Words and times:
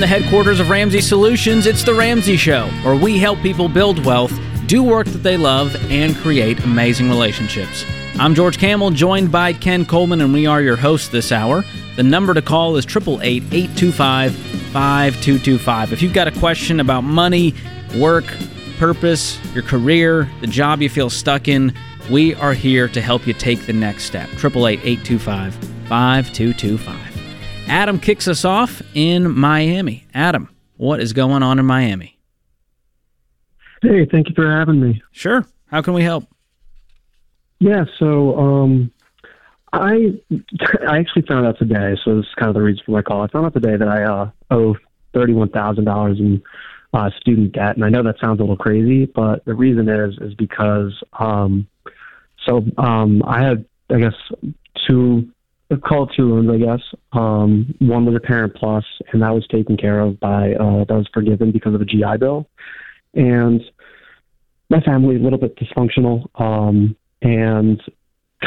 The 0.00 0.06
headquarters 0.06 0.60
of 0.60 0.70
Ramsey 0.70 1.02
Solutions, 1.02 1.66
it's 1.66 1.84
The 1.84 1.92
Ramsey 1.92 2.38
Show, 2.38 2.68
where 2.84 2.96
we 2.96 3.18
help 3.18 3.38
people 3.42 3.68
build 3.68 4.02
wealth, 4.02 4.32
do 4.64 4.82
work 4.82 5.06
that 5.08 5.18
they 5.18 5.36
love, 5.36 5.76
and 5.90 6.16
create 6.16 6.58
amazing 6.64 7.10
relationships. 7.10 7.84
I'm 8.18 8.34
George 8.34 8.56
Kamel, 8.56 8.92
joined 8.92 9.30
by 9.30 9.52
Ken 9.52 9.84
Coleman, 9.84 10.22
and 10.22 10.32
we 10.32 10.46
are 10.46 10.62
your 10.62 10.76
hosts 10.76 11.08
this 11.10 11.30
hour. 11.30 11.66
The 11.96 12.02
number 12.02 12.32
to 12.32 12.40
call 12.40 12.76
is 12.76 12.86
888 12.86 13.42
825 13.52 14.34
5225. 14.34 15.92
If 15.92 16.00
you've 16.00 16.14
got 16.14 16.28
a 16.28 16.32
question 16.38 16.80
about 16.80 17.02
money, 17.02 17.54
work, 17.98 18.24
purpose, 18.78 19.38
your 19.52 19.64
career, 19.64 20.30
the 20.40 20.46
job 20.46 20.80
you 20.80 20.88
feel 20.88 21.10
stuck 21.10 21.46
in, 21.46 21.74
we 22.10 22.34
are 22.36 22.54
here 22.54 22.88
to 22.88 23.02
help 23.02 23.26
you 23.26 23.34
take 23.34 23.66
the 23.66 23.74
next 23.74 24.04
step. 24.04 24.30
888 24.30 24.80
825 24.82 25.54
5225. 25.90 27.09
Adam 27.70 28.00
kicks 28.00 28.26
us 28.26 28.44
off 28.44 28.82
in 28.94 29.30
Miami. 29.30 30.04
Adam, 30.12 30.48
what 30.76 31.00
is 31.00 31.12
going 31.12 31.44
on 31.44 31.60
in 31.60 31.64
Miami? 31.64 32.18
Hey, 33.80 34.06
thank 34.10 34.28
you 34.28 34.34
for 34.34 34.50
having 34.50 34.80
me. 34.80 35.00
Sure. 35.12 35.46
How 35.66 35.80
can 35.80 35.94
we 35.94 36.02
help? 36.02 36.24
Yeah, 37.60 37.84
so 38.00 38.36
um, 38.36 38.90
I 39.72 40.20
I 40.88 40.98
actually 40.98 41.22
found 41.28 41.46
out 41.46 41.58
today. 41.58 41.96
So 42.04 42.16
this 42.16 42.26
is 42.26 42.34
kind 42.34 42.48
of 42.48 42.54
the 42.54 42.60
reason 42.60 42.82
for 42.84 42.90
my 42.90 43.02
call. 43.02 43.22
I 43.22 43.28
found 43.28 43.46
out 43.46 43.54
today 43.54 43.76
that 43.76 43.88
I 43.88 44.02
uh, 44.02 44.30
owe 44.50 44.74
thirty 45.14 45.32
one 45.32 45.50
thousand 45.50 45.84
dollars 45.84 46.18
in 46.18 46.42
uh, 46.92 47.10
student 47.20 47.52
debt, 47.52 47.76
and 47.76 47.84
I 47.84 47.88
know 47.88 48.02
that 48.02 48.16
sounds 48.20 48.40
a 48.40 48.42
little 48.42 48.56
crazy, 48.56 49.06
but 49.06 49.44
the 49.44 49.54
reason 49.54 49.88
is 49.88 50.18
is 50.20 50.34
because 50.34 51.00
um, 51.20 51.68
so 52.48 52.64
um, 52.78 53.22
I 53.24 53.40
had 53.42 53.64
I 53.90 54.00
guess 54.00 54.14
two 54.88 55.30
call 55.76 56.06
two 56.06 56.34
loans, 56.34 56.50
I 56.50 56.58
guess. 56.58 56.82
Um, 57.12 57.74
one 57.78 58.04
was 58.04 58.16
a 58.16 58.20
Parent 58.20 58.54
Plus, 58.54 58.84
and 59.12 59.22
that 59.22 59.30
was 59.30 59.46
taken 59.48 59.76
care 59.76 60.00
of 60.00 60.18
by 60.18 60.54
uh, 60.54 60.84
that 60.84 60.94
was 60.94 61.08
forgiven 61.12 61.52
because 61.52 61.74
of 61.74 61.80
a 61.80 61.84
GI 61.84 62.16
Bill, 62.18 62.48
and 63.14 63.62
my 64.68 64.80
family 64.80 65.16
a 65.16 65.18
little 65.18 65.38
bit 65.38 65.56
dysfunctional, 65.56 66.26
um, 66.40 66.96
and 67.22 67.80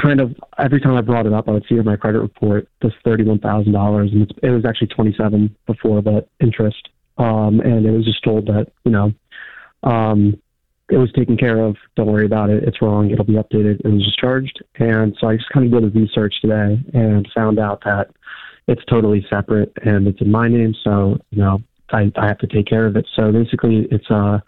kind 0.01 0.19
of 0.19 0.35
every 0.57 0.81
time 0.81 0.95
I 0.95 1.01
brought 1.01 1.25
it 1.25 1.33
up, 1.33 1.47
I 1.47 1.51
would 1.51 1.65
see 1.69 1.75
in 1.75 1.85
my 1.85 1.95
credit 1.95 2.19
report 2.19 2.67
this 2.81 2.93
thirty-one 3.03 3.39
thousand 3.39 3.73
dollars, 3.73 4.11
and 4.11 4.33
it 4.41 4.49
was 4.49 4.65
actually 4.65 4.87
twenty-seven 4.87 5.55
before 5.65 6.01
the 6.01 6.25
interest, 6.39 6.89
um, 7.17 7.59
and 7.61 7.85
it 7.85 7.91
was 7.91 8.05
just 8.05 8.23
told 8.23 8.47
that 8.47 8.71
you 8.85 8.91
know. 8.91 9.13
Um, 9.83 10.41
it 10.89 10.97
was 10.97 11.11
taken 11.13 11.37
care 11.37 11.59
of. 11.59 11.77
Don't 11.95 12.11
worry 12.11 12.25
about 12.25 12.49
it. 12.49 12.63
It's 12.63 12.81
wrong. 12.81 13.09
It'll 13.09 13.25
be 13.25 13.33
updated. 13.33 13.81
It 13.83 13.87
was 13.87 14.03
discharged. 14.03 14.63
And 14.75 15.15
so 15.19 15.27
I 15.27 15.37
just 15.37 15.49
kind 15.49 15.65
of 15.65 15.71
did 15.71 15.95
a 15.95 15.99
research 15.99 16.35
today 16.41 16.83
and 16.93 17.27
found 17.33 17.59
out 17.59 17.83
that 17.85 18.09
it's 18.67 18.83
totally 18.85 19.25
separate 19.29 19.73
and 19.83 20.07
it's 20.07 20.21
in 20.21 20.31
my 20.31 20.47
name. 20.47 20.75
So, 20.83 21.17
you 21.31 21.39
know, 21.39 21.61
I, 21.91 22.11
I 22.15 22.27
have 22.27 22.39
to 22.39 22.47
take 22.47 22.67
care 22.67 22.85
of 22.85 22.95
it. 22.95 23.07
So 23.15 23.31
basically 23.31 23.87
it's, 23.91 24.09
uh, 24.09 24.39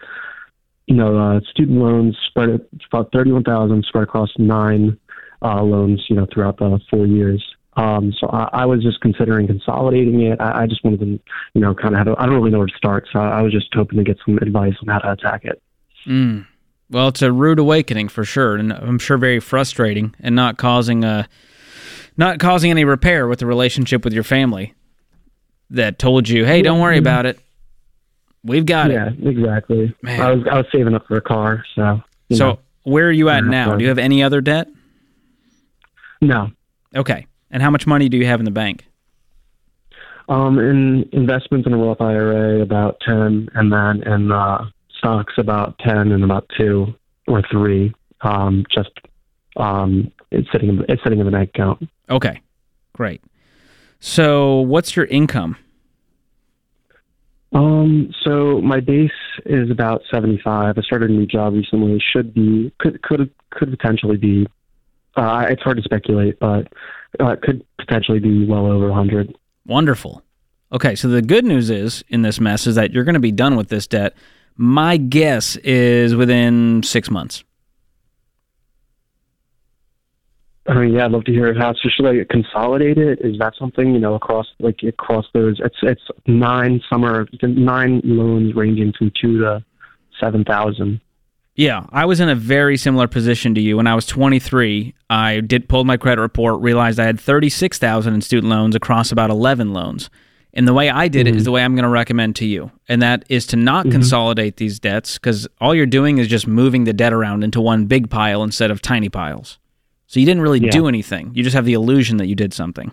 you 0.86 0.94
know, 0.94 1.18
uh, 1.18 1.40
student 1.50 1.78
loans 1.78 2.16
spread, 2.28 2.50
it's 2.50 2.84
about 2.92 3.12
31,000 3.12 3.84
spread 3.84 4.04
across 4.04 4.30
nine, 4.38 4.98
uh, 5.42 5.62
loans, 5.62 6.04
you 6.08 6.16
know, 6.16 6.26
throughout 6.32 6.58
the 6.58 6.78
four 6.90 7.06
years. 7.06 7.44
Um, 7.76 8.14
so 8.18 8.28
I, 8.28 8.48
I 8.52 8.66
was 8.66 8.82
just 8.82 9.00
considering 9.00 9.46
consolidating 9.46 10.22
it. 10.22 10.40
I, 10.40 10.62
I 10.62 10.66
just 10.66 10.82
wanted 10.84 11.00
to, 11.00 11.06
you 11.54 11.60
know, 11.60 11.74
kind 11.74 11.94
of 11.94 12.16
I 12.18 12.24
don't 12.24 12.34
really 12.34 12.50
know 12.50 12.58
where 12.58 12.66
to 12.66 12.76
start. 12.76 13.06
So 13.12 13.18
I 13.18 13.42
was 13.42 13.52
just 13.52 13.66
hoping 13.74 13.98
to 13.98 14.04
get 14.04 14.18
some 14.24 14.38
advice 14.38 14.74
on 14.80 14.88
how 14.88 14.98
to 15.00 15.12
attack 15.12 15.44
it. 15.44 15.60
Mm. 16.06 16.46
Well, 16.90 17.08
it's 17.08 17.22
a 17.22 17.32
rude 17.32 17.58
awakening 17.58 18.08
for 18.08 18.24
sure, 18.24 18.56
and 18.56 18.72
I'm 18.72 18.98
sure 18.98 19.18
very 19.18 19.40
frustrating, 19.40 20.14
and 20.20 20.36
not 20.36 20.56
causing 20.56 21.04
a 21.04 21.28
not 22.16 22.38
causing 22.38 22.70
any 22.70 22.84
repair 22.84 23.26
with 23.28 23.40
the 23.40 23.46
relationship 23.46 24.04
with 24.04 24.12
your 24.12 24.22
family 24.22 24.74
that 25.70 25.98
told 25.98 26.28
you, 26.28 26.44
"Hey, 26.44 26.62
don't 26.62 26.80
worry 26.80 26.98
about 26.98 27.26
it. 27.26 27.40
We've 28.44 28.66
got 28.66 28.90
yeah, 28.90 29.08
it." 29.08 29.14
Yeah, 29.18 29.30
exactly. 29.30 29.94
Man. 30.02 30.20
I 30.20 30.30
was 30.32 30.46
I 30.50 30.56
was 30.58 30.66
saving 30.70 30.94
up 30.94 31.06
for 31.06 31.16
a 31.16 31.22
car, 31.22 31.64
so. 31.74 32.02
So 32.32 32.50
know. 32.50 32.58
where 32.84 33.06
are 33.06 33.12
you 33.12 33.28
at 33.28 33.44
now? 33.44 33.76
Do 33.76 33.82
you 33.82 33.88
have 33.88 33.98
any 33.98 34.22
other 34.22 34.40
debt? 34.40 34.68
No. 36.20 36.50
Okay. 36.94 37.26
And 37.50 37.62
how 37.62 37.70
much 37.70 37.86
money 37.86 38.08
do 38.08 38.16
you 38.16 38.26
have 38.26 38.40
in 38.40 38.44
the 38.44 38.50
bank? 38.50 38.84
Um, 40.28 40.58
in 40.58 41.08
investments 41.12 41.66
in 41.66 41.72
a 41.72 41.76
Roth 41.76 42.00
IRA, 42.00 42.60
about 42.60 43.00
ten, 43.06 43.48
and 43.54 43.72
then 43.72 44.02
in 44.02 44.32
uh, 44.32 44.64
stocks 44.98 45.34
about 45.38 45.78
10 45.80 46.12
and 46.12 46.24
about 46.24 46.50
two 46.56 46.94
or 47.26 47.42
three. 47.50 47.94
Um, 48.22 48.64
just 48.74 48.90
um, 49.56 50.12
it's 50.30 50.48
sitting 50.52 50.82
it's 50.88 51.02
sitting 51.02 51.20
in 51.20 51.26
the 51.26 51.32
bank 51.32 51.50
account. 51.54 51.88
Okay, 52.10 52.40
great. 52.92 53.22
So, 54.00 54.60
what's 54.60 54.96
your 54.96 55.06
income? 55.06 55.56
Um, 57.52 58.12
so 58.22 58.60
my 58.60 58.80
base 58.80 59.10
is 59.46 59.70
about 59.70 60.02
seventy 60.12 60.40
five. 60.42 60.76
I 60.76 60.82
started 60.82 61.10
a 61.10 61.12
new 61.12 61.26
job 61.26 61.54
recently. 61.54 62.00
Should 62.12 62.34
be 62.34 62.72
could 62.78 63.02
could 63.02 63.30
could 63.50 63.70
potentially 63.70 64.16
be. 64.16 64.46
Uh, 65.16 65.46
it's 65.48 65.62
hard 65.62 65.78
to 65.78 65.82
speculate, 65.82 66.38
but 66.38 66.68
uh, 67.20 67.36
could 67.42 67.64
potentially 67.78 68.18
be 68.18 68.46
well 68.46 68.66
over 68.66 68.92
hundred. 68.92 69.34
Wonderful. 69.64 70.22
Okay, 70.72 70.94
so 70.94 71.08
the 71.08 71.22
good 71.22 71.44
news 71.44 71.70
is 71.70 72.04
in 72.08 72.22
this 72.22 72.40
mess 72.40 72.66
is 72.66 72.74
that 72.74 72.92
you're 72.92 73.04
going 73.04 73.14
to 73.14 73.20
be 73.20 73.32
done 73.32 73.56
with 73.56 73.68
this 73.68 73.86
debt 73.86 74.14
my 74.56 74.96
guess 74.96 75.56
is 75.56 76.14
within 76.14 76.82
six 76.82 77.10
months. 77.10 77.44
I 80.68 80.74
mean, 80.74 80.94
yeah, 80.94 81.04
I'd 81.04 81.12
love 81.12 81.24
to 81.24 81.32
hear 81.32 81.46
it. 81.46 81.56
how. 81.56 81.74
So 81.74 81.88
should 81.88 82.06
I 82.06 82.24
consolidate 82.28 82.98
it? 82.98 83.20
Is 83.20 83.38
that 83.38 83.54
something 83.56 83.94
you 83.94 84.00
know 84.00 84.14
across 84.14 84.46
like 84.58 84.82
across 84.82 85.26
those? 85.32 85.60
It's 85.60 85.76
it's 85.82 86.02
nine 86.26 86.80
summer 86.90 87.26
nine 87.42 88.00
loans 88.04 88.54
ranging 88.54 88.92
from 88.98 89.12
two 89.20 89.38
to 89.38 89.64
seven 90.20 90.44
thousand. 90.44 91.00
Yeah, 91.54 91.86
I 91.90 92.04
was 92.04 92.20
in 92.20 92.28
a 92.28 92.34
very 92.34 92.76
similar 92.76 93.08
position 93.08 93.54
to 93.54 93.62
you 93.62 93.78
when 93.78 93.86
I 93.86 93.94
was 93.94 94.04
23. 94.04 94.94
I 95.08 95.40
did 95.40 95.70
pulled 95.70 95.86
my 95.86 95.96
credit 95.96 96.20
report, 96.20 96.60
realized 96.60 97.00
I 97.00 97.06
had 97.06 97.18
36,000 97.18 98.12
in 98.12 98.20
student 98.20 98.50
loans 98.50 98.74
across 98.74 99.10
about 99.10 99.30
11 99.30 99.72
loans. 99.72 100.10
And 100.56 100.66
the 100.66 100.72
way 100.72 100.88
I 100.88 101.06
did 101.06 101.26
mm-hmm. 101.26 101.34
it 101.34 101.36
is 101.36 101.42
mm-hmm. 101.42 101.44
the 101.44 101.50
way 101.52 101.62
I'm 101.62 101.74
going 101.74 101.84
to 101.84 101.88
recommend 101.88 102.34
to 102.36 102.46
you. 102.46 102.72
And 102.88 103.02
that 103.02 103.24
is 103.28 103.46
to 103.48 103.56
not 103.56 103.84
mm-hmm. 103.84 103.92
consolidate 103.92 104.56
these 104.56 104.80
debts 104.80 105.18
because 105.18 105.46
all 105.60 105.74
you're 105.74 105.86
doing 105.86 106.16
is 106.18 106.26
just 106.26 106.46
moving 106.46 106.84
the 106.84 106.94
debt 106.94 107.12
around 107.12 107.44
into 107.44 107.60
one 107.60 107.84
big 107.84 108.08
pile 108.10 108.42
instead 108.42 108.70
of 108.70 108.80
tiny 108.80 109.10
piles. 109.10 109.58
So 110.06 110.18
you 110.18 110.26
didn't 110.26 110.42
really 110.42 110.60
yeah. 110.60 110.70
do 110.70 110.88
anything. 110.88 111.30
You 111.34 111.42
just 111.42 111.54
have 111.54 111.66
the 111.66 111.74
illusion 111.74 112.16
that 112.16 112.26
you 112.26 112.34
did 112.34 112.54
something. 112.54 112.90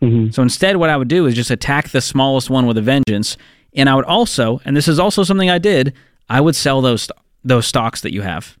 Mm-hmm. 0.00 0.30
So 0.30 0.42
instead, 0.42 0.78
what 0.78 0.90
I 0.90 0.96
would 0.96 1.08
do 1.08 1.26
is 1.26 1.34
just 1.34 1.50
attack 1.50 1.90
the 1.90 2.00
smallest 2.00 2.48
one 2.48 2.66
with 2.66 2.78
a 2.78 2.82
vengeance. 2.82 3.36
And 3.74 3.88
I 3.88 3.94
would 3.94 4.06
also, 4.06 4.60
and 4.64 4.76
this 4.76 4.88
is 4.88 4.98
also 4.98 5.22
something 5.22 5.50
I 5.50 5.58
did, 5.58 5.92
I 6.28 6.40
would 6.40 6.56
sell 6.56 6.80
those 6.80 7.08
those 7.44 7.66
stocks 7.66 8.00
that 8.00 8.14
you 8.14 8.22
have. 8.22 8.56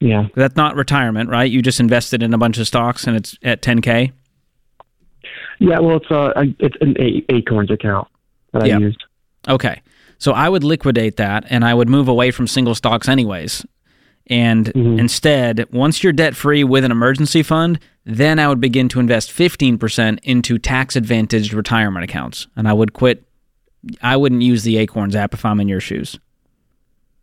Yeah. 0.00 0.28
That's 0.34 0.56
not 0.56 0.76
retirement, 0.76 1.28
right? 1.28 1.50
You 1.50 1.62
just 1.62 1.78
invested 1.78 2.22
in 2.22 2.32
a 2.32 2.38
bunch 2.38 2.58
of 2.58 2.66
stocks 2.66 3.06
and 3.06 3.16
it's 3.16 3.36
at 3.42 3.60
10K. 3.62 4.12
Yeah, 5.62 5.78
well, 5.78 5.98
it's 5.98 6.10
uh, 6.10 6.32
it's 6.58 6.76
an 6.80 6.96
Acorns 7.28 7.70
account 7.70 8.08
that 8.52 8.64
I 8.64 8.78
used. 8.78 9.04
Okay, 9.48 9.80
so 10.18 10.32
I 10.32 10.48
would 10.48 10.64
liquidate 10.64 11.18
that, 11.18 11.44
and 11.50 11.64
I 11.64 11.72
would 11.72 11.88
move 11.88 12.08
away 12.08 12.32
from 12.32 12.48
single 12.48 12.74
stocks 12.74 13.08
anyways. 13.08 13.64
And 14.26 14.66
mm-hmm. 14.66 14.98
instead, 14.98 15.72
once 15.72 16.02
you're 16.02 16.12
debt 16.12 16.34
free 16.34 16.64
with 16.64 16.84
an 16.84 16.90
emergency 16.90 17.44
fund, 17.44 17.78
then 18.04 18.40
I 18.40 18.48
would 18.48 18.60
begin 18.60 18.88
to 18.90 19.00
invest 19.00 19.30
15% 19.30 20.18
into 20.24 20.58
tax 20.58 20.96
advantaged 20.96 21.52
retirement 21.52 22.04
accounts. 22.04 22.48
And 22.56 22.68
I 22.68 22.72
would 22.72 22.92
quit, 22.92 23.24
I 24.00 24.16
wouldn't 24.16 24.42
use 24.42 24.64
the 24.64 24.78
Acorns 24.78 25.14
app 25.14 25.34
if 25.34 25.44
I'm 25.44 25.60
in 25.60 25.68
your 25.68 25.80
shoes. 25.80 26.18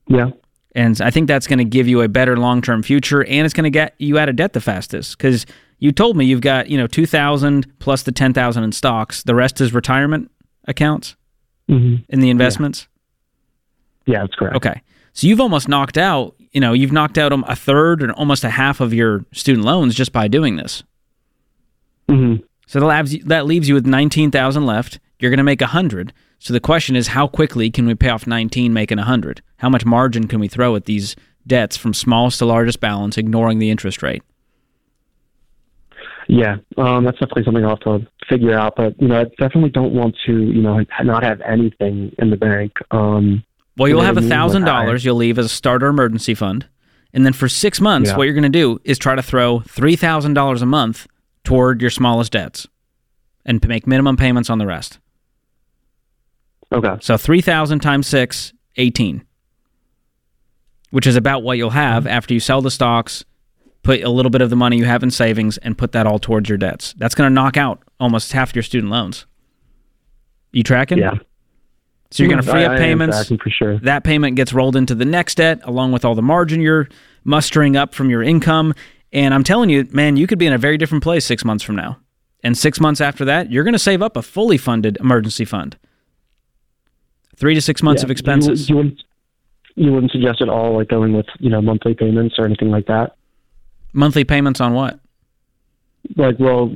Yeah. 0.07 0.31
And 0.75 1.01
I 1.01 1.09
think 1.09 1.27
that's 1.27 1.47
going 1.47 1.59
to 1.59 1.65
give 1.65 1.87
you 1.87 2.01
a 2.01 2.07
better 2.07 2.37
long 2.37 2.61
term 2.61 2.83
future 2.83 3.23
and 3.23 3.45
it's 3.45 3.53
going 3.53 3.63
to 3.65 3.69
get 3.69 3.95
you 3.97 4.17
out 4.19 4.29
of 4.29 4.35
debt 4.35 4.53
the 4.53 4.61
fastest 4.61 5.17
because 5.17 5.45
you 5.79 5.91
told 5.91 6.15
me 6.15 6.25
you've 6.25 6.41
got 6.41 6.69
you 6.69 6.77
know 6.77 6.87
two 6.87 7.05
thousand 7.05 7.79
plus 7.79 8.03
the 8.03 8.11
ten 8.11 8.33
thousand 8.33 8.63
in 8.63 8.71
stocks. 8.71 9.23
The 9.23 9.35
rest 9.35 9.59
is 9.61 9.73
retirement 9.73 10.29
accounts 10.65 11.15
mm-hmm. 11.69 12.03
in 12.09 12.19
the 12.19 12.29
investments. 12.29 12.87
Yeah. 14.05 14.13
yeah, 14.13 14.21
that's 14.21 14.35
correct. 14.35 14.55
Okay, 14.57 14.81
so 15.13 15.27
you've 15.27 15.41
almost 15.41 15.67
knocked 15.67 15.97
out. 15.97 16.35
You 16.51 16.61
know, 16.61 16.73
you've 16.73 16.91
knocked 16.91 17.17
out 17.17 17.31
a 17.31 17.55
third 17.55 18.01
and 18.01 18.11
almost 18.13 18.43
a 18.43 18.49
half 18.49 18.81
of 18.81 18.93
your 18.93 19.25
student 19.31 19.65
loans 19.65 19.93
just 19.95 20.11
by 20.11 20.27
doing 20.27 20.55
this. 20.55 20.83
Mm-hmm. 22.07 22.43
So 22.65 22.79
that 22.79 23.05
leaves, 23.05 23.25
that 23.25 23.45
leaves 23.45 23.67
you 23.67 23.75
with 23.75 23.85
nineteen 23.85 24.31
thousand 24.31 24.65
left. 24.65 24.99
You're 25.19 25.31
going 25.31 25.37
to 25.37 25.43
make 25.43 25.61
a 25.61 25.67
hundred. 25.67 26.13
So 26.39 26.53
the 26.53 26.59
question 26.59 26.95
is, 26.95 27.09
how 27.09 27.27
quickly 27.27 27.69
can 27.69 27.85
we 27.85 27.95
pay 27.95 28.09
off 28.09 28.25
nineteen, 28.25 28.73
making 28.73 28.99
a 28.99 29.03
hundred? 29.03 29.41
How 29.57 29.69
much 29.69 29.85
margin 29.85 30.27
can 30.27 30.39
we 30.39 30.47
throw 30.47 30.75
at 30.75 30.85
these 30.85 31.15
debts 31.45 31.77
from 31.77 31.93
smallest 31.93 32.39
to 32.39 32.45
largest 32.45 32.79
balance, 32.79 33.17
ignoring 33.17 33.59
the 33.59 33.69
interest 33.69 34.01
rate? 34.01 34.23
Yeah, 36.31 36.57
um, 36.77 37.05
that's 37.05 37.17
definitely 37.17 37.43
something 37.43 37.63
I'll 37.63 37.71
have 37.71 37.79
to 37.79 38.07
figure 38.29 38.53
out. 38.53 38.75
But 38.75 39.01
you 39.01 39.07
know, 39.07 39.19
I 39.19 39.23
definitely 39.39 39.71
don't 39.71 39.93
want 39.93 40.15
to, 40.27 40.31
you 40.31 40.61
know, 40.61 40.79
not 41.03 41.23
have 41.23 41.41
anything 41.41 42.15
in 42.19 42.29
the 42.29 42.37
bank. 42.37 42.73
Um, 42.91 43.43
well, 43.77 43.89
you'll 43.89 44.01
have 44.01 44.17
a 44.17 44.21
thousand 44.21 44.63
dollars 44.63 45.03
you'll 45.03 45.15
leave 45.15 45.39
as 45.39 45.47
a 45.47 45.49
starter 45.49 45.87
emergency 45.87 46.35
fund, 46.35 46.67
and 47.13 47.25
then 47.25 47.33
for 47.33 47.49
six 47.49 47.81
months, 47.81 48.11
yeah. 48.11 48.17
what 48.17 48.25
you're 48.25 48.35
going 48.35 48.43
to 48.43 48.49
do 48.49 48.79
is 48.83 48.99
try 48.99 49.15
to 49.15 49.23
throw 49.23 49.61
three 49.61 49.95
thousand 49.95 50.35
dollars 50.35 50.61
a 50.61 50.67
month 50.67 51.07
toward 51.43 51.81
your 51.81 51.89
smallest 51.89 52.31
debts, 52.33 52.67
and 53.43 53.67
make 53.67 53.87
minimum 53.87 54.15
payments 54.15 54.51
on 54.51 54.59
the 54.59 54.67
rest. 54.67 54.99
Okay. 56.71 56.95
So 57.01 57.17
3000 57.17 57.79
times 57.79 58.05
6, 58.07 58.53
18. 58.77 59.25
Which 60.91 61.07
is 61.07 61.15
about 61.15 61.43
what 61.43 61.57
you'll 61.57 61.71
have 61.71 62.05
after 62.05 62.33
you 62.33 62.39
sell 62.39 62.61
the 62.61 62.71
stocks, 62.71 63.25
put 63.83 64.01
a 64.03 64.09
little 64.09 64.29
bit 64.29 64.41
of 64.41 64.49
the 64.49 64.55
money 64.55 64.77
you 64.77 64.85
have 64.85 65.03
in 65.03 65.11
savings 65.11 65.57
and 65.59 65.77
put 65.77 65.91
that 65.93 66.05
all 66.05 66.19
towards 66.19 66.49
your 66.49 66.57
debts. 66.57 66.93
That's 66.97 67.15
going 67.15 67.29
to 67.29 67.33
knock 67.33 67.57
out 67.57 67.81
almost 67.99 68.31
half 68.33 68.55
your 68.55 68.63
student 68.63 68.91
loans. 68.91 69.25
You 70.51 70.63
tracking? 70.63 70.97
Yeah. 70.97 71.15
So 72.11 72.23
you're 72.23 72.29
going 72.29 72.41
to 72.41 72.47
mm-hmm. 72.47 72.51
free 72.51 72.65
up 72.65 72.71
I, 72.73 72.77
payments. 72.77 73.27
for 73.27 73.49
sure. 73.49 73.79
That 73.79 74.03
payment 74.03 74.35
gets 74.35 74.51
rolled 74.51 74.75
into 74.75 74.95
the 74.95 75.05
next 75.05 75.35
debt 75.35 75.59
along 75.63 75.91
with 75.91 76.03
all 76.03 76.15
the 76.15 76.23
margin 76.23 76.59
you're 76.59 76.89
mustering 77.23 77.77
up 77.77 77.93
from 77.93 78.09
your 78.09 78.23
income. 78.23 78.73
And 79.11 79.33
I'm 79.33 79.43
telling 79.43 79.69
you, 79.69 79.87
man, 79.91 80.17
you 80.17 80.25
could 80.25 80.39
be 80.39 80.47
in 80.47 80.53
a 80.53 80.57
very 80.57 80.77
different 80.77 81.03
place 81.03 81.25
six 81.25 81.45
months 81.45 81.63
from 81.63 81.75
now. 81.75 81.99
And 82.43 82.57
six 82.57 82.79
months 82.79 83.01
after 83.01 83.25
that, 83.25 83.51
you're 83.51 83.63
going 83.63 83.73
to 83.73 83.79
save 83.79 84.01
up 84.01 84.17
a 84.17 84.21
fully 84.21 84.57
funded 84.57 84.97
emergency 84.99 85.45
fund. 85.45 85.77
Three 87.35 87.53
to 87.53 87.61
six 87.61 87.83
months 87.83 88.01
Yeah. 88.01 88.07
of 88.07 88.11
expenses. 88.11 88.69
You, 88.69 88.75
you 88.75 88.77
wouldn't 88.77 89.03
you 89.75 89.93
wouldn't 89.93 90.11
suggest 90.11 90.41
at 90.41 90.49
all 90.49 90.75
like 90.77 90.89
going 90.89 91.13
with 91.13 91.27
you 91.39 91.49
know 91.49 91.61
monthly 91.61 91.93
payments 91.93 92.35
or 92.37 92.45
anything 92.45 92.69
like 92.69 92.87
that. 92.87 93.15
Monthly 93.93 94.23
payments 94.23 94.61
on 94.61 94.73
what? 94.73 94.99
Like, 96.15 96.39
well, 96.39 96.73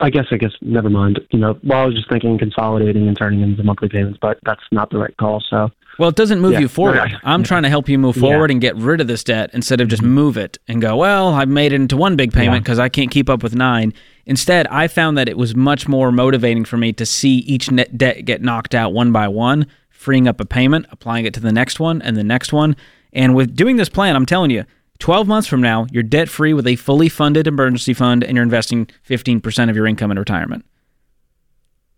I 0.00 0.10
guess 0.10 0.26
I 0.30 0.36
guess 0.36 0.52
never 0.60 0.90
mind. 0.90 1.20
You 1.30 1.38
know, 1.38 1.58
well, 1.64 1.80
I 1.80 1.86
was 1.86 1.94
just 1.94 2.08
thinking 2.08 2.38
consolidating 2.38 3.08
and 3.08 3.16
turning 3.16 3.40
into 3.40 3.62
monthly 3.62 3.88
payments, 3.88 4.18
but 4.20 4.38
that's 4.44 4.60
not 4.70 4.90
the 4.90 4.98
right 4.98 5.16
call. 5.16 5.42
So 5.48 5.70
Well, 5.98 6.10
it 6.10 6.16
doesn't 6.16 6.40
move 6.40 6.52
Yeah. 6.52 6.60
you 6.60 6.68
forward. 6.68 6.98
Okay. 6.98 7.14
I'm 7.24 7.42
trying 7.42 7.62
to 7.62 7.70
help 7.70 7.88
you 7.88 7.98
move 7.98 8.16
forward 8.16 8.50
and 8.50 8.60
get 8.60 8.76
rid 8.76 9.00
of 9.00 9.06
this 9.06 9.24
debt 9.24 9.48
instead 9.54 9.80
of 9.80 9.88
just 9.88 10.02
mm-hmm. 10.02 10.12
move 10.12 10.36
it 10.36 10.58
and 10.68 10.82
go, 10.82 10.96
well, 10.98 11.28
I've 11.34 11.48
made 11.48 11.72
it 11.72 11.76
into 11.76 11.96
one 11.96 12.16
big 12.16 12.32
payment 12.34 12.56
Yeah. 12.56 12.60
because 12.60 12.78
I 12.78 12.90
can't 12.90 13.10
keep 13.10 13.30
up 13.30 13.42
with 13.42 13.54
nine. 13.54 13.94
Instead, 14.26 14.66
I 14.66 14.88
found 14.88 15.16
that 15.16 15.28
it 15.28 15.38
was 15.38 15.54
much 15.56 15.88
more 15.88 16.12
motivating 16.12 16.66
for 16.66 16.76
me 16.76 16.92
to 16.92 17.06
see 17.06 17.36
each 17.38 17.70
net 17.70 17.96
debt 17.96 18.26
get 18.26 18.42
knocked 18.42 18.74
out 18.74 18.92
one 18.92 19.12
by 19.12 19.28
one, 19.28 19.66
freeing 19.88 20.28
up 20.28 20.38
a 20.40 20.44
payment, 20.44 20.84
applying 20.90 21.24
it 21.24 21.32
to 21.34 21.40
the 21.40 21.52
next 21.52 21.80
one 21.80 22.02
and 22.02 22.16
the 22.16 22.24
next 22.24 22.52
one. 22.52 22.76
And 23.14 23.34
with 23.34 23.56
doing 23.56 23.76
this 23.76 23.88
plan, 23.88 24.14
I'm 24.14 24.26
telling 24.26 24.50
you, 24.50 24.64
12 24.98 25.26
months 25.28 25.46
from 25.48 25.60
now, 25.60 25.86
you're 25.90 26.02
debt 26.02 26.28
free 26.28 26.52
with 26.54 26.66
a 26.66 26.76
fully 26.76 27.08
funded 27.08 27.46
emergency 27.46 27.92
fund 27.94 28.24
and 28.24 28.34
you're 28.36 28.42
investing 28.42 28.86
15% 29.08 29.70
of 29.70 29.76
your 29.76 29.86
income 29.86 30.10
in 30.10 30.18
retirement. 30.18 30.64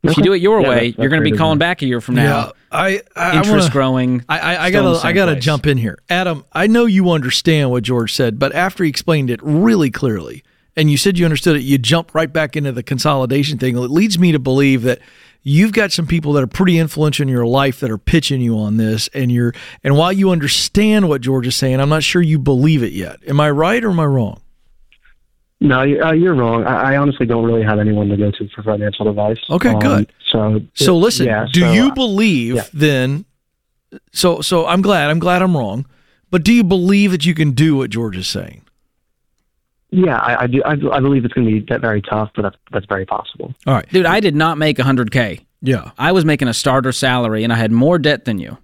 If 0.05 0.17
you 0.17 0.23
do 0.23 0.33
it 0.33 0.41
your 0.41 0.61
Yeah, 0.61 0.69
way, 0.69 0.75
that's- 0.91 0.95
you're 0.99 1.09
going 1.09 1.25
to 1.25 1.31
be 1.31 1.37
calling 1.37 1.59
back 1.59 1.83
a 1.83 1.87
year 1.87 2.01
from 2.01 2.15
now. 2.15 2.23
Yeah, 2.23 2.51
I, 2.71 2.87
I, 2.89 3.01
I 3.17 3.37
interest 3.39 3.51
wanna, 3.51 3.71
growing. 3.71 4.25
I, 4.29 4.39
I, 4.39 4.65
I 4.67 4.69
still 4.71 4.81
in 4.81 4.85
the 4.85 4.91
gotta, 4.91 4.99
same 5.01 5.09
I 5.09 5.13
gotta 5.13 5.33
place. 5.33 5.45
jump 5.45 5.67
in 5.67 5.77
here, 5.79 5.99
Adam. 6.09 6.45
I 6.53 6.67
know 6.69 6.85
you 6.87 7.11
understand 7.11 7.71
what 7.71 7.83
George 7.83 8.15
said, 8.15 8.39
but 8.39 8.55
after 8.55 8.85
he 8.85 8.91
explained 8.91 9.29
it 9.31 9.41
really 9.43 9.91
clearly, 9.91 10.45
and 10.77 10.89
you 10.89 10.97
said 10.97 11.19
you 11.19 11.25
understood 11.25 11.57
it, 11.57 11.63
you 11.63 11.79
jump 11.79 12.15
right 12.15 12.33
back 12.33 12.55
into 12.57 12.71
the 12.71 12.85
consolidation 12.85 13.59
thing. 13.59 13.77
It 13.77 13.81
leads 13.91 14.19
me 14.21 14.31
to 14.31 14.39
believe 14.39 14.83
that 14.83 15.01
you've 15.43 15.73
got 15.73 15.93
some 15.93 16.07
people 16.07 16.33
that 16.35 16.43
are 16.43 16.47
pretty 16.49 16.79
influential 16.79 17.23
in 17.23 17.29
your 17.29 17.47
life 17.47 17.81
that 17.81 17.91
are 17.91 17.99
pitching 17.99 18.41
you 18.41 18.59
on 18.59 18.77
this, 18.77 19.09
and 19.15 19.31
you're, 19.33 19.55
and 19.85 19.97
while 19.97 20.13
you 20.13 20.31
understand 20.31 21.09
what 21.09 21.21
George 21.21 21.47
is 21.47 21.57
saying, 21.57 21.81
I'm 21.81 21.89
not 21.89 22.03
sure 22.03 22.21
you 22.23 22.39
believe 22.39 22.83
it 22.83 22.93
yet. 22.93 23.17
Am 23.27 23.41
I 23.41 23.51
right 23.51 23.83
or 23.83 23.91
am 23.91 24.01
I 24.01 24.05
wrong? 24.07 24.41
no, 25.61 25.83
you- 25.83 26.01
uh, 26.03 26.13
you're 26.13 26.35
wrong. 26.35 26.65
I, 26.65 26.93
I 26.95 26.97
honestly 26.99 27.27
don't 27.27 27.45
really 27.45 27.65
have 27.65 27.79
anyone 27.81 28.09
to 28.09 28.17
go 28.17 28.31
to 28.31 28.49
for 28.55 28.63
financial 28.63 29.09
advice. 29.09 29.39
Okay, 29.51 29.71
Um, 29.71 29.81
good. 29.81 30.13
So 30.31 30.61
So 30.75 30.97
listen, 30.97 31.27
yeah, 31.27 31.47
do 31.53 31.61
so, 31.61 31.73
you 31.73 31.89
uh, 31.89 31.95
believe 31.95 32.55
yeah. 32.57 32.65
then? 32.73 33.25
So 34.13 34.41
so 34.41 34.67
I'm 34.67 34.83
glad 34.83 35.11
I'm 35.11 35.19
glad 35.19 35.43
I'm 35.43 35.57
wrong, 35.57 35.87
but 36.31 36.45
do 36.45 36.53
you 36.53 36.63
believe 36.63 37.11
that 37.11 37.25
you 37.27 37.35
can 37.35 37.53
do 37.53 37.77
what 37.77 37.91
George 37.91 38.17
is 38.17 38.29
saying? 38.29 38.63
Yeah, 39.91 40.17
I, 40.19 40.45
I 40.45 40.47
do. 40.47 40.63
I, 40.65 40.73
I 40.73 41.01
believe 41.01 41.25
it's 41.25 41.33
going 41.35 41.47
to 41.47 41.53
be 41.61 41.67
that 41.71 41.81
very 41.81 42.03
tough, 42.03 42.31
but 42.37 42.43
that's 42.43 42.57
that's 42.73 42.87
very 42.87 43.07
possible. 43.07 43.55
All 43.67 43.75
right, 43.75 43.89
Dude, 43.91 44.07
I 44.07 44.21
did 44.21 44.35
not 44.37 44.59
make 44.59 44.77
100K. 44.77 45.41
yeah, 45.63 45.93
I 45.99 46.13
was 46.13 46.25
making 46.25 46.49
a 46.49 46.55
starter 46.55 46.93
salary 46.93 47.43
and 47.45 47.53
I 47.53 47.57
had 47.57 47.73
more 47.73 47.99
debt 47.99 48.25
than 48.27 48.39
you. 48.39 48.59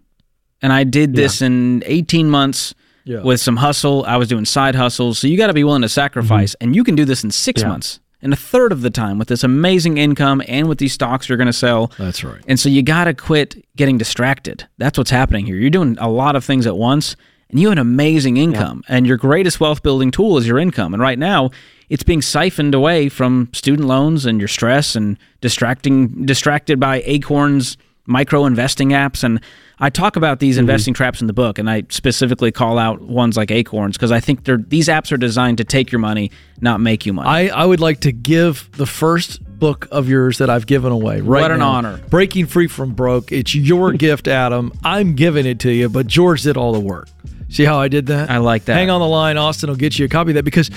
And 0.63 0.73
I 0.73 0.85
did 0.85 1.15
this 1.15 1.43
in 1.43 1.83
18 1.85 2.31
months 2.31 2.75
yeah. 3.05 3.21
with 3.21 3.39
some 3.41 3.57
hustle. 3.57 4.05
I 4.07 4.17
was 4.17 4.29
doing 4.29 4.47
side 4.47 4.75
hustles. 4.75 5.19
So 5.19 5.27
you 5.27 5.37
got 5.37 5.49
to 5.49 5.53
be 5.53 5.63
willing 5.65 5.83
to 5.83 5.91
sacrifice. 5.91 6.53
Mm-hmm. 6.53 6.65
And 6.65 6.77
you 6.77 6.85
can 6.85 6.95
do 6.95 7.05
this 7.05 7.23
in 7.23 7.31
six 7.31 7.61
Yeah. 7.61 7.69
months, 7.69 8.01
in 8.23 8.33
a 8.33 8.37
third 8.37 8.73
of 8.73 8.81
the 8.81 8.89
time 8.89 9.19
with 9.19 9.29
this 9.29 9.45
amazing 9.45 9.99
income 9.99 10.41
and 10.49 10.67
with 10.69 10.79
these 10.79 10.95
stocks 10.95 11.29
you're 11.29 11.37
going 11.37 11.49
to 11.49 11.53
sell. 11.53 11.93
That's 11.99 12.25
right. 12.25 12.41
And 12.49 12.59
so 12.59 12.71
you 12.71 12.83
got 12.83 13.05
to 13.05 13.13
quit 13.15 13.63
getting 13.77 13.99
distracted. 13.99 14.67
That's 14.79 14.97
what's 14.97 15.11
happening 15.11 15.45
here. 15.45 15.57
You're 15.57 15.69
doing 15.69 15.99
a 16.01 16.09
lot 16.09 16.35
of 16.35 16.45
things 16.45 16.67
at 16.67 16.77
once, 16.79 17.15
and 17.55 17.61
you 17.61 17.69
have 17.69 17.79
an 17.79 17.79
amazing 17.79 18.37
income. 18.37 18.83
And 18.89 19.07
your 19.07 19.17
greatest 19.17 19.61
wealth 19.61 19.85
building 19.85 20.11
tool 20.11 20.39
is 20.39 20.47
your 20.47 20.59
income. 20.59 20.93
And 20.93 21.01
right 21.01 21.17
now, 21.17 21.53
it's 21.89 22.03
being 22.03 22.21
siphoned 22.21 22.75
away 22.75 23.09
from 23.09 23.49
student 23.53 23.87
loans 23.87 24.27
and 24.27 24.41
your 24.41 24.49
stress 24.49 24.97
and 24.97 25.17
distracting 25.41 26.27
distracted 26.27 26.81
by 26.81 27.03
Acorns 27.05 27.77
micro 28.07 28.47
investing 28.47 28.89
apps. 28.89 29.23
And 29.23 29.41
I 29.79 29.89
talk 29.89 30.17
about 30.17 30.41
these 30.41 30.57
mm-hmm. 30.57 30.63
investing 30.63 30.95
traps 30.95 31.21
in 31.21 31.29
the 31.29 31.33
book, 31.33 31.61
and 31.61 31.71
I 31.71 31.85
specifically 31.91 32.51
call 32.51 32.77
out 32.77 33.01
ones 33.01 33.37
like 33.37 33.53
Acorns 33.53 33.97
because 33.97 34.11
I 34.11 34.19
think 34.19 34.43
they're 34.43 34.57
these 34.57 34.89
apps 34.89 35.13
are 35.13 35.17
designed 35.17 35.59
to 35.59 35.65
take 35.65 35.93
your 35.93 36.01
money, 36.01 36.33
not 36.61 36.81
make 36.81 37.07
you 37.07 37.13
money. 37.13 37.51
I, 37.51 37.63
I 37.63 37.65
would 37.65 37.81
like 37.81 38.01
to 38.01 38.11
give 38.11 38.69
the 38.73 38.87
first 38.87 39.45
book 39.45 39.87
of 39.93 40.09
yours 40.09 40.39
that 40.39 40.51
I've 40.51 40.67
given 40.67 40.91
away. 40.91 41.21
Right 41.21 41.43
What 41.43 41.53
an 41.53 41.61
now. 41.61 41.71
honor. 41.71 42.01
Breaking 42.11 42.47
Free 42.47 42.67
from 42.67 42.95
Broke. 42.95 43.31
It's 43.31 43.55
your 43.55 43.93
gift, 44.07 44.27
Adam. 44.27 44.73
I'm 44.83 45.15
giving 45.15 45.47
it 45.47 45.61
to 45.61 45.71
you, 45.71 45.89
but 45.89 46.09
George 46.09 46.43
did 46.43 46.57
all 46.57 46.73
the 46.73 46.81
work. 46.81 47.09
See 47.49 47.65
how 47.65 47.79
I 47.79 47.89
did 47.89 48.07
that? 48.07 48.31
I 48.31 48.39
like 48.39 48.65
that. 48.67 48.75
Hang 48.75 48.91
on 48.91 49.01
the 49.01 49.07
line. 49.07 49.37
Austin 49.37 49.69
will 49.71 49.77
get 49.77 49.99
you 49.99 50.07
a 50.07 50.09
copy 50.09 50.31
of 50.33 50.35
that 50.37 50.45
because, 50.45 50.71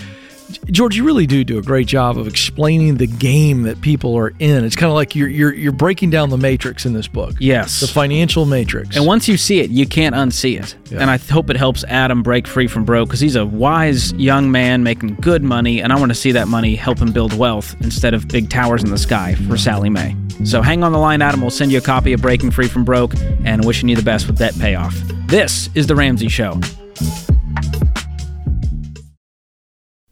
George, 0.68 0.96
you 0.96 1.04
really 1.04 1.26
do 1.28 1.44
do 1.44 1.58
a 1.58 1.62
great 1.62 1.88
job 1.88 2.18
of 2.18 2.28
explaining 2.28 2.96
the 2.98 3.08
game 3.08 3.64
that 3.64 3.82
people 3.82 4.16
are 4.16 4.32
in. 4.40 4.64
It's 4.64 4.76
kind 4.76 4.90
of 4.90 4.96
like 4.96 5.16
you're, 5.16 5.28
you're, 5.28 5.54
you're 5.54 5.72
breaking 5.74 6.10
down 6.10 6.30
the 6.30 6.38
matrix 6.38 6.86
in 6.86 6.94
this 6.94 7.08
book. 7.08 7.36
yes. 7.40 7.80
The 7.82 7.88
financial 7.88 8.46
matrix. 8.46 8.96
And 8.96 9.06
once 9.06 9.28
you 9.28 9.36
see 9.38 9.60
it, 9.60 9.72
you 9.72 9.86
can't 9.86 10.16
unsee 10.16 10.58
it. 10.62 10.76
Yeah. 10.92 11.00
And 11.02 11.10
I 11.10 11.18
hope 11.18 11.50
it 11.50 11.58
helps 11.58 11.84
Adam 11.86 12.24
break 12.24 12.48
free 12.48 12.68
from 12.68 12.86
broke 12.86 13.10
because 13.10 13.20
he's 13.20 13.36
a 13.36 13.46
wise 13.46 14.14
young 14.14 14.50
man 14.52 14.84
making 14.84 15.16
good 15.16 15.44
money, 15.44 15.82
and 15.82 15.92
I 15.92 16.00
want 16.00 16.12
to 16.12 16.16
see 16.16 16.32
that 16.34 16.48
money 16.48 16.76
help 16.76 17.00
him 17.00 17.12
build 17.12 17.34
wealth 17.38 17.76
instead 17.82 18.14
of 18.14 18.28
big 18.28 18.50
towers 18.50 18.84
in 18.84 18.90
the 18.92 18.98
sky 18.98 19.36
for 19.50 19.58
Sallie 19.58 19.90
Mae. 19.90 20.16
So 20.46 20.62
hang 20.62 20.84
on 20.84 20.92
the 20.92 21.00
line, 21.00 21.22
Adam. 21.22 21.42
We'll 21.42 21.50
send 21.50 21.72
you 21.72 21.80
a 21.80 21.82
copy 21.82 22.14
of 22.14 22.22
Breaking 22.22 22.52
Free 22.52 22.68
from 22.68 22.86
Broke 22.86 23.16
and 23.44 23.66
wishing 23.66 23.90
you 23.90 23.96
the 23.96 24.04
best 24.04 24.28
with 24.28 24.38
debt 24.38 24.54
payoff. 24.60 24.96
This 25.28 25.70
is 25.76 25.88
The 25.88 25.96
Ramsey 25.96 26.30
Show. 26.30 26.58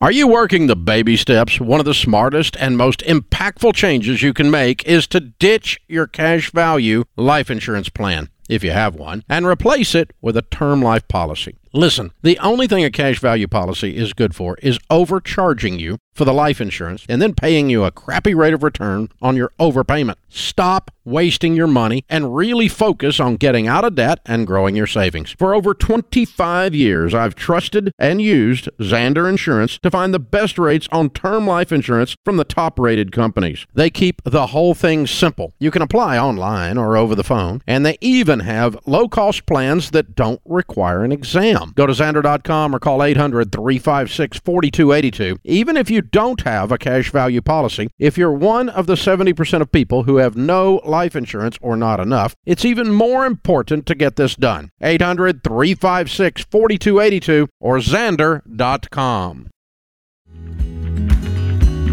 Are 0.02 0.12
you 0.12 0.28
working 0.28 0.68
the 0.68 0.76
baby 0.76 1.16
steps? 1.16 1.58
One 1.58 1.80
of 1.80 1.86
the 1.86 1.94
smartest 1.94 2.58
and 2.60 2.76
most 2.76 3.00
impactful 3.00 3.76
changes 3.76 4.22
you 4.22 4.34
can 4.34 4.52
make 4.52 4.84
is 4.86 5.08
to 5.08 5.22
ditch 5.22 5.80
your 5.88 6.06
cash 6.06 6.52
value 6.52 7.06
life 7.16 7.50
insurance 7.50 7.88
plan, 7.88 8.28
if 8.50 8.62
you 8.62 8.72
have 8.72 8.96
one, 8.96 9.24
and 9.30 9.48
replace 9.48 9.96
it 9.96 10.12
with 10.20 10.36
a 10.36 10.42
term 10.42 10.82
life 10.82 11.08
policy. 11.08 11.56
Listen, 11.76 12.14
the 12.22 12.40
only 12.40 12.68
thing 12.68 12.86
a 12.86 12.90
cash 12.90 13.20
value 13.20 13.50
policy 13.50 13.98
is 13.98 14.14
good 14.14 14.34
for 14.34 14.56
is 14.62 14.80
overcharging 14.90 15.78
you 15.78 15.98
for 16.14 16.24
the 16.24 16.34
life 16.34 16.62
insurance 16.62 17.06
and 17.10 17.22
then 17.22 17.36
paying 17.36 17.70
you 17.70 17.84
a 17.84 17.92
crappy 17.92 18.34
rate 18.34 18.54
of 18.54 18.64
return 18.64 19.10
on 19.22 19.36
your 19.36 19.52
overpayment. 19.60 20.16
Stop 20.30 20.90
wasting 21.04 21.54
your 21.54 21.68
money 21.68 22.04
and 22.10 22.36
really 22.36 22.68
focus 22.68 23.20
on 23.20 23.36
getting 23.36 23.68
out 23.68 23.84
of 23.84 23.96
debt 23.96 24.20
and 24.26 24.48
growing 24.48 24.76
your 24.76 24.88
savings. 24.88 25.36
For 25.38 25.54
over 25.54 25.74
25 25.74 26.74
years, 26.74 27.14
I've 27.14 27.36
trusted 27.36 27.92
and 28.00 28.22
used 28.22 28.70
Zander 28.80 29.30
Insurance 29.30 29.78
to 29.80 29.92
find 29.92 30.14
the 30.14 30.20
best 30.20 30.58
rates 30.58 30.88
on 30.92 31.10
term 31.10 31.46
life 31.46 31.72
insurance 31.72 32.16
from 32.24 32.38
the 32.38 32.44
top 32.44 32.80
rated 32.80 33.12
companies. 33.12 33.68
They 33.74 33.90
keep 33.90 34.22
the 34.24 34.48
whole 34.48 34.74
thing 34.74 35.06
simple. 35.06 35.54
You 35.60 35.70
can 35.70 35.82
apply 35.82 36.18
online 36.18 36.78
or 36.78 36.98
over 36.98 37.14
the 37.14 37.24
phone, 37.24 37.62
and 37.68 37.86
they 37.86 37.98
even 38.02 38.40
have 38.40 38.78
low 38.86 39.08
cost 39.08 39.46
plans 39.46 39.92
that 39.92 40.16
don't 40.16 40.42
require 40.46 41.04
an 41.04 41.12
exam. 41.12 41.65
Go 41.74 41.86
to 41.86 41.94
Zander.com 41.94 42.76
or 42.76 42.80
call 42.80 43.04
800 43.04 43.52
356 43.52 44.40
4282. 44.40 45.38
Even 45.44 45.78
if 45.78 45.90
you 45.90 46.02
don't 46.02 46.42
have 46.42 46.72
a 46.72 46.78
cash 46.78 47.12
value 47.12 47.42
policy, 47.42 47.90
if 47.98 48.18
you're 48.18 48.32
one 48.32 48.70
of 48.70 48.88
the 48.88 48.96
70% 48.96 49.62
of 49.62 49.72
people 49.72 50.04
who 50.04 50.18
have 50.18 50.36
no 50.36 50.82
life 50.86 51.16
insurance 51.16 51.58
or 51.62 51.76
not 51.76 52.00
enough, 52.00 52.36
it's 52.46 52.66
even 52.66 52.92
more 52.92 53.26
important 53.26 53.86
to 53.86 53.96
get 53.96 54.16
this 54.16 54.36
done. 54.36 54.70
800 54.82 55.44
356 55.44 56.44
4282 56.44 57.48
or 57.60 57.78
Zander.com. 57.78 59.50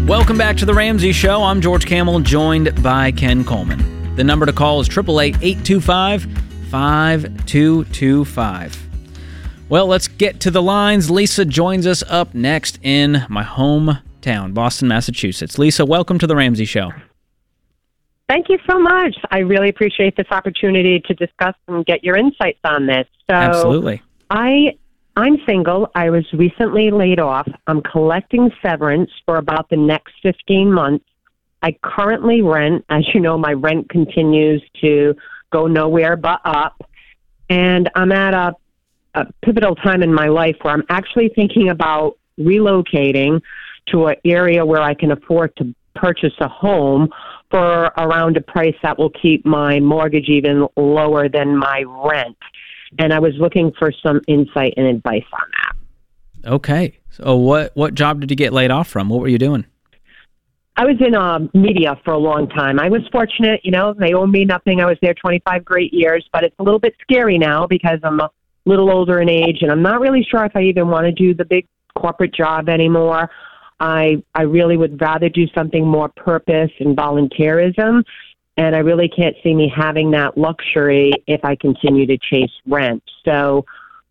Welcome 0.07 0.37
back 0.37 0.57
to 0.57 0.65
The 0.65 0.73
Ramsey 0.73 1.13
Show. 1.13 1.43
I'm 1.43 1.61
George 1.61 1.85
Kamel, 1.85 2.19
joined 2.19 2.83
by 2.83 3.13
Ken 3.13 3.45
Coleman. 3.45 4.15
The 4.17 4.23
number 4.23 4.45
to 4.45 4.51
call 4.51 4.81
is 4.81 4.89
888 4.89 5.41
825 5.41 6.23
5225. 6.69 8.82
Well, 9.69 9.87
let's 9.87 10.07
get 10.07 10.39
to 10.41 10.51
the 10.51 10.61
lines. 10.61 11.09
Lisa 11.09 11.45
joins 11.45 11.87
us 11.87 12.03
up 12.09 12.33
next 12.33 12.79
in 12.83 13.25
my 13.29 13.43
hometown, 13.43 14.53
Boston, 14.53 14.87
Massachusetts. 14.87 15.57
Lisa, 15.57 15.85
welcome 15.85 16.19
to 16.19 16.27
The 16.27 16.35
Ramsey 16.35 16.65
Show. 16.65 16.91
Thank 18.27 18.49
you 18.49 18.57
so 18.69 18.79
much. 18.79 19.15
I 19.31 19.39
really 19.39 19.69
appreciate 19.69 20.15
this 20.15 20.27
opportunity 20.31 20.99
to 21.07 21.13
discuss 21.13 21.55
and 21.67 21.85
get 21.85 22.03
your 22.03 22.17
insights 22.17 22.59
on 22.63 22.87
this. 22.87 23.07
So 23.29 23.35
Absolutely. 23.35 24.01
I 24.29 24.75
I'm 25.15 25.37
single. 25.45 25.89
I 25.93 26.09
was 26.09 26.25
recently 26.33 26.89
laid 26.89 27.19
off. 27.19 27.47
I'm 27.67 27.81
collecting 27.81 28.51
severance 28.61 29.11
for 29.25 29.37
about 29.37 29.69
the 29.69 29.77
next 29.77 30.13
15 30.23 30.71
months. 30.71 31.05
I 31.61 31.77
currently 31.83 32.41
rent. 32.41 32.83
As 32.89 33.03
you 33.13 33.19
know, 33.19 33.37
my 33.37 33.53
rent 33.53 33.89
continues 33.89 34.63
to 34.81 35.15
go 35.51 35.67
nowhere 35.67 36.15
but 36.15 36.41
up. 36.43 36.89
And 37.49 37.89
I'm 37.95 38.11
at 38.11 38.33
a, 38.33 38.55
a 39.15 39.25
pivotal 39.43 39.75
time 39.75 40.01
in 40.03 40.13
my 40.13 40.27
life 40.27 40.55
where 40.61 40.73
I'm 40.73 40.83
actually 40.89 41.29
thinking 41.35 41.69
about 41.69 42.17
relocating 42.39 43.41
to 43.87 44.07
an 44.07 44.15
area 44.25 44.65
where 44.65 44.81
I 44.81 44.93
can 44.93 45.11
afford 45.11 45.55
to 45.57 45.73
purchase 45.95 46.33
a 46.39 46.47
home 46.47 47.09
for 47.51 47.91
around 47.97 48.37
a 48.37 48.41
price 48.41 48.75
that 48.81 48.97
will 48.97 49.11
keep 49.11 49.45
my 49.45 49.79
mortgage 49.79 50.27
even 50.27 50.67
lower 50.75 51.29
than 51.29 51.55
my 51.55 51.83
rent. 51.87 52.37
And 52.97 53.13
I 53.13 53.19
was 53.19 53.33
looking 53.37 53.71
for 53.77 53.91
some 53.91 54.21
insight 54.27 54.73
and 54.77 54.87
advice 54.87 55.25
on 55.33 55.51
that. 55.51 56.51
Okay. 56.51 56.99
So 57.09 57.35
what 57.35 57.71
what 57.75 57.93
job 57.93 58.19
did 58.19 58.29
you 58.31 58.35
get 58.35 58.53
laid 58.53 58.71
off 58.71 58.87
from? 58.87 59.09
What 59.09 59.21
were 59.21 59.27
you 59.27 59.37
doing? 59.37 59.65
I 60.75 60.85
was 60.85 60.95
in 60.99 61.13
uh, 61.13 61.39
media 61.53 61.99
for 62.03 62.13
a 62.13 62.17
long 62.17 62.49
time. 62.49 62.79
I 62.79 62.89
was 62.89 63.01
fortunate, 63.11 63.61
you 63.63 63.69
know, 63.69 63.93
they 63.93 64.13
owe 64.13 64.25
me 64.25 64.43
nothing. 64.43 64.81
I 64.81 64.87
was 64.87 64.97
there 65.03 65.13
25 65.13 65.63
great 65.63 65.93
years, 65.93 66.27
but 66.33 66.43
it's 66.43 66.55
a 66.57 66.63
little 66.63 66.79
bit 66.79 66.95
scary 66.99 67.37
now 67.37 67.67
because 67.67 67.99
I'm 68.03 68.19
a 68.19 68.31
little 68.65 68.91
older 68.91 69.19
in 69.19 69.29
age 69.29 69.59
and 69.61 69.71
I'm 69.71 69.81
not 69.81 69.99
really 69.99 70.25
sure 70.29 70.45
if 70.45 70.55
I 70.55 70.61
even 70.63 70.87
want 70.87 71.05
to 71.05 71.11
do 71.11 71.33
the 71.33 71.45
big 71.45 71.67
corporate 71.95 72.33
job 72.33 72.69
anymore. 72.69 73.29
I 73.79 74.23
I 74.33 74.43
really 74.43 74.77
would 74.77 75.01
rather 75.01 75.29
do 75.29 75.47
something 75.55 75.85
more 75.85 76.09
purpose 76.09 76.71
and 76.79 76.95
volunteerism 76.95 78.03
and 78.57 78.75
I 78.75 78.79
really 78.79 79.09
can't 79.09 79.35
see 79.43 79.53
me 79.53 79.71
having 79.75 80.11
that 80.11 80.37
luxury 80.37 81.11
if 81.27 81.43
I 81.43 81.55
continue 81.55 82.05
to 82.05 82.17
chase 82.17 82.51
rent. 82.67 83.03
So 83.25 83.65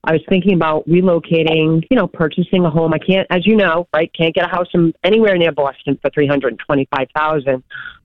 I 0.04 0.12
was 0.12 0.22
thinking 0.28 0.54
about 0.54 0.86
relocating, 0.88 1.84
you 1.88 1.96
know, 1.96 2.08
purchasing 2.08 2.64
a 2.64 2.70
home. 2.70 2.92
I 2.92 2.98
can't, 2.98 3.26
as 3.30 3.46
you 3.46 3.56
know, 3.56 3.86
right, 3.94 4.10
can't 4.12 4.34
get 4.34 4.44
a 4.44 4.48
house 4.48 4.66
in, 4.74 4.92
anywhere 5.04 5.36
near 5.36 5.52
Boston 5.52 5.96
for 6.02 6.10
three 6.10 6.26
hundred 6.26 6.58
twenty-five 6.58 7.08
thousand, 7.14 7.62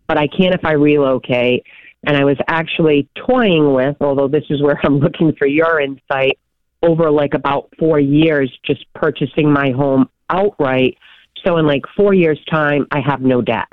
but 0.08 0.18
I 0.18 0.28
can 0.28 0.54
if 0.54 0.64
I 0.64 0.74
relocate. 0.74 1.66
And 2.08 2.16
I 2.16 2.24
was 2.24 2.38
actually 2.48 3.10
toying 3.28 3.74
with, 3.74 3.98
although 4.00 4.30
this 4.30 4.46
is 4.50 4.64
where 4.64 4.80
I'm 4.84 4.98
looking 5.00 5.34
for 5.38 5.46
your 5.46 5.80
insight, 5.80 6.40
over 6.82 7.12
like 7.12 7.34
about 7.34 7.70
four 7.78 8.00
years, 8.00 8.56
just 8.66 8.86
purchasing 8.94 9.52
my 9.52 9.72
home 9.72 10.10
outright. 10.30 10.98
So 11.46 11.58
in 11.58 11.68
like 11.68 11.82
four 11.96 12.14
years' 12.14 12.40
time, 12.50 12.88
I 12.92 13.02
have 13.06 13.22
no 13.22 13.42
debt. 13.42 13.68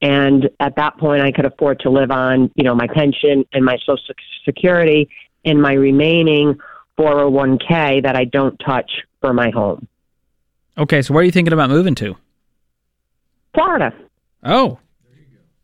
And 0.00 0.50
at 0.60 0.76
that 0.76 0.98
point, 0.98 1.22
I 1.22 1.32
could 1.32 1.46
afford 1.46 1.80
to 1.80 1.90
live 1.90 2.10
on, 2.10 2.50
you 2.54 2.64
know, 2.64 2.74
my 2.74 2.86
pension 2.86 3.44
and 3.52 3.64
my 3.64 3.76
Social 3.78 4.14
Security 4.44 5.08
and 5.44 5.60
my 5.60 5.72
remaining 5.72 6.58
401k 6.98 8.02
that 8.02 8.14
I 8.14 8.24
don't 8.24 8.56
touch 8.64 8.90
for 9.20 9.32
my 9.32 9.50
home. 9.50 9.88
Okay, 10.76 11.02
so 11.02 11.14
where 11.14 11.22
are 11.22 11.24
you 11.24 11.32
thinking 11.32 11.52
about 11.52 11.70
moving 11.70 11.94
to? 11.96 12.16
Florida. 13.54 13.92
Oh. 14.42 14.78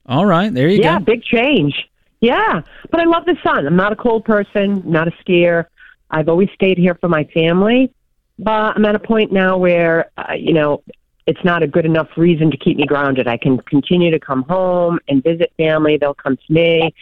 All 0.06 0.24
right, 0.24 0.52
there 0.52 0.68
you 0.68 0.78
yeah, 0.78 0.82
go. 0.82 0.90
Yeah, 0.92 0.98
big 1.00 1.22
change. 1.22 1.74
Yeah, 2.20 2.60
but 2.90 3.00
I 3.00 3.04
love 3.04 3.24
the 3.24 3.36
sun. 3.42 3.66
I'm 3.66 3.76
not 3.76 3.92
a 3.92 3.96
cold 3.96 4.24
person, 4.24 4.82
not 4.84 5.08
a 5.08 5.10
skier. 5.22 5.66
I've 6.10 6.28
always 6.28 6.50
stayed 6.54 6.76
here 6.76 6.94
for 6.94 7.08
my 7.08 7.24
family, 7.32 7.92
but 8.38 8.76
I'm 8.76 8.84
at 8.84 8.94
a 8.94 8.98
point 8.98 9.32
now 9.32 9.56
where, 9.56 10.10
uh, 10.18 10.34
you 10.34 10.52
know, 10.52 10.82
it's 11.26 11.42
not 11.44 11.62
a 11.62 11.66
good 11.66 11.86
enough 11.86 12.08
reason 12.16 12.50
to 12.50 12.56
keep 12.56 12.76
me 12.76 12.84
grounded. 12.84 13.28
I 13.28 13.36
can 13.36 13.58
continue 13.58 14.10
to 14.10 14.18
come 14.18 14.42
home 14.42 14.98
and 15.08 15.22
visit 15.22 15.52
family. 15.56 15.96
They'll 15.96 16.14
come 16.14 16.36
to 16.36 16.52
me. 16.52 16.94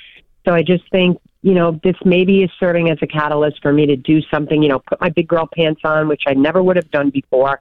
So 0.45 0.53
I 0.53 0.63
just 0.63 0.89
think, 0.91 1.19
you 1.43 1.55
know, 1.55 1.81
this 1.83 1.97
maybe 2.05 2.43
is 2.43 2.51
serving 2.61 2.91
as 2.91 2.99
a 3.01 3.07
catalyst 3.07 3.63
for 3.63 3.73
me 3.73 3.87
to 3.87 3.97
do 3.97 4.21
something, 4.31 4.63
you 4.63 4.69
know, 4.69 4.81
put 4.81 5.01
my 5.01 5.09
big 5.09 5.29
girl 5.29 5.49
pants 5.53 5.81
on, 5.85 6.09
which 6.09 6.25
I 6.27 6.35
never 6.35 6.63
would 6.63 6.77
have 6.77 6.91
done 6.91 7.11
before, 7.11 7.61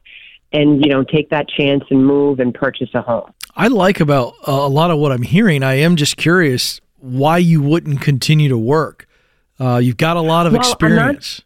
and, 0.52 0.84
you 0.84 0.92
know, 0.92 1.04
take 1.04 1.30
that 1.30 1.48
chance 1.48 1.84
and 1.90 2.06
move 2.06 2.40
and 2.40 2.54
purchase 2.54 2.90
a 2.94 3.02
home. 3.02 3.32
I 3.56 3.68
like 3.68 4.00
about 4.00 4.36
uh, 4.48 4.52
a 4.52 4.68
lot 4.68 4.92
of 4.92 5.00
what 5.00 5.12
I'm 5.12 5.24
hearing. 5.24 5.64
I 5.64 5.76
am 5.76 5.96
just 5.96 6.18
curious 6.18 6.82
why 7.00 7.38
you 7.38 7.62
wouldn't 7.62 8.02
continue 8.02 8.50
to 8.50 8.58
work. 8.58 9.08
Uh, 9.60 9.78
you've 9.78 9.98
got 9.98 10.18
a 10.18 10.22
lot 10.22 10.46
of 10.46 10.54
Well, 10.54 10.62
I'm 10.62 10.68
not- 10.68 10.72
experience. 11.16 11.42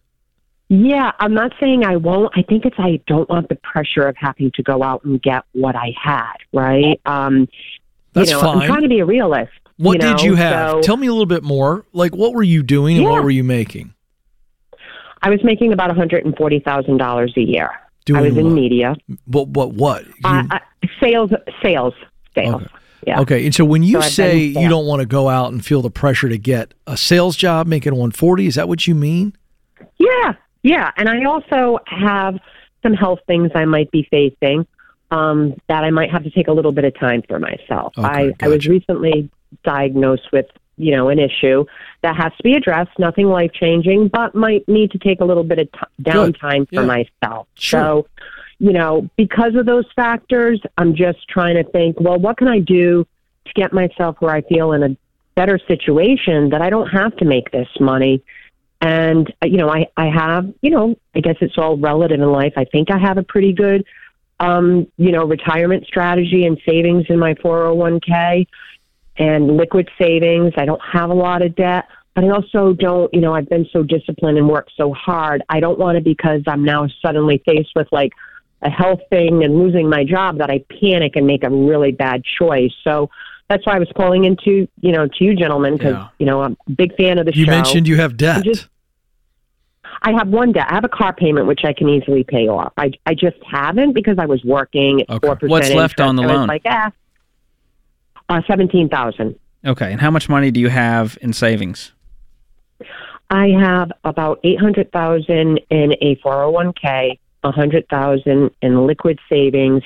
Yeah, 0.69 1.11
I'm 1.19 1.33
not 1.33 1.51
saying 1.59 1.83
I 1.85 1.97
won't. 1.97 2.31
I 2.33 2.43
think 2.43 2.63
it's 2.65 2.77
I 2.79 3.01
don't 3.05 3.29
want 3.29 3.49
the 3.49 3.55
pressure 3.55 4.07
of 4.07 4.15
having 4.17 4.51
to 4.51 4.63
go 4.63 4.83
out 4.83 5.03
and 5.03 5.21
get 5.21 5.43
what 5.51 5.75
I 5.75 5.93
had, 6.01 6.31
right? 6.53 6.99
Um, 7.05 7.49
That's 8.13 8.29
you 8.31 8.37
know, 8.37 8.41
fine. 8.41 8.61
I'm 8.61 8.67
trying 8.67 8.83
to 8.83 8.87
be 8.87 8.99
a 8.99 9.05
realist. 9.05 9.51
what 9.77 9.93
you 10.01 10.09
know, 10.09 10.15
did 10.15 10.23
you 10.25 10.35
have? 10.35 10.71
so- 10.71 10.81
Tell 10.81 10.95
me 10.95 11.07
a 11.07 11.11
little 11.11 11.25
bit 11.25 11.43
more. 11.43 11.85
Like, 11.91 12.15
what 12.15 12.33
were 12.33 12.43
you 12.43 12.63
doing 12.63 12.97
and 12.97 13.05
what 13.05 13.21
were 13.21 13.29
you 13.29 13.43
making? 13.43 13.93
I 15.21 15.29
was 15.29 15.43
making 15.43 15.73
about 15.73 15.91
$140,000 15.91 17.37
a 17.37 17.41
year. 17.41 17.69
Doing 18.05 18.19
I 18.19 18.23
was 18.23 18.37
in 18.37 18.45
what? 18.45 18.53
media. 18.53 18.95
What? 19.25 19.49
What? 19.49 19.73
What? 19.73 20.05
You- 20.07 20.13
I, 20.23 20.45
I, 20.51 20.61
sales, 21.01 21.31
sales, 21.61 21.93
sales. 22.33 22.55
Okay. 22.61 22.65
Yeah. 23.07 23.19
Okay, 23.21 23.45
and 23.45 23.53
so 23.55 23.65
when 23.65 23.83
you 23.83 23.93
So 23.93 23.97
I've 23.99 24.03
been 24.03 24.09
say 24.11 24.37
you 24.39 24.69
don't 24.69 24.85
want 24.85 24.99
to 25.01 25.05
go 25.07 25.27
out 25.29 25.51
and 25.51 25.65
feel 25.65 25.81
the 25.81 25.89
pressure 25.89 26.29
to 26.29 26.37
get 26.37 26.73
a 26.87 26.95
sales 26.97 27.35
job 27.35 27.67
making 27.67 27.93
140, 27.93 28.45
is 28.47 28.55
that 28.55 28.67
what 28.67 28.85
you 28.87 28.93
mean? 28.95 29.35
Yeah, 29.97 30.33
yeah. 30.63 30.91
And 30.97 31.09
I 31.09 31.23
also 31.25 31.79
have 31.87 32.37
some 32.83 32.93
health 32.93 33.19
things 33.27 33.51
I 33.55 33.65
might 33.65 33.89
be 33.91 34.07
facing 34.11 34.65
um, 35.11 35.55
that 35.67 35.83
I 35.83 35.89
might 35.89 36.11
have 36.11 36.23
to 36.23 36.29
take 36.31 36.47
a 36.47 36.51
little 36.53 36.71
bit 36.71 36.85
of 36.85 36.97
time 36.99 37.21
for 37.27 37.39
myself. 37.39 37.93
Okay, 37.97 38.07
I, 38.07 38.33
I 38.45 38.47
was 38.47 38.67
recently 38.67 39.29
diagnosed 39.63 40.31
with, 40.31 40.45
you 40.77 40.95
know, 40.95 41.09
an 41.09 41.19
issue 41.19 41.65
that 42.01 42.15
has 42.15 42.31
to 42.37 42.43
be 42.43 42.53
addressed, 42.55 42.97
nothing 42.97 43.27
life 43.27 43.51
changing, 43.53 44.07
but 44.07 44.33
might 44.33 44.67
need 44.67 44.91
to 44.91 44.97
take 44.97 45.19
a 45.21 45.25
little 45.25 45.43
bit 45.43 45.59
of 45.59 45.71
t- 45.71 45.79
downtime 46.03 46.67
for 46.69 46.81
Yeah. 46.81 47.05
myself. 47.21 47.47
Sure. 47.55 47.79
So, 47.81 48.07
you 48.61 48.73
know, 48.73 49.09
because 49.17 49.55
of 49.55 49.65
those 49.65 49.85
factors, 49.95 50.61
I'm 50.77 50.95
just 50.95 51.27
trying 51.27 51.55
to 51.55 51.63
think, 51.71 51.99
well, 51.99 52.19
what 52.19 52.37
can 52.37 52.47
I 52.47 52.59
do 52.59 53.07
to 53.47 53.53
get 53.55 53.73
myself 53.73 54.17
where 54.19 54.35
I 54.35 54.41
feel 54.41 54.73
in 54.73 54.83
a 54.83 54.95
better 55.33 55.59
situation 55.67 56.51
that 56.51 56.61
I 56.61 56.69
don't 56.69 56.87
have 56.89 57.17
to 57.17 57.25
make 57.25 57.49
this 57.49 57.67
money? 57.79 58.23
And, 58.79 59.33
uh, 59.41 59.47
you 59.47 59.57
know, 59.57 59.67
I, 59.67 59.87
I 59.97 60.11
have, 60.13 60.53
you 60.61 60.69
know, 60.69 60.95
I 61.15 61.21
guess 61.21 61.37
it's 61.41 61.57
all 61.57 61.75
relative 61.75 62.19
in 62.19 62.31
life. 62.31 62.53
I 62.55 62.65
think 62.65 62.91
I 62.91 62.99
have 62.99 63.17
a 63.17 63.23
pretty 63.23 63.51
good, 63.51 63.83
um, 64.39 64.85
you 64.95 65.11
know, 65.11 65.25
retirement 65.25 65.87
strategy 65.87 66.45
and 66.45 66.61
savings 66.63 67.07
in 67.09 67.17
my 67.17 67.33
401k 67.33 68.45
and 69.17 69.57
liquid 69.57 69.89
savings. 69.99 70.53
I 70.55 70.65
don't 70.65 70.81
have 70.93 71.09
a 71.09 71.15
lot 71.15 71.41
of 71.41 71.55
debt, 71.55 71.87
but 72.13 72.25
I 72.25 72.29
also 72.29 72.73
don't, 72.73 73.11
you 73.11 73.21
know, 73.21 73.33
I've 73.33 73.49
been 73.49 73.65
so 73.73 73.81
disciplined 73.81 74.37
and 74.37 74.47
worked 74.47 74.73
so 74.77 74.93
hard. 74.93 75.41
I 75.49 75.59
don't 75.61 75.79
want 75.79 75.97
to 75.97 76.03
because 76.03 76.41
I'm 76.45 76.63
now 76.63 76.87
suddenly 77.01 77.41
faced 77.43 77.71
with 77.75 77.87
like 77.91 78.13
a 78.61 78.69
health 78.69 78.99
thing 79.09 79.43
and 79.43 79.57
losing 79.57 79.89
my 79.89 80.03
job 80.03 80.37
that 80.37 80.49
I 80.49 80.63
panic 80.81 81.15
and 81.15 81.25
make 81.25 81.43
a 81.43 81.49
really 81.49 81.91
bad 81.91 82.23
choice. 82.23 82.71
So 82.83 83.09
that's 83.49 83.65
why 83.65 83.75
I 83.75 83.79
was 83.79 83.89
calling 83.95 84.23
into, 84.25 84.67
you 84.81 84.91
know, 84.91 85.07
to 85.07 85.23
you 85.23 85.35
gentlemen 85.35 85.77
because, 85.77 85.95
Yeah. 85.95 86.07
you 86.19 86.25
know, 86.25 86.41
I'm 86.41 86.57
a 86.67 86.71
big 86.71 86.95
fan 86.95 87.17
of 87.19 87.25
the 87.25 87.31
You 87.35 87.45
show. 87.45 87.51
You 87.51 87.57
mentioned 87.57 87.87
you 87.87 87.97
have 87.97 88.17
debt. 88.17 88.43
just- 88.43 88.67
I 90.03 90.13
have 90.13 90.29
one 90.29 90.51
debt. 90.51 90.67
I 90.69 90.75
have 90.75 90.83
a 90.85 90.89
car 90.89 91.13
payment 91.13 91.47
which 91.47 91.61
I 91.63 91.73
can 91.73 91.87
easily 91.89 92.23
pay 92.23 92.47
off. 92.47 92.73
I 92.77 92.91
I 93.05 93.13
just 93.13 93.37
haven't 93.45 93.93
because 93.93 94.17
I 94.17 94.25
was 94.25 94.43
working 94.43 95.01
at 95.01 95.09
Okay. 95.11 95.27
four 95.27 95.35
percent. 95.35 95.51
What's 95.51 95.73
left 95.73 95.99
on 95.99 96.15
the 96.15 96.23
loan? 96.23 96.47
Like 96.47 96.63
ah, 96.65 96.91
uh, 98.29 98.41
seventeen 98.47 98.89
thousand. 98.89 99.35
Okay, 99.65 99.91
and 99.91 100.01
how 100.01 100.09
much 100.09 100.27
money 100.29 100.49
do 100.49 100.59
you 100.59 100.69
have 100.69 101.17
in 101.21 101.33
savings? 101.33 101.91
I 103.29 103.49
have 103.49 103.91
about 104.03 104.39
eight 104.43 104.59
hundred 104.59 104.91
thousand 104.91 105.59
in 105.69 105.93
a 106.01 106.15
four 106.15 106.33
hundred 106.33 106.49
one 106.51 106.73
k, 106.73 107.19
a 107.43 107.51
hundred 107.51 107.87
thousand 107.89 108.51
in 108.61 108.85
liquid 108.85 109.19
savings, 109.29 109.83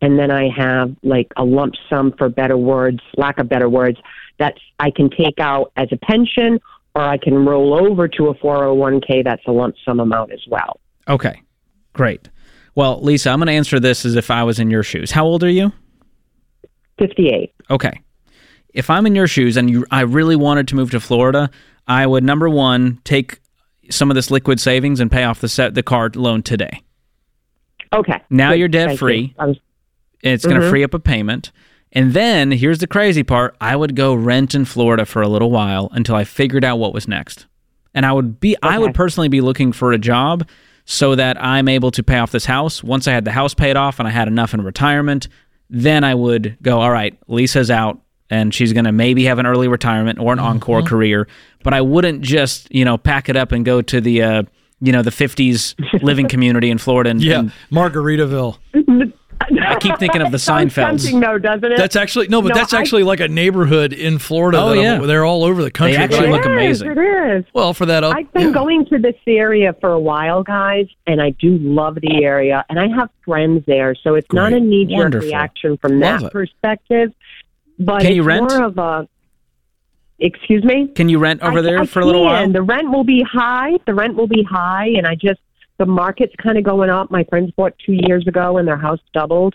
and 0.00 0.18
then 0.18 0.30
I 0.30 0.48
have 0.56 0.94
like 1.02 1.32
a 1.36 1.44
lump 1.44 1.74
sum 1.88 2.12
for 2.18 2.28
better 2.28 2.56
words, 2.56 3.00
lack 3.16 3.38
of 3.38 3.48
better 3.48 3.68
words, 3.68 3.98
that 4.38 4.54
I 4.78 4.90
can 4.90 5.10
take 5.10 5.38
out 5.38 5.72
as 5.76 5.88
a 5.92 5.96
pension, 5.96 6.58
or 6.94 7.02
I 7.02 7.18
can 7.18 7.44
roll 7.44 7.74
over 7.74 8.08
to 8.08 8.28
a 8.28 8.34
four 8.34 8.56
hundred 8.56 8.74
one 8.74 9.00
k. 9.00 9.22
That's 9.22 9.42
a 9.46 9.52
lump 9.52 9.76
sum 9.84 10.00
amount 10.00 10.32
as 10.32 10.44
well. 10.48 10.80
Okay, 11.08 11.40
great. 11.92 12.28
Well, 12.74 13.00
Lisa, 13.00 13.30
I'm 13.30 13.38
going 13.38 13.46
to 13.46 13.54
answer 13.54 13.80
this 13.80 14.04
as 14.04 14.16
if 14.16 14.30
I 14.30 14.42
was 14.44 14.58
in 14.58 14.70
your 14.70 14.82
shoes. 14.82 15.10
How 15.10 15.24
old 15.24 15.42
are 15.42 15.50
you? 15.50 15.72
Fifty 16.98 17.28
eight. 17.28 17.54
Okay. 17.70 18.00
If 18.74 18.90
I'm 18.90 19.06
in 19.06 19.14
your 19.14 19.26
shoes 19.26 19.56
and 19.56 19.70
you, 19.70 19.86
I 19.90 20.02
really 20.02 20.36
wanted 20.36 20.68
to 20.68 20.76
move 20.76 20.90
to 20.90 21.00
Florida, 21.00 21.50
I 21.86 22.06
would 22.06 22.22
number 22.22 22.50
one 22.50 23.00
take 23.04 23.40
some 23.88 24.10
of 24.10 24.14
this 24.14 24.30
liquid 24.30 24.60
savings 24.60 25.00
and 25.00 25.10
pay 25.10 25.24
off 25.24 25.40
the 25.40 25.48
set 25.48 25.74
the 25.74 25.82
car 25.82 26.10
loan 26.14 26.42
today. 26.42 26.82
Okay. 27.96 28.20
Now 28.30 28.50
Good. 28.50 28.58
you're 28.58 28.68
debt 28.68 28.88
Thank 28.88 28.98
free. 28.98 29.34
you. 29.38 29.46
Was 29.46 29.56
It's 30.22 30.44
going 30.44 30.60
to 30.60 30.66
Mhm. 30.66 30.70
free 30.70 30.84
up 30.84 30.94
a 30.94 30.98
payment. 30.98 31.50
And 31.92 32.12
then 32.12 32.50
here's 32.50 32.78
the 32.78 32.86
crazy 32.86 33.22
part: 33.22 33.56
I 33.60 33.76
would 33.76 33.94
go 33.96 34.14
rent 34.14 34.54
in 34.54 34.64
Florida 34.64 35.04
for 35.06 35.22
a 35.22 35.28
little 35.28 35.50
while 35.50 35.88
until 35.92 36.14
I 36.16 36.24
figured 36.24 36.64
out 36.64 36.78
what 36.78 36.92
was 36.92 37.06
next. 37.08 37.46
And 37.94 38.04
I 38.04 38.12
would 38.12 38.40
be, 38.40 38.56
I 38.62 38.78
would 38.78 38.92
personally 38.92 39.28
be 39.28 39.40
looking 39.40 39.72
for 39.72 39.92
a 39.92 39.98
job 39.98 40.46
so 40.84 41.14
that 41.14 41.42
I'm 41.42 41.68
able 41.68 41.90
to 41.92 42.02
pay 42.02 42.18
off 42.18 42.30
this 42.32 42.44
house. 42.44 42.84
Once 42.84 43.08
I 43.08 43.12
had 43.12 43.24
the 43.24 43.32
house 43.32 43.54
paid 43.54 43.76
off 43.76 43.98
and 43.98 44.06
I 44.06 44.10
had 44.10 44.28
enough 44.28 44.52
in 44.52 44.60
retirement, 44.62 45.28
then 45.70 46.04
I 46.04 46.14
would 46.14 46.56
go, 46.62 46.80
all 46.80 46.90
right, 46.90 47.16
Lisa's 47.28 47.70
out 47.70 47.98
and 48.28 48.52
she's 48.52 48.72
going 48.72 48.84
to 48.84 48.92
maybe 48.92 49.24
have 49.24 49.38
an 49.38 49.46
early 49.46 49.66
retirement 49.68 50.18
or 50.18 50.32
an 50.32 50.38
encore 50.38 50.82
career. 50.82 51.26
But 51.64 51.72
I 51.72 51.80
wouldn't 51.80 52.20
just, 52.20 52.72
you 52.74 52.84
know, 52.84 52.98
pack 52.98 53.28
it 53.28 53.36
up 53.36 53.52
and 53.52 53.64
go 53.64 53.80
to 53.82 54.00
the, 54.00 54.22
uh, 54.22 54.42
you 54.80 54.92
know, 54.92 55.02
the 55.02 55.10
50s 55.10 55.74
living 56.02 56.28
community 56.30 56.70
in 56.70 56.78
Florida. 56.78 57.10
And, 57.10 57.22
yeah, 57.22 57.38
and 57.40 57.52
Margaritaville. 57.72 58.58
I 59.68 59.76
keep 59.78 59.98
thinking 59.98 60.22
of 60.22 60.32
the 60.32 60.38
Sounds 60.38 60.74
Seinfelds. 60.74 61.02
tempting, 61.02 61.20
though, 61.20 61.38
doesn't 61.38 61.70
it? 61.72 61.76
That's 61.76 61.94
actually 61.94 62.28
no, 62.28 62.40
but 62.42 62.48
No, 62.48 62.54
that's 62.54 62.72
I- 62.74 62.80
actually 62.80 63.02
like 63.04 63.20
a 63.20 63.28
neighborhood 63.28 63.92
in 63.92 64.18
Florida. 64.18 64.58
Oh, 64.58 64.70
that 64.70 64.78
I'm- 64.78 65.00
yeah. 65.02 65.06
they're 65.06 65.24
all 65.24 65.44
over 65.44 65.62
the 65.62 65.70
country. 65.70 65.96
They 65.96 66.02
actually 66.02 66.30
but 66.30 66.44
look 66.44 66.46
It 66.46 66.62
is, 66.70 66.80
amazing. 66.82 66.90
It 67.04 67.38
is. 67.38 67.44
well 67.52 67.72
for 67.74 67.86
that. 67.86 68.02
Up, 68.02 68.16
I've 68.16 68.32
been 68.32 68.48
yeah. 68.48 68.52
going 68.54 68.86
to 68.86 68.98
this 68.98 69.14
area 69.26 69.74
for 69.80 69.92
a 69.92 70.00
while, 70.00 70.42
guys, 70.42 70.86
and 71.06 71.20
I 71.20 71.30
do 71.30 71.58
love 71.58 71.96
the 71.96 72.24
area, 72.24 72.64
and 72.70 72.80
I 72.80 72.88
have 72.88 73.10
friends 73.24 73.62
there, 73.66 73.94
so 73.94 74.14
it's 74.14 74.32
not 74.32 74.52
a 74.52 74.58
Great. 74.58 74.62
knee 74.68 74.96
jerk 74.96 75.14
reaction 75.14 75.76
from 75.78 76.00
Love 76.00 76.20
that 76.22 76.26
it. 76.28 76.32
perspective. 76.32 77.12
But 77.78 78.00
Can 78.02 78.12
it's 78.12 78.24
rent? 78.26 78.50
more 78.50 78.62
of 78.64 78.78
a. 78.78 79.08
Excuse 80.18 80.64
me. 80.64 80.88
Can 80.94 81.08
you 81.08 81.18
rent 81.18 81.42
over 81.42 81.58
I- 81.58 81.62
there 81.62 81.80
I 81.80 81.86
for 81.86 82.00
a 82.00 82.06
little 82.06 82.24
while? 82.24 82.42
can. 82.42 82.52
The 82.52 82.62
rent 82.62 82.90
will 82.90 83.04
be 83.04 83.22
high. 83.22 83.72
The 83.86 83.94
rent 83.94 84.14
will 84.14 84.26
be 84.28 84.42
high, 84.42 84.88
and 84.96 85.06
I 85.06 85.14
just 85.14 85.40
the 85.78 85.86
market's 85.86 86.34
kind 86.42 86.56
of 86.56 86.64
going 86.64 86.88
up. 86.88 87.10
My 87.10 87.24
friends 87.24 87.50
bought 87.56 87.74
two 87.84 87.98
years 88.06 88.26
ago, 88.26 88.56
and 88.56 88.66
their 88.66 88.78
house 88.78 89.00
doubled. 89.12 89.54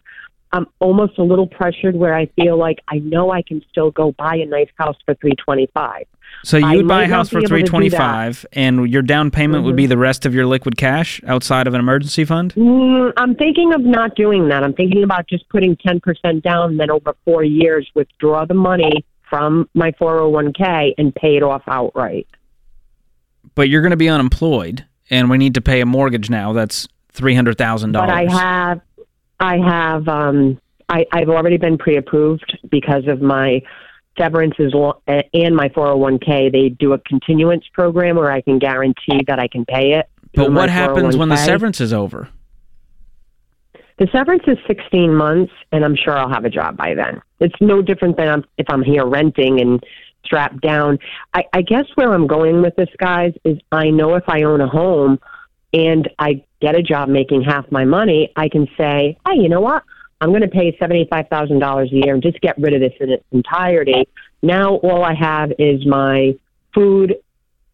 I'm 0.53 0.67
almost 0.79 1.17
a 1.17 1.23
little 1.23 1.47
pressured 1.47 1.95
where 1.95 2.13
I 2.13 2.25
feel 2.35 2.57
like 2.57 2.79
I 2.89 2.97
know 2.99 3.31
I 3.31 3.41
can 3.41 3.63
still 3.71 3.89
go 3.89 4.11
buy 4.11 4.35
a 4.35 4.45
nice 4.45 4.67
house 4.77 4.97
for 5.05 5.15
three 5.15 5.31
twenty 5.35 5.67
five. 5.73 6.03
So 6.43 6.57
you 6.57 6.77
would 6.77 6.87
buy 6.87 7.03
a 7.03 7.07
house 7.07 7.29
for 7.29 7.37
able 7.39 7.43
to 7.43 7.47
three 7.47 7.59
do 7.61 7.65
that. 7.65 7.69
twenty 7.69 7.89
five, 7.89 8.45
and 8.53 8.87
your 8.89 9.01
down 9.01 9.31
payment 9.31 9.63
would 9.63 9.75
be 9.75 9.85
the 9.87 9.97
rest 9.97 10.25
of 10.25 10.35
your 10.35 10.45
liquid 10.45 10.77
cash 10.77 11.21
outside 11.25 11.67
of 11.67 11.73
an 11.73 11.79
emergency 11.79 12.23
fund. 12.25 12.53
Mm, 12.55 13.13
I'm 13.17 13.33
thinking 13.35 13.73
of 13.73 13.81
not 13.81 14.15
doing 14.15 14.47
that. 14.49 14.63
I'm 14.63 14.73
thinking 14.73 15.03
about 15.03 15.27
just 15.27 15.47
putting 15.49 15.75
10% 15.77 16.41
down, 16.43 16.71
and 16.71 16.79
then 16.79 16.89
over 16.91 17.15
four 17.25 17.43
years, 17.43 17.89
withdraw 17.95 18.45
the 18.45 18.53
money 18.53 19.03
from 19.31 19.67
my 19.73 19.91
401k 19.93 20.93
and 20.97 21.15
pay 21.15 21.37
it 21.37 21.41
off 21.41 21.63
outright. 21.67 22.27
But 23.55 23.69
you're 23.69 23.81
going 23.81 23.91
to 23.91 23.97
be 23.97 24.09
unemployed, 24.09 24.85
and 25.09 25.29
we 25.29 25.37
need 25.37 25.55
to 25.55 25.61
pay 25.61 25.79
a 25.79 25.85
mortgage 25.85 26.29
now. 26.29 26.51
That's 26.51 26.87
$300,000. 27.13 27.93
But 27.93 28.09
I 28.09 28.29
have, 28.29 28.81
I 29.39 29.57
have, 29.57 30.07
um, 30.09 30.59
I, 30.89 31.05
I've 31.13 31.29
already 31.29 31.57
been 31.57 31.77
pre-approved 31.77 32.59
because 32.69 33.07
of 33.07 33.21
my 33.21 33.61
severances 34.19 34.73
and 35.07 35.55
my 35.55 35.69
401k. 35.69 36.51
They 36.51 36.69
do 36.69 36.91
a 36.91 36.99
continuance 36.99 37.65
program 37.73 38.17
where 38.17 38.31
I 38.31 38.41
can 38.41 38.59
guarantee 38.59 39.21
that 39.27 39.39
I 39.39 39.47
can 39.47 39.63
pay 39.65 39.93
it. 39.93 40.09
But 40.33 40.51
what 40.51 40.69
happens 40.69 41.15
when 41.15 41.29
the 41.29 41.37
severance 41.37 41.79
is 41.79 41.93
over? 41.93 42.29
The 44.01 44.07
severance 44.11 44.41
is 44.47 44.57
16 44.65 45.13
months, 45.13 45.53
and 45.71 45.85
I'm 45.85 45.95
sure 45.95 46.17
I'll 46.17 46.33
have 46.33 46.43
a 46.43 46.49
job 46.49 46.75
by 46.75 46.95
then. 46.95 47.21
It's 47.39 47.53
no 47.61 47.83
different 47.83 48.17
than 48.17 48.43
if 48.57 48.65
I'm 48.67 48.81
here 48.81 49.05
renting 49.05 49.61
and 49.61 49.79
strapped 50.25 50.59
down. 50.59 50.97
I, 51.35 51.43
I 51.53 51.61
guess 51.61 51.85
where 51.93 52.11
I'm 52.11 52.25
going 52.25 52.63
with 52.63 52.75
this, 52.77 52.89
guys, 52.97 53.31
is 53.45 53.59
I 53.71 53.91
know 53.91 54.15
if 54.15 54.23
I 54.27 54.41
own 54.41 54.59
a 54.59 54.67
home 54.67 55.19
and 55.71 56.09
I 56.17 56.43
get 56.61 56.73
a 56.73 56.81
job 56.81 57.09
making 57.09 57.43
half 57.43 57.71
my 57.71 57.85
money, 57.85 58.31
I 58.35 58.49
can 58.49 58.67
say, 58.75 59.19
hey, 59.27 59.35
you 59.35 59.49
know 59.49 59.61
what? 59.61 59.83
I'm 60.19 60.29
going 60.29 60.41
to 60.41 60.47
pay 60.47 60.75
$75,000 60.77 61.83
a 61.83 61.95
year 61.95 62.15
and 62.15 62.23
just 62.23 62.41
get 62.41 62.57
rid 62.57 62.73
of 62.73 62.81
this 62.81 62.93
in 62.99 63.11
its 63.11 63.23
entirety. 63.31 64.07
Now 64.41 64.77
all 64.77 65.03
I 65.03 65.13
have 65.13 65.51
is 65.59 65.85
my 65.85 66.35
food 66.73 67.17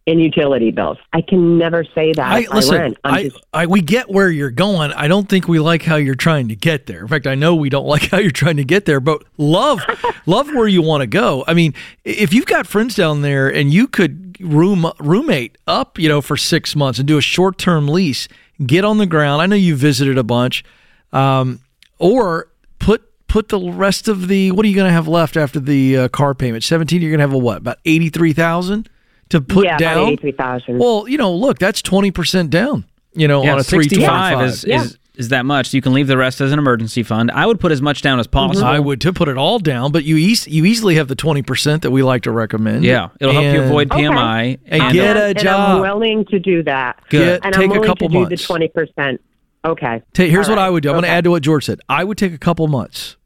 and 0.07 0.21
utility 0.21 0.71
bills. 0.71 0.97
I 1.11 1.21
can 1.21 1.57
never 1.57 1.83
say 1.83 2.13
that. 2.13 2.31
I 2.31 2.47
listen. 2.51 2.95
I 3.03 3.19
I, 3.53 3.61
I 3.61 3.65
we 3.67 3.81
get 3.81 4.09
where 4.09 4.29
you're 4.29 4.49
going. 4.49 4.93
I 4.93 5.09
don't 5.09 5.27
think 5.27 5.49
we 5.49 5.59
like 5.59 5.83
how 5.83 5.97
you're 5.97 6.15
trying 6.15 6.47
to 6.47 6.55
get 6.55 6.85
there. 6.85 7.01
In 7.01 7.07
fact, 7.09 7.27
I 7.27 7.35
know 7.35 7.53
we 7.53 7.69
don't 7.69 7.85
like 7.87 8.09
how 8.09 8.17
you're 8.17 8.31
trying 8.31 8.57
to 8.57 8.63
get 8.63 8.85
there. 8.85 9.01
But 9.01 9.23
love, 9.37 9.81
love 10.25 10.47
where 10.47 10.67
you 10.67 10.81
want 10.81 11.01
to 11.01 11.07
go. 11.07 11.43
I 11.45 11.53
mean, 11.53 11.73
if 12.05 12.33
you've 12.33 12.45
got 12.45 12.65
friends 12.65 12.95
down 12.95 13.21
there 13.21 13.53
and 13.53 13.71
you 13.71 13.87
could 13.87 14.39
room 14.39 14.89
roommate 14.99 15.57
up, 15.67 15.99
you 15.99 16.07
know, 16.07 16.21
for 16.21 16.37
six 16.37 16.75
months 16.75 16.99
and 16.99 17.07
do 17.07 17.17
a 17.17 17.21
short 17.21 17.57
term 17.57 17.87
lease, 17.87 18.29
get 18.65 18.85
on 18.85 18.97
the 18.97 19.05
ground. 19.05 19.41
I 19.41 19.45
know 19.45 19.57
you 19.57 19.75
visited 19.75 20.17
a 20.17 20.23
bunch, 20.23 20.63
um, 21.11 21.59
or 21.99 22.47
put 22.79 23.03
put 23.27 23.49
the 23.49 23.59
rest 23.59 24.07
of 24.07 24.29
the. 24.29 24.51
What 24.51 24.65
are 24.65 24.69
you 24.69 24.75
going 24.75 24.87
to 24.87 24.93
have 24.93 25.09
left 25.09 25.35
after 25.35 25.59
the 25.59 25.97
uh, 25.97 26.07
car 26.07 26.33
payment? 26.33 26.63
Seventeen. 26.63 27.01
You're 27.01 27.11
going 27.11 27.19
to 27.19 27.23
have 27.23 27.33
a 27.33 27.37
what? 27.37 27.57
About 27.57 27.79
eighty 27.83 28.07
three 28.07 28.31
thousand 28.31 28.87
to 29.29 29.41
put 29.41 29.65
yeah, 29.65 29.77
down. 29.77 29.97
about 29.97 30.13
83000 30.13 30.77
Well, 30.79 31.07
you 31.07 31.17
know, 31.17 31.33
look, 31.33 31.59
that's 31.59 31.81
twenty 31.81 32.11
percent 32.11 32.49
down. 32.49 32.85
You 33.13 33.27
know, 33.27 33.43
Yeah, 33.43 33.53
on 33.53 33.59
a 33.59 33.63
three 33.63 33.83
sixty 33.83 34.05
five 34.05 34.33
twenty 34.35 34.49
is. 34.49 34.63
Yeah. 34.65 34.81
is 34.83 34.97
is 35.15 35.29
that 35.29 35.47
much? 35.47 35.73
You 35.73 35.81
can 35.81 35.93
leave 35.93 36.05
the 36.05 36.15
rest 36.15 36.41
as 36.41 36.51
an 36.51 36.59
emergency 36.59 37.01
fund. 37.01 37.31
I 37.31 37.47
would 37.47 37.59
put 37.59 37.71
as 37.71 37.81
much 37.81 38.03
down 38.03 38.19
as 38.19 38.27
mm-hmm. 38.27 38.33
possible. 38.49 38.67
I 38.67 38.77
would 38.77 39.01
to 39.01 39.11
put 39.11 39.27
it 39.27 39.35
all 39.35 39.57
down, 39.57 39.91
but 39.91 40.03
you 40.03 40.15
eas- 40.15 40.47
you 40.47 40.63
easily 40.65 40.93
have 40.95 41.07
the 41.07 41.15
twenty 41.15 41.41
percent 41.41 41.81
that 41.81 41.89
we 41.91 42.03
like 42.03 42.21
to 42.23 42.31
recommend. 42.31 42.83
Yeah, 42.83 43.09
it'll 43.19 43.33
help 43.33 43.43
you 43.45 43.49
And 43.61 43.63
avoid 43.63 43.91
Okay. 43.91 44.03
PMI 44.03 44.59
And 44.67 44.83
I'm 44.83 44.89
uh, 44.89 44.93
get 44.93 45.13
not- 45.15 45.17
a 45.23 45.25
and 45.29 45.39
job. 45.39 45.69
I'm 45.77 45.81
willing 45.81 46.25
to 46.25 46.37
do 46.39 46.61
that. 46.63 47.01
Get- 47.09 47.43
And 47.43 47.53
take 47.53 47.63
I'm 47.63 47.71
a 47.71 47.73
willing 47.73 47.87
couple 47.87 48.09
to 48.09 48.13
do 48.13 48.19
months. 48.21 48.41
the 48.41 48.45
twenty 48.47 48.67
percent. 48.67 49.19
Okay. 49.65 50.03
Ta- 50.13 50.23
here's 50.23 50.47
All 50.47 50.55
what 50.55 50.61
right. 50.61 50.67
I 50.67 50.69
would 50.69 50.83
do. 50.83 50.89
I'm 50.89 50.93
going 50.93 51.03
to 51.03 51.09
add 51.09 51.23
to 51.23 51.31
what 51.31 51.41
George 51.41 51.65
said. 51.65 51.79
I 51.89 52.03
would 52.03 52.17
take 52.19 52.31
a 52.33 52.37
couple 52.37 52.67
months, 52.67 53.17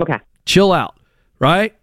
Okay. 0.00 0.18
chill 0.46 0.72
out, 0.72 0.96
right? 1.38 1.74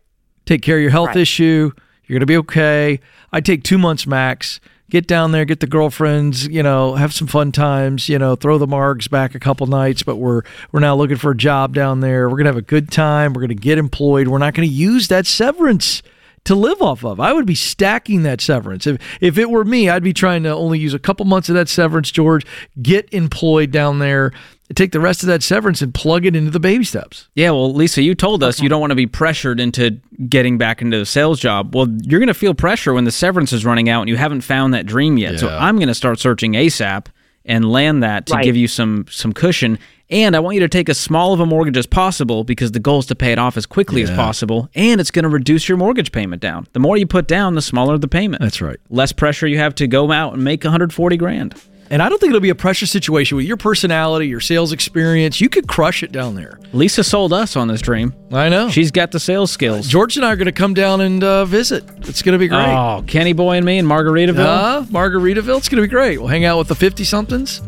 Take 0.46 0.62
care 0.62 0.76
of 0.76 0.82
your 0.82 0.92
health 0.92 1.08
Right. 1.10 1.18
issue. 1.18 1.72
You're 2.10 2.16
going 2.16 2.22
to 2.22 2.26
be 2.26 2.38
okay. 2.38 3.00
I'd 3.32 3.46
take 3.46 3.64
two 3.64 3.78
months 3.78 4.08
max. 4.08 4.60
Get 4.90 5.06
down 5.06 5.32
there, 5.32 5.46
get 5.46 5.60
the 5.60 5.68
girlfriends, 5.68 6.48
you 6.48 6.64
know, 6.64 6.96
have 6.96 7.14
some 7.14 7.28
fun 7.28 7.52
times, 7.52 8.10
you 8.10 8.18
know, 8.18 8.36
throw 8.36 8.58
the 8.58 8.66
margs 8.66 9.08
back 9.08 9.36
a 9.36 9.40
couple 9.40 9.68
nights, 9.68 10.02
but 10.02 10.16
we're 10.16 10.42
we're 10.72 10.80
now 10.80 10.96
looking 10.96 11.18
for 11.18 11.30
a 11.30 11.38
job 11.38 11.76
down 11.76 12.00
there. 12.00 12.28
We're 12.28 12.38
gonna 12.38 12.50
have 12.50 12.58
a 12.58 12.64
good 12.64 12.90
time. 12.90 13.34
We're 13.34 13.42
gonna 13.42 13.54
get 13.54 13.78
employed. 13.78 14.28
We're 14.28 14.40
not 14.40 14.56
gonna 14.56 14.66
use 14.66 15.08
that 15.10 15.28
severance 15.28 16.02
to 16.46 16.56
live 16.56 16.82
off 16.82 17.06
of. 17.06 17.20
I 17.20 17.34
would 17.34 17.46
be 17.46 17.54
stacking 17.54 18.24
that 18.24 18.42
severance. 18.42 18.88
If 18.88 19.00
if 19.22 19.38
it 19.38 19.52
were 19.52 19.64
me, 19.64 19.92
I'd 19.92 20.02
be 20.02 20.12
trying 20.12 20.42
to 20.42 20.50
only 20.50 20.80
use 20.80 20.96
a 20.96 21.00
couple 21.00 21.24
months 21.28 21.50
of 21.50 21.54
that 21.56 21.70
severance, 21.70 22.10
George, 22.10 22.44
get 22.82 23.08
employed 23.14 23.70
down 23.70 24.00
there, 24.00 24.32
take 24.76 24.92
the 24.92 25.00
rest 25.00 25.24
of 25.24 25.28
that 25.28 25.42
severance 25.44 25.82
and 25.82 25.94
plug 25.94 26.26
it 26.26 26.36
into 26.36 26.52
the 26.52 26.60
baby 26.60 26.84
steps. 26.84 27.28
Yeah, 27.34 27.52
well, 27.52 27.74
Lisa, 27.74 28.02
you 28.02 28.14
told 28.16 28.44
us 28.44 28.62
you 28.62 28.70
don't 28.70 28.80
want 28.82 28.92
to 28.92 28.96
be 28.96 29.08
pressured 29.08 29.60
into 29.60 30.00
getting 30.28 30.58
back 30.58 30.82
into 30.82 31.02
a 31.02 31.06
sales 31.06 31.40
job. 31.40 31.74
Well, 31.76 31.88
you're 32.04 32.20
going 32.20 32.28
to 32.28 32.34
feel 32.34 32.54
pressure 32.54 32.94
when 32.94 33.04
the 33.06 33.12
severance 33.12 33.52
is 33.54 33.66
running 33.66 33.90
out 33.90 34.02
and 34.02 34.10
you 34.10 34.18
haven't 34.18 34.42
found 34.42 34.74
that 34.74 34.86
dream 34.86 35.18
yet. 35.18 35.40
So 35.40 35.50
I'm 35.50 35.78
going 35.78 35.88
to 35.88 35.96
start 35.96 36.20
searching 36.20 36.54
ASAP 36.54 37.08
and 37.46 37.66
land 37.72 38.04
that 38.04 38.28
to 38.28 38.34
Right. 38.36 38.44
give 38.44 38.56
you 38.58 38.68
some 38.68 39.06
some 39.10 39.34
cushion. 39.34 39.80
And 40.12 40.36
I 40.36 40.40
want 40.40 40.56
you 40.56 40.62
to 40.62 40.68
take 40.68 40.90
as 40.90 40.98
small 41.00 41.34
of 41.34 41.40
a 41.40 41.46
mortgage 41.46 41.78
as 41.78 41.86
possible 41.86 42.44
because 42.44 42.72
the 42.72 42.80
goal 42.80 42.98
is 43.00 43.06
to 43.08 43.16
pay 43.16 43.32
it 43.32 43.38
off 43.38 43.58
as 43.58 43.66
quickly 43.68 44.02
as 44.02 44.10
possible. 44.10 44.68
And 44.74 45.00
it's 45.00 45.12
going 45.12 45.24
to 45.24 45.30
reduce 45.30 45.70
your 45.70 45.78
mortgage 45.78 46.12
payment 46.12 46.42
down. 46.42 46.66
The 46.74 46.80
more 46.80 46.98
you 46.98 47.06
put 47.06 47.28
down, 47.28 47.54
the 47.54 47.62
smaller 47.62 47.96
the 48.00 48.08
payment. 48.08 48.42
That's 48.42 48.60
right. 48.60 48.78
Less 48.90 49.12
pressure 49.12 49.46
you 49.46 49.60
have 49.60 49.76
to 49.76 49.88
go 49.88 50.12
out 50.12 50.34
and 50.34 50.44
make 50.44 50.64
140 50.64 51.16
grand. 51.18 51.54
And 51.92 52.04
I 52.04 52.10
don't 52.10 52.20
think 52.20 52.30
it'll 52.30 52.40
be 52.42 52.50
a 52.50 52.56
pressure 52.56 52.86
situation 52.86 53.36
with 53.36 53.48
your 53.48 53.58
personality, 53.58 54.28
your 54.28 54.40
sales 54.40 54.72
experience. 54.72 55.42
You 55.42 55.50
could 55.50 55.68
crush 55.68 56.04
it 56.04 56.12
down 56.12 56.36
there. 56.36 56.60
Lisa 56.72 57.04
sold 57.04 57.34
us 57.34 57.56
on 57.56 57.68
this 57.68 57.82
dream. 57.82 58.14
I 58.32 58.48
know. 58.48 58.70
She's 58.70 58.92
got 58.92 59.12
the 59.12 59.20
sales 59.20 59.52
skills. 59.52 59.88
George 59.88 60.16
and 60.16 60.24
I 60.26 60.32
are 60.32 60.36
going 60.36 60.46
to 60.46 60.52
come 60.52 60.76
down 60.76 61.02
and 61.02 61.24
uh, 61.24 61.46
visit. 61.46 61.84
It's 62.08 62.22
going 62.22 62.34
to 62.34 62.40
be 62.40 62.48
great. 62.48 62.60
Oh, 62.60 63.04
Kenny 63.08 63.34
Boy 63.34 63.58
and 63.58 63.66
me 63.66 63.80
in 63.80 63.86
Margaritaville. 63.88 64.38
Uh, 64.40 64.82
Margaritaville. 64.84 65.58
It's 65.58 65.70
going 65.70 65.82
to 65.82 65.88
be 65.88 65.92
great. 65.92 66.20
We'll 66.20 66.28
hang 66.28 66.46
out 66.46 66.60
with 66.60 66.68
the 66.68 66.76
50 66.76 67.04
somethings, 67.04 67.62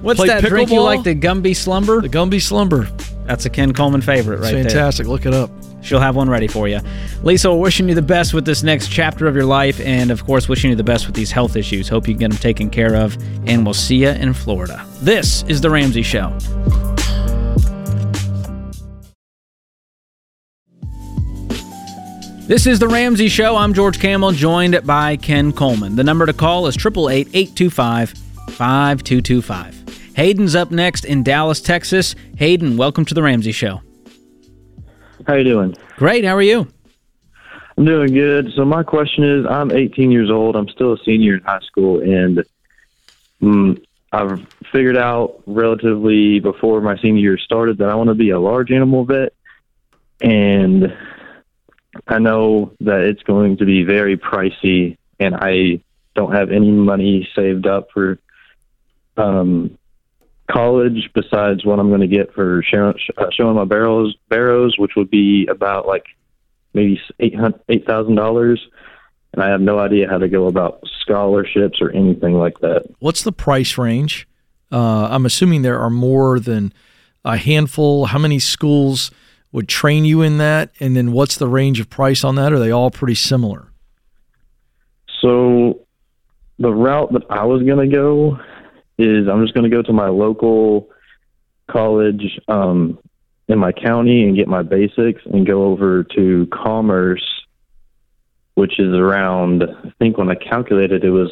What's 0.00 0.20
that 0.20 0.42
drink 0.42 0.70
you 0.70 0.80
like? 0.80 1.04
The 1.04 1.14
Gumby 1.14 1.54
Slumber? 1.54 2.00
the 2.00 2.08
Gumby 2.08 2.42
Slumber. 2.42 2.88
That's 3.26 3.46
a 3.46 3.50
Ken 3.50 3.72
Coleman 3.72 4.00
favorite 4.00 4.40
right 4.40 4.52
fantastic. 4.52 5.06
Look 5.06 5.26
it 5.26 5.34
up. 5.34 5.50
She'll 5.82 6.00
have 6.00 6.14
one 6.16 6.28
ready 6.30 6.46
for 6.46 6.68
you. 6.68 6.80
Lisa, 7.22 7.50
we're 7.50 7.58
wishing 7.58 7.88
you 7.88 7.94
the 7.94 8.02
best 8.02 8.34
with 8.34 8.44
this 8.44 8.62
next 8.62 8.88
chapter 8.88 9.26
of 9.26 9.34
your 9.34 9.44
life, 9.44 9.80
and 9.80 10.10
of 10.10 10.24
course, 10.24 10.48
wishing 10.48 10.70
you 10.70 10.76
the 10.76 10.84
best 10.84 11.06
with 11.06 11.16
these 11.16 11.32
health 11.32 11.56
issues. 11.56 11.88
Hope 11.88 12.06
you 12.06 12.14
get 12.14 12.30
them 12.30 12.38
taken 12.38 12.70
care 12.70 12.94
of, 12.94 13.16
and 13.46 13.64
we'll 13.64 13.74
see 13.74 13.96
you 13.96 14.10
in 14.10 14.32
Florida. 14.32 14.84
This 15.00 15.42
is 15.48 15.60
The 15.60 15.70
Ramsey 15.70 16.02
Show. 16.02 16.36
This 22.46 22.66
is 22.66 22.78
The 22.78 22.88
Ramsey 22.88 23.28
Show. 23.28 23.56
I'm 23.56 23.72
George 23.72 23.98
Kamel, 23.98 24.32
joined 24.32 24.84
by 24.86 25.16
Ken 25.16 25.52
Coleman. 25.52 25.96
The 25.96 26.04
number 26.04 26.26
to 26.26 26.32
call 26.32 26.66
is 26.66 26.76
888 26.76 27.28
825 27.34 28.10
5225. 28.10 29.81
Hayden's 30.14 30.54
up 30.54 30.70
next 30.70 31.04
in 31.04 31.22
Dallas, 31.22 31.60
Texas. 31.60 32.14
Hayden, 32.36 32.76
welcome 32.76 33.04
to 33.06 33.14
The 33.14 33.22
Ramsey 33.22 33.52
Show. 33.52 33.80
How 35.26 35.34
you 35.34 35.44
doing? 35.44 35.74
Great. 35.96 36.24
How 36.24 36.34
are 36.34 36.42
you? 36.42 36.68
I'm 37.78 37.84
doing 37.84 38.12
good. 38.12 38.52
So 38.54 38.64
my 38.64 38.82
question 38.82 39.24
is, 39.24 39.46
I'm 39.48 39.70
18 39.70 40.10
years 40.10 40.30
old. 40.30 40.56
I'm 40.56 40.68
still 40.68 40.92
a 40.92 40.98
senior 41.04 41.36
in 41.36 41.42
high 41.42 41.60
school, 41.60 42.00
and 42.00 42.44
mm, 43.40 43.82
I've 44.12 44.46
figured 44.70 44.98
out 44.98 45.42
relatively 45.46 46.40
before 46.40 46.80
my 46.82 46.98
senior 46.98 47.22
year 47.22 47.38
started 47.38 47.78
that 47.78 47.88
I 47.88 47.94
want 47.94 48.08
to 48.08 48.14
be 48.14 48.30
a 48.30 48.40
large 48.40 48.70
animal 48.70 49.04
vet, 49.04 49.32
and 50.20 50.94
I 52.06 52.18
know 52.18 52.72
that 52.80 53.00
it's 53.00 53.22
going 53.22 53.56
to 53.58 53.64
be 53.64 53.84
very 53.84 54.18
pricey, 54.18 54.98
and 55.18 55.34
I 55.34 55.82
don't 56.14 56.34
have 56.34 56.50
any 56.50 56.70
money 56.70 57.26
saved 57.34 57.66
up 57.66 57.88
for 57.94 58.18
um, 59.16 59.78
college 60.52 61.10
besides 61.14 61.64
what 61.64 61.78
I'm 61.78 61.88
going 61.88 62.00
to 62.00 62.06
get 62.06 62.34
for 62.34 62.62
showing, 62.62 62.94
uh, 63.16 63.26
showing 63.32 63.56
my 63.56 63.64
barrels, 63.64 64.16
barrows, 64.28 64.76
which 64.78 64.92
would 64.96 65.10
be 65.10 65.46
about 65.46 65.86
like 65.86 66.04
maybe 66.74 67.00
eight 67.20 67.34
hundred 67.34 67.60
eight 67.68 67.86
thousand 67.86 68.14
dollars, 68.14 68.60
and 69.32 69.42
I 69.42 69.48
have 69.48 69.60
no 69.60 69.78
idea 69.78 70.08
how 70.08 70.18
to 70.18 70.28
go 70.28 70.46
about 70.46 70.82
scholarships 71.00 71.80
or 71.80 71.90
anything 71.90 72.34
like 72.34 72.58
that. 72.60 72.84
What's 72.98 73.22
the 73.22 73.32
price 73.32 73.78
range? 73.78 74.28
Uh, 74.70 75.08
I'm 75.10 75.26
assuming 75.26 75.62
there 75.62 75.80
are 75.80 75.90
more 75.90 76.40
than 76.40 76.72
a 77.24 77.36
handful? 77.36 78.06
How 78.06 78.18
many 78.18 78.38
schools 78.38 79.10
would 79.52 79.68
train 79.68 80.04
you 80.04 80.22
in 80.22 80.38
that? 80.38 80.70
And 80.80 80.96
then 80.96 81.12
what's 81.12 81.36
the 81.36 81.48
range 81.48 81.78
of 81.80 81.90
price 81.90 82.24
on 82.24 82.36
that? 82.36 82.52
Are 82.52 82.58
they 82.58 82.70
all 82.70 82.90
pretty 82.90 83.14
similar? 83.14 83.68
So 85.20 85.80
the 86.58 86.72
route 86.72 87.12
that 87.12 87.22
I 87.30 87.44
was 87.44 87.62
going 87.62 87.88
to 87.88 87.94
go 87.94 88.38
is 88.98 89.28
I'm 89.28 89.42
just 89.42 89.54
going 89.54 89.68
to 89.68 89.74
go 89.74 89.82
to 89.82 89.92
my 89.92 90.08
local 90.08 90.88
college 91.70 92.38
um, 92.48 92.98
in 93.48 93.58
my 93.58 93.72
county 93.72 94.24
and 94.24 94.36
get 94.36 94.48
my 94.48 94.62
basics 94.62 95.22
and 95.26 95.46
go 95.46 95.64
over 95.64 96.04
to 96.16 96.46
commerce, 96.52 97.24
which 98.54 98.78
is 98.78 98.94
around, 98.94 99.62
I 99.64 99.92
think 99.98 100.18
when 100.18 100.30
I 100.30 100.34
calculated 100.34 101.04
it 101.04 101.10
was 101.10 101.30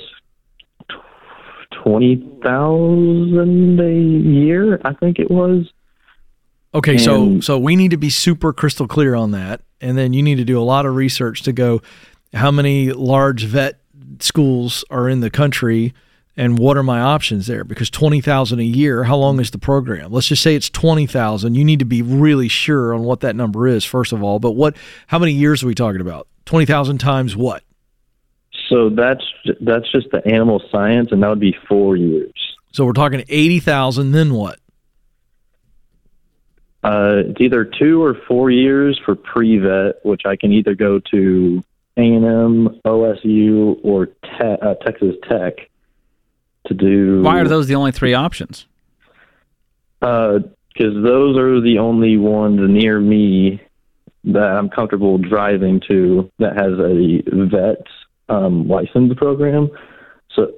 twenty 1.83 2.16
thousand 2.42 3.81
a 3.81 3.92
year. 3.92 4.81
I 4.85 4.92
think 4.94 5.18
it 5.18 5.31
was. 5.31 5.70
Okay, 6.75 6.99
so 6.99 7.23
And- 7.23 7.44
so 7.44 7.59
we 7.59 7.75
need 7.77 7.90
to 7.90 7.96
be 7.96 8.11
super 8.11 8.53
crystal 8.53 8.87
clear 8.87 9.14
on 9.14 9.33
that, 9.33 9.61
and 9.81 9.99
then 9.99 10.12
you 10.12 10.23
need 10.23 10.37
to 10.37 10.44
do 10.44 10.59
a 10.59 10.62
lot 10.62 10.87
of 10.87 10.94
research 10.94 11.42
to 11.42 11.53
go 11.53 11.81
how 12.33 12.51
many 12.51 12.92
large 12.92 13.44
vet 13.44 13.81
schools 14.20 14.85
are 14.90 15.09
in 15.09 15.20
the 15.20 15.31
country 15.31 15.92
and 16.37 16.59
what 16.59 16.77
are 16.77 16.83
my 16.83 17.01
options 17.01 17.47
there? 17.47 17.64
Because 17.64 17.90
20,000 17.90 18.59
a 18.59 18.62
year 18.62 19.05
how 19.05 19.16
long 19.16 19.40
is 19.40 19.51
the 19.51 19.59
program? 19.59 20.12
Let's 20.12 20.29
just 20.29 20.43
say 20.43 20.55
it's 20.55 20.71
20,000 20.71 21.55
you 21.55 21.64
need 21.64 21.81
to 21.81 21.85
be 21.85 22.03
really 22.03 22.49
sure 22.49 22.95
on 22.95 23.03
what 23.03 23.21
that 23.21 23.37
number 23.37 23.66
is 23.66 23.85
first 23.85 24.12
of 24.12 24.23
all. 24.23 24.38
But 24.38 24.53
what 24.53 24.77
how 25.07 25.19
many 25.19 25.33
years 25.33 25.62
are 25.62 25.66
we 25.66 25.75
talking 25.75 26.01
about? 26.01 26.29
20,000 26.47 26.99
times 26.99 27.37
what? 27.37 27.62
So 28.69 28.88
that's 28.90 29.25
that's 29.61 29.90
just 29.90 30.11
the 30.12 30.25
animal 30.27 30.62
science, 30.71 31.11
and 31.11 31.23
that 31.23 31.29
would 31.29 31.40
be 31.40 31.57
four 31.69 31.97
years. 31.97 32.33
so 32.73 32.85
we're 32.85 32.93
talking 32.93 33.25
80,000 33.29 34.12
then 34.12 34.33
what? 34.33 34.61
Uh, 36.83 37.25
it's 37.27 37.40
either 37.40 37.64
two 37.64 38.03
or 38.03 38.14
four 38.27 38.51
years 38.51 38.99
for 39.05 39.14
pre-vet, 39.14 39.97
which 40.05 40.23
I 40.25 40.37
can 40.37 40.53
either 40.53 40.75
go 40.75 40.99
to 41.11 41.62
A&M, 41.99 42.81
OSU, 42.87 43.79
or 43.83 44.07
te- 44.07 44.59
uh, 44.62 44.75
Texas 44.77 45.14
Tech 45.29 45.70
to 46.71 46.75
do. 46.75 47.23
Why 47.23 47.41
are 47.41 47.49
those 47.49 47.67
the 47.67 47.75
only 47.75 47.93
three 47.93 48.15
options? 48.15 48.67
Because 50.01 50.45
those 50.79 51.37
are 51.37 51.61
the 51.61 51.77
only 51.79 52.17
ones 52.17 52.59
near 52.63 52.99
me 52.99 53.61
that 54.25 54.43
I'm 54.43 54.69
comfortable 54.69 55.19
driving 55.19 55.81
to 55.89 56.31
that 56.39 56.57
has 56.57 56.79
a 56.79 57.47
vet 57.47 57.87
um, 58.29 58.69
license 58.69 59.13
program. 59.17 59.71
So 60.35 60.55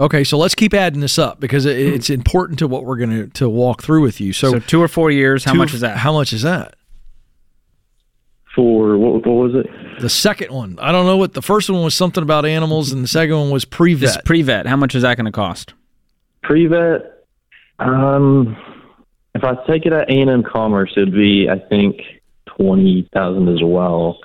okay 0.00 0.24
so 0.24 0.38
let's 0.38 0.54
keep 0.54 0.72
adding 0.72 1.00
this 1.00 1.18
up 1.18 1.38
because 1.38 1.66
it's 1.66 2.08
important 2.08 2.58
to 2.60 2.66
what 2.66 2.84
we're 2.84 2.96
going 2.96 3.10
to 3.10 3.26
to 3.28 3.48
walk 3.48 3.82
through 3.82 4.00
with 4.00 4.22
you 4.22 4.32
so, 4.32 4.52
So, 4.52 4.58
two 4.60 4.80
or 4.82 4.88
four 4.88 5.10
years. 5.10 5.44
How 5.44 5.52
two- 5.52 5.58
much 5.58 5.74
is 5.74 5.80
that? 5.80 5.98
how 5.98 6.12
much 6.12 6.32
is 6.32 6.42
that 6.42 6.76
for 8.54 8.96
what, 8.98 9.26
what 9.26 9.34
was 9.34 9.54
it? 9.54 9.66
The 10.00 10.08
second 10.08 10.52
one, 10.52 10.78
I 10.80 10.92
don't 10.92 11.06
know 11.06 11.16
what 11.16 11.34
the 11.34 11.42
first 11.42 11.70
one 11.70 11.82
was 11.82 11.94
something 11.94 12.22
about 12.22 12.44
animals, 12.44 12.92
and 12.92 13.02
the 13.04 13.08
second 13.08 13.36
one 13.36 13.50
was 13.50 13.62
this 13.64 13.70
pre-vet. 13.70 14.24
pre-vet. 14.24 14.66
How 14.66 14.76
much 14.76 14.94
is 14.94 15.02
that 15.02 15.16
going 15.16 15.26
to 15.26 15.32
cost? 15.32 15.74
Pre-vet, 16.42 17.24
um, 17.78 18.56
if 19.34 19.44
I 19.44 19.54
take 19.66 19.86
it 19.86 19.92
at 19.92 20.10
A&M 20.10 20.42
Commerce, 20.42 20.92
it'd 20.96 21.12
be, 21.12 21.48
I 21.48 21.58
think, 21.68 22.00
20000 22.58 23.48
as 23.48 23.62
well. 23.62 24.18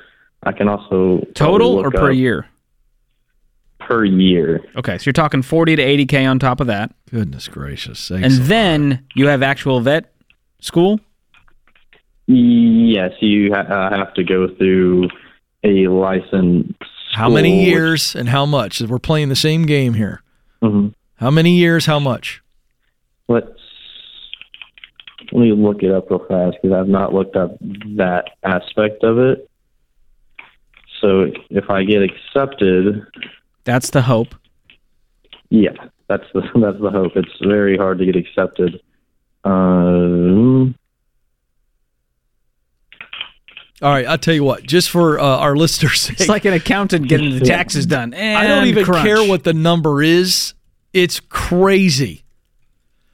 I 0.44 0.52
can 0.52 0.68
also... 0.68 1.26
Total 1.34 1.76
or 1.76 1.92
per 1.92 2.12
year? 2.12 2.48
Per 3.80 4.04
year. 4.06 4.62
Okay, 4.76 4.98
so 4.98 5.04
you're 5.06 5.14
talking 5.14 5.42
forty 5.42 5.76
to 5.78 5.82
eighty 5.82 6.06
k 6.06 6.26
on 6.26 6.40
top 6.40 6.60
of 6.60 6.68
that, 6.68 6.94
Goodness 7.10 7.48
gracious! 7.48 8.10
and 8.10 8.34
then 8.34 9.06
you 9.16 9.28
have 9.28 9.42
actual 9.42 9.80
vet 9.80 10.14
school. 10.60 11.00
Yes, 12.26 13.14
you 13.22 13.54
ha- 13.54 13.62
uh, 13.62 13.98
have 13.98 14.14
to 14.16 14.26
go 14.26 14.50
through 14.58 15.08
a 15.68 15.88
license. 15.92 16.74
how 17.14 17.30
many 17.30 17.64
years 17.66 18.16
and 18.16 18.30
how 18.30 18.46
much? 18.46 18.82
We're 18.82 19.00
playing 19.00 19.30
the 19.30 19.36
same 19.36 19.66
game 19.66 19.94
here. 19.94 20.22
hmm 20.62 20.90
How 21.16 21.30
many 21.32 21.52
years? 21.58 21.86
How 21.86 22.00
much? 22.00 22.42
Let's 23.28 23.48
let 25.34 25.42
me 25.42 25.52
look 25.52 25.84
it 25.84 25.92
up 25.92 26.10
real 26.10 26.26
fast 26.28 26.58
because 26.62 26.74
I've 26.76 26.88
not 26.88 27.14
looked 27.14 27.36
up 27.36 27.58
that 27.60 28.26
aspect 28.44 29.04
of 29.04 29.18
it. 29.20 29.50
So 31.02 31.32
if 31.50 31.70
I 31.70 31.84
get 31.84 32.02
accepted, 32.02 33.06
That's 33.66 33.90
the 33.92 34.02
hope. 34.02 34.34
yeah, 35.50 35.72
that's 36.08 36.24
the 36.34 36.42
that's 36.62 36.80
the 36.82 36.90
hope. 36.92 37.12
It's 37.16 37.30
very 37.46 37.78
hard 37.78 38.00
to 38.00 38.06
get 38.06 38.16
accepted. 38.16 38.80
Um, 39.44 40.76
All 43.82 43.92
right, 43.92 44.08
I'll 44.08 44.18
tell 44.18 44.34
you 44.34 44.44
what. 44.44 44.64
Just 44.64 44.90
for 44.90 45.20
uh, 45.20 45.24
our 45.24 45.56
listeners' 45.58 46.02
sake, 46.02 46.20
It's 46.20 46.30
like 46.30 46.46
an 46.46 46.54
accountant 46.54 47.08
getting 47.08 47.38
the 47.38 47.46
taxes 47.46 47.86
done. 47.86 48.14
I 48.14 48.48
don't 48.48 48.68
even 48.68 48.86
crunch. 48.86 49.06
care 49.06 49.24
what 49.28 49.44
the 49.44 49.54
number 49.54 50.02
is. 50.02 50.54
It's 50.94 51.20
crazy. 51.20 52.24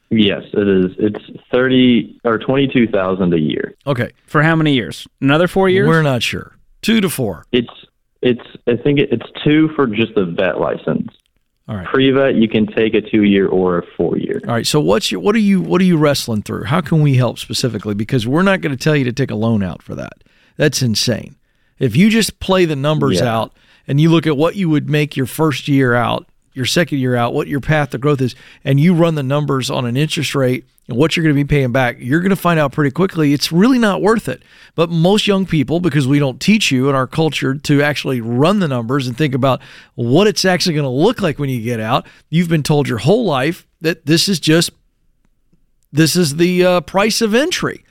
yes, 0.09 0.43
it 0.53 0.67
is. 0.67 0.91
It's 0.99 1.39
thirty 1.51 2.19
or 2.23 2.37
twenty 2.37 2.67
two 2.67 2.87
thousand 2.87 3.33
a 3.33 3.39
year. 3.39 3.73
Okay, 3.85 4.11
for 4.25 4.41
how 4.41 4.55
many 4.55 4.73
years? 4.73 5.07
Another 5.21 5.47
four 5.47 5.67
years. 5.69 5.87
we're 5.87 6.01
not 6.01 6.23
sure. 6.23 6.55
Two 6.81 7.01
to 7.01 7.09
four. 7.09 7.45
It's 7.51 7.67
it's 8.21 8.45
I 8.67 8.77
think 8.77 8.99
it, 8.99 9.09
it's 9.11 9.25
two 9.43 9.69
for 9.75 9.85
just 9.87 10.15
the 10.15 10.25
vet 10.25 10.59
license. 10.59 11.09
All 11.67 11.77
right. 11.77 11.87
Pre-vet, 11.87 12.35
you 12.35 12.49
can 12.49 12.67
take 12.67 12.93
a 12.93 12.99
two-year 12.99 13.47
or 13.47 13.77
a 13.77 13.83
four-year. 13.95 14.41
All 14.45 14.53
right. 14.53 14.67
So 14.67 14.81
what's 14.81 15.11
your 15.11 15.21
what 15.21 15.33
are 15.35 15.39
you 15.39 15.61
what 15.61 15.79
are 15.81 15.85
you 15.85 15.97
wrestling 15.97 16.41
through? 16.41 16.65
How 16.65 16.81
can 16.81 17.01
we 17.01 17.15
help 17.15 17.39
specifically? 17.39 17.93
Because 17.95 18.27
we're 18.27 18.43
not 18.43 18.59
going 18.61 18.75
to 18.75 18.81
tell 18.81 18.95
you 18.95 19.05
to 19.05 19.13
take 19.13 19.31
a 19.31 19.35
loan 19.35 19.63
out 19.63 19.81
for 19.81 19.95
that. 19.95 20.13
That's 20.57 20.81
insane. 20.81 21.35
If 21.79 21.95
you 21.95 22.09
just 22.09 22.39
play 22.39 22.65
the 22.65 22.75
numbers 22.75 23.19
Yeah. 23.19 23.35
out 23.35 23.53
and 23.87 23.99
you 23.99 24.09
look 24.09 24.27
at 24.27 24.37
what 24.37 24.55
you 24.55 24.69
would 24.69 24.89
make 24.89 25.17
your 25.17 25.25
first 25.25 25.67
year 25.67 25.93
out, 25.95 26.27
your 26.53 26.65
second 26.65 26.99
year 26.99 27.15
out, 27.15 27.33
what 27.33 27.47
your 27.47 27.59
path 27.59 27.89
to 27.91 27.97
growth 27.97 28.21
is, 28.21 28.35
and 28.63 28.79
you 28.79 28.93
run 28.93 29.15
the 29.15 29.23
numbers 29.23 29.69
on 29.69 29.85
an 29.85 29.97
interest 29.97 30.35
rate 30.35 30.65
and 30.87 30.97
what 30.97 31.15
you're 31.15 31.23
going 31.23 31.35
to 31.35 31.43
be 31.43 31.47
paying 31.47 31.71
back, 31.71 31.95
you're 31.99 32.19
going 32.19 32.29
to 32.29 32.35
find 32.35 32.59
out 32.59 32.73
pretty 32.73 32.91
quickly 32.91 33.33
it's 33.33 33.51
really 33.51 33.79
not 33.79 34.01
worth 34.01 34.27
it. 34.29 34.43
But 34.75 34.89
most 34.89 35.25
young 35.27 35.45
people, 35.45 35.79
because 35.79 36.07
we 36.07 36.19
don't 36.19 36.39
teach 36.39 36.71
you 36.71 36.89
in 36.89 36.95
our 36.95 37.07
culture 37.07 37.55
to 37.55 37.81
actually 37.81 38.21
run 38.21 38.59
the 38.59 38.67
numbers 38.67 39.07
and 39.07 39.17
think 39.17 39.33
about 39.33 39.61
what 39.95 40.27
it's 40.27 40.45
actually 40.45 40.75
going 40.75 40.83
to 40.83 40.89
look 40.89 41.21
like 41.21 41.39
when 41.39 41.49
you 41.49 41.61
get 41.61 41.79
out, 41.79 42.05
you've 42.29 42.49
been 42.49 42.63
told 42.63 42.87
your 42.87 42.99
whole 42.99 43.25
life 43.25 43.65
that 43.81 44.05
this 44.05 44.29
is 44.29 44.39
just 44.39 44.69
this 45.91 46.15
is 46.15 46.37
the 46.37 46.63
uh, 46.65 46.81
price 46.81 47.21
of 47.21 47.33
entry. 47.35 47.83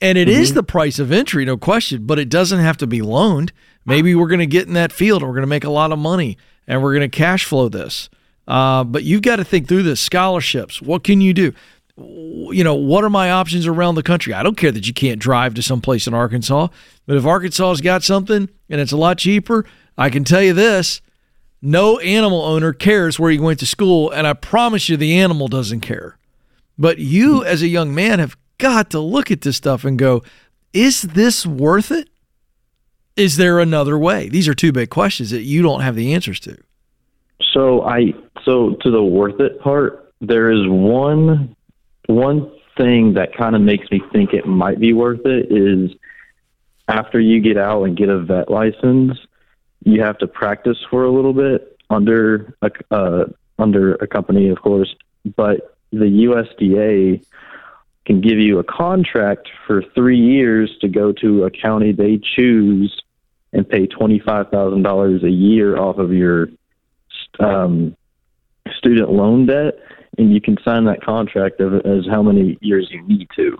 And 0.00 0.18
it 0.18 0.28
is 0.28 0.52
the 0.52 0.62
price 0.62 0.98
of 0.98 1.10
entry, 1.10 1.44
no 1.46 1.56
question, 1.56 2.04
but 2.04 2.18
it 2.18 2.28
doesn't 2.28 2.58
have 2.58 2.76
to 2.78 2.86
be 2.86 3.00
loaned. 3.00 3.52
Maybe 3.86 4.14
we're 4.14 4.28
going 4.28 4.40
to 4.40 4.46
get 4.46 4.66
in 4.66 4.74
that 4.74 4.92
field 4.92 5.22
and 5.22 5.28
we're 5.28 5.36
going 5.36 5.42
to 5.42 5.48
make 5.48 5.64
a 5.64 5.70
lot 5.70 5.90
of 5.90 5.98
money 5.98 6.36
and 6.66 6.82
we're 6.82 6.94
going 6.94 7.10
to 7.10 7.16
cash 7.16 7.44
flow 7.44 7.68
this. 7.68 8.10
Uh, 8.46 8.84
but 8.84 9.04
you've 9.04 9.22
got 9.22 9.36
to 9.36 9.44
think 9.44 9.68
through 9.68 9.84
this 9.84 10.00
scholarships. 10.00 10.82
What 10.82 11.02
can 11.02 11.20
you 11.20 11.32
do? 11.32 11.52
You 11.96 12.62
know, 12.62 12.74
what 12.74 13.04
are 13.04 13.10
my 13.10 13.30
options 13.30 13.66
around 13.66 13.94
the 13.94 14.02
country? 14.02 14.34
I 14.34 14.42
don't 14.42 14.56
care 14.56 14.70
that 14.70 14.86
you 14.86 14.92
can't 14.92 15.18
drive 15.18 15.54
to 15.54 15.62
some 15.62 15.80
place 15.80 16.06
in 16.06 16.12
Arkansas, 16.12 16.68
but 17.06 17.16
if 17.16 17.24
Arkansas's 17.24 17.80
got 17.80 18.02
something 18.02 18.50
and 18.68 18.80
it's 18.80 18.92
a 18.92 18.98
lot 18.98 19.16
cheaper, 19.16 19.64
I 19.96 20.10
can 20.10 20.24
tell 20.24 20.42
you 20.42 20.52
this 20.52 21.00
no 21.62 21.98
animal 22.00 22.42
owner 22.42 22.72
cares 22.72 23.18
where 23.18 23.30
you 23.30 23.42
went 23.42 23.58
to 23.60 23.66
school, 23.66 24.10
and 24.10 24.26
I 24.26 24.34
promise 24.34 24.88
you 24.88 24.96
the 24.96 25.18
animal 25.18 25.48
doesn't 25.48 25.80
care. 25.80 26.18
But 26.78 26.98
you, 26.98 27.42
as 27.44 27.62
a 27.62 27.66
young 27.66 27.94
man, 27.94 28.18
have 28.18 28.36
got 28.58 28.90
to 28.90 29.00
look 29.00 29.30
at 29.30 29.42
this 29.42 29.56
stuff 29.56 29.84
and 29.84 29.98
go, 29.98 30.22
is 30.72 31.02
this 31.02 31.46
worth 31.46 31.90
it? 31.90 32.08
Is 33.16 33.36
there 33.36 33.60
another 33.60 33.98
way? 33.98 34.28
These 34.28 34.46
are 34.46 34.54
two 34.54 34.72
big 34.72 34.90
questions 34.90 35.30
that 35.30 35.42
you 35.42 35.62
don't 35.62 35.80
have 35.80 35.96
the 35.96 36.12
answers 36.12 36.38
to. 36.40 36.56
So 37.52 37.82
I 37.82 38.12
so 38.44 38.74
to 38.82 38.90
the 38.90 39.02
worth 39.02 39.40
it 39.40 39.60
part, 39.60 40.12
there 40.20 40.50
is 40.50 40.68
one 40.68 41.56
one 42.06 42.52
thing 42.76 43.14
that 43.14 43.34
kind 43.34 43.56
of 43.56 43.62
makes 43.62 43.90
me 43.90 44.00
think 44.12 44.32
it 44.32 44.46
might 44.46 44.78
be 44.78 44.92
worth 44.92 45.24
it 45.24 45.50
is 45.50 45.96
after 46.88 47.18
you 47.18 47.40
get 47.40 47.56
out 47.56 47.84
and 47.84 47.96
get 47.96 48.08
a 48.08 48.20
vet 48.20 48.50
license, 48.50 49.18
you 49.84 50.02
have 50.02 50.18
to 50.18 50.26
practice 50.26 50.78
for 50.90 51.04
a 51.04 51.10
little 51.10 51.32
bit 51.32 51.78
under 51.90 52.54
a 52.62 52.70
uh, 52.90 53.24
under 53.58 53.94
a 53.94 54.06
company, 54.06 54.48
of 54.48 54.60
course, 54.60 54.94
but 55.36 55.76
the 55.90 56.26
USDA 56.26 57.24
can 58.06 58.20
give 58.20 58.38
you 58.38 58.58
a 58.60 58.64
contract 58.64 59.48
for 59.66 59.82
three 59.94 60.18
years 60.18 60.70
to 60.80 60.88
go 60.88 61.12
to 61.12 61.44
a 61.44 61.50
county 61.50 61.92
they 61.92 62.18
choose 62.36 63.02
and 63.52 63.68
pay 63.68 63.86
twenty 63.86 64.20
five 64.20 64.48
thousand 64.50 64.82
dollars 64.82 65.22
a 65.24 65.30
year 65.30 65.76
off 65.78 65.98
of 65.98 66.12
your 66.12 66.48
um, 67.40 67.96
student 68.78 69.10
loan 69.10 69.46
debt, 69.46 69.74
and 70.18 70.32
you 70.32 70.40
can 70.40 70.56
sign 70.64 70.84
that 70.84 71.02
contract 71.02 71.60
of, 71.60 71.74
as 71.86 72.06
how 72.10 72.22
many 72.22 72.56
years 72.60 72.88
you 72.90 73.02
need 73.06 73.28
to. 73.36 73.56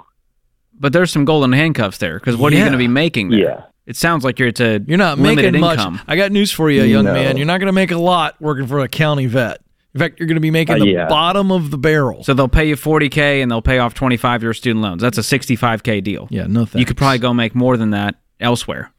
But 0.79 0.93
there's 0.93 1.11
some 1.11 1.25
golden 1.25 1.53
handcuffs 1.53 1.99
there 1.99 2.19
because 2.19 2.37
what 2.37 2.53
are 2.53 2.57
you 2.57 2.63
going 2.63 2.73
to 2.73 2.79
be 2.79 2.89
making 2.89 3.31
there? 3.31 3.41
Yeah. 3.41 3.63
It 3.87 3.97
sounds 3.97 4.25
like 4.25 4.39
you're 4.39 4.49
it's 4.49 4.61
a 4.61 4.81
You're 4.87 4.99
not 4.99 5.19
limited 5.19 5.53
making 5.53 5.61
much. 5.61 5.79
income. 5.79 6.01
I 6.09 6.17
got 6.17 6.33
news 6.33 6.51
for 6.51 6.71
you, 6.71 6.83
young 6.83 7.05
No. 7.05 7.13
man. 7.13 7.37
You're 7.37 7.47
not 7.47 7.59
going 7.61 7.69
to 7.69 7.73
make 7.73 7.93
a 7.93 7.97
lot 7.99 8.35
working 8.41 8.67
for 8.67 8.81
a 8.81 8.89
county 8.89 9.27
vet. 9.27 9.61
In 9.97 10.01
fact, 10.01 10.21
you're 10.21 10.27
going 10.27 10.37
to 10.37 10.41
be 10.41 10.51
making 10.51 10.77
Uh, 10.77 10.79
the 10.85 10.91
yeah. 10.91 11.09
bottom 11.09 11.51
of 11.51 11.71
the 11.71 11.79
barrel. 11.79 12.23
So 12.23 12.35
they'll 12.35 12.49
pay 12.49 12.69
you 12.69 12.77
40k 12.77 13.43
and 13.43 13.51
they'll 13.51 13.63
pay 13.63 13.79
off 13.79 13.95
25 13.95 14.43
year 14.43 14.53
student 14.55 14.83
loans. 14.83 15.01
That's 15.03 15.19
a 15.19 15.23
65k 15.23 16.03
deal. 16.05 16.29
yeah, 16.31 16.47
nothing. 16.47 16.79
You 16.81 16.85
could 16.87 16.97
probably 16.97 17.19
go 17.19 17.33
make 17.33 17.55
more 17.55 17.77
than 17.77 17.91
that 17.91 18.17
elsewhere. 18.39 18.93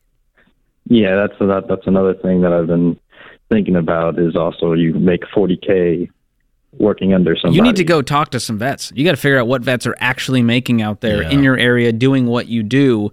Yeah, 0.90 1.16
that's 1.16 1.38
that, 1.40 1.66
that's 1.68 1.86
another 1.86 2.14
thing 2.16 2.42
that 2.42 2.54
I've 2.54 2.68
been 2.68 2.98
thinking 3.50 3.76
about 3.76 4.18
is 4.20 4.36
also 4.36 4.74
you 4.74 4.94
make 4.94 5.22
40k 5.36 6.10
working 6.74 7.14
under 7.14 7.36
somebody. 7.36 7.56
You 7.58 7.62
need 7.62 7.76
to 7.78 7.84
go 7.84 8.02
talk 8.02 8.32
to 8.32 8.40
some 8.40 8.58
vets. 8.58 8.92
You 8.96 9.04
got 9.06 9.12
to 9.12 9.18
figure 9.18 9.38
out 9.40 9.48
what 9.48 9.62
vets 9.62 9.86
are 9.88 9.96
actually 10.00 10.42
making 10.42 10.82
out 10.82 11.02
there 11.02 11.22
in 11.22 11.44
your 11.44 11.58
area 11.58 11.92
doing 11.92 12.26
what 12.28 12.48
you 12.48 12.64
do 12.64 13.12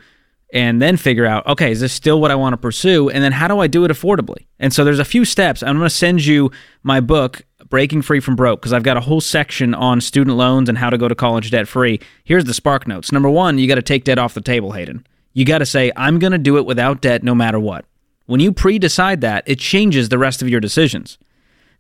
and 0.53 0.81
then 0.81 0.97
figure 0.97 1.27
out, 1.27 1.47
okay, 1.49 1.73
is 1.73 1.81
this 1.81 1.93
still 1.93 2.21
what 2.21 2.31
I 2.31 2.37
want 2.37 2.53
to 2.53 2.57
pursue? 2.57 3.09
And 3.11 3.25
then 3.25 3.33
how 3.33 3.49
do 3.49 3.59
I 3.59 3.67
do 3.67 3.85
it 3.85 3.91
affordably? 3.91 4.47
And 4.61 4.73
so 4.73 4.85
there's 4.85 5.01
a 5.01 5.05
few 5.05 5.25
steps. 5.25 5.63
I'm 5.65 5.77
going 5.77 5.89
to 5.89 5.95
send 5.95 6.25
you 6.25 6.51
my 6.85 7.01
book, 7.01 7.43
Breaking 7.69 8.03
Free 8.03 8.21
from 8.21 8.37
Broke, 8.37 8.61
because 8.61 8.73
I've 8.73 8.83
got 8.83 8.97
a 8.97 9.01
whole 9.01 9.21
section 9.21 9.75
on 9.75 10.01
student 10.01 10.37
loans 10.37 10.69
and 10.69 10.79
how 10.79 10.91
to 10.91 10.99
go 10.99 11.09
to 11.09 11.15
college 11.15 11.51
debt 11.51 11.67
free. 11.67 12.01
Here's 12.25 12.45
the 12.45 12.55
spark 12.55 12.87
notes. 12.87 13.13
Number 13.13 13.31
one, 13.31 13.59
you 13.59 13.67
got 13.67 13.77
to 13.77 13.83
take 13.83 14.05
debt 14.05 14.19
off 14.19 14.35
the 14.35 14.41
table, 14.41 14.73
Hayden. 14.73 15.07
You 15.33 15.45
got 15.45 15.59
to 15.59 15.67
say, 15.67 15.91
I'm 15.97 16.19
going 16.19 16.33
to 16.33 16.39
do 16.39 16.57
it 16.59 16.67
without 16.67 17.01
debt 17.01 17.23
no 17.23 17.35
matter 17.35 17.59
what. 17.59 17.85
When 18.27 18.41
you 18.41 18.53
pre 18.53 18.79
decide 18.79 19.21
that, 19.23 19.45
it 19.47 19.59
changes 19.59 20.09
the 20.09 20.19
rest 20.19 20.43
of 20.43 20.49
your 20.49 20.61
decisions. 20.61 21.19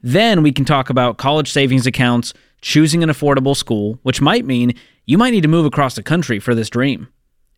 Then 0.03 0.43
we 0.43 0.53
can 0.53 0.65
talk 0.65 0.91
about 0.91 1.17
college 1.17 1.51
savings 1.51 1.87
accounts, 1.87 2.35
choosing 2.61 3.03
an 3.03 3.09
affordable 3.09 3.57
school, 3.57 3.99
which 4.03 4.21
might 4.21 4.45
mean 4.45 4.75
you 5.07 5.17
might 5.17 5.31
need 5.31 5.43
to 5.43 5.49
move 5.49 5.65
across 5.65 5.95
the 5.95 6.03
country 6.03 6.39
for 6.39 6.55
this 6.55 6.69
dream. 6.69 7.09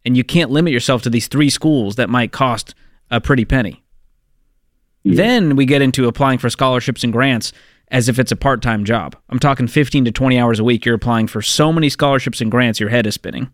And 0.05 0.17
you 0.17 0.23
can't 0.23 0.51
limit 0.51 0.73
yourself 0.73 1.03
to 1.03 1.11
these 1.11 1.27
three 1.27 1.51
schools 1.51 1.97
that 1.97 2.11
might 2.11 2.31
cost 2.31 2.75
a 3.11 3.21
pretty 3.21 3.45
penny. 3.45 3.83
Then 5.05 5.55
we 5.55 5.67
get 5.67 5.83
into 5.83 6.09
applying 6.09 6.39
for 6.39 6.51
scholarships 6.51 7.05
and 7.05 7.13
grants 7.13 7.53
as 7.89 8.09
if 8.09 8.19
it's 8.19 8.33
a 8.33 8.37
part 8.37 8.63
time 8.63 8.85
job. 8.85 9.17
I'm 9.29 9.39
talking 9.39 9.67
15 9.67 10.07
to 10.07 10.11
20 10.11 10.39
hours 10.39 10.59
a 10.59 10.65
week. 10.65 10.85
You're 10.85 10.95
applying 10.95 11.27
for 11.27 11.43
so 11.43 11.73
many 11.73 11.89
scholarships 11.89 12.41
and 12.41 12.51
grants, 12.51 12.81
your 12.81 12.89
head 12.91 13.07
is 13.07 13.15
spinning. 13.15 13.51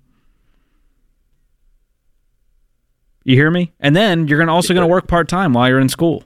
You 3.25 3.37
hear 3.37 3.51
me? 3.51 3.73
And 3.79 3.95
then 3.95 4.27
you're 4.27 4.39
gonna 4.39 4.53
also 4.53 4.75
going 4.75 4.87
to 4.87 4.91
work 4.91 5.07
part 5.07 5.29
time 5.29 5.53
while 5.53 5.69
you're 5.69 5.79
in 5.79 5.89
school. 5.89 6.25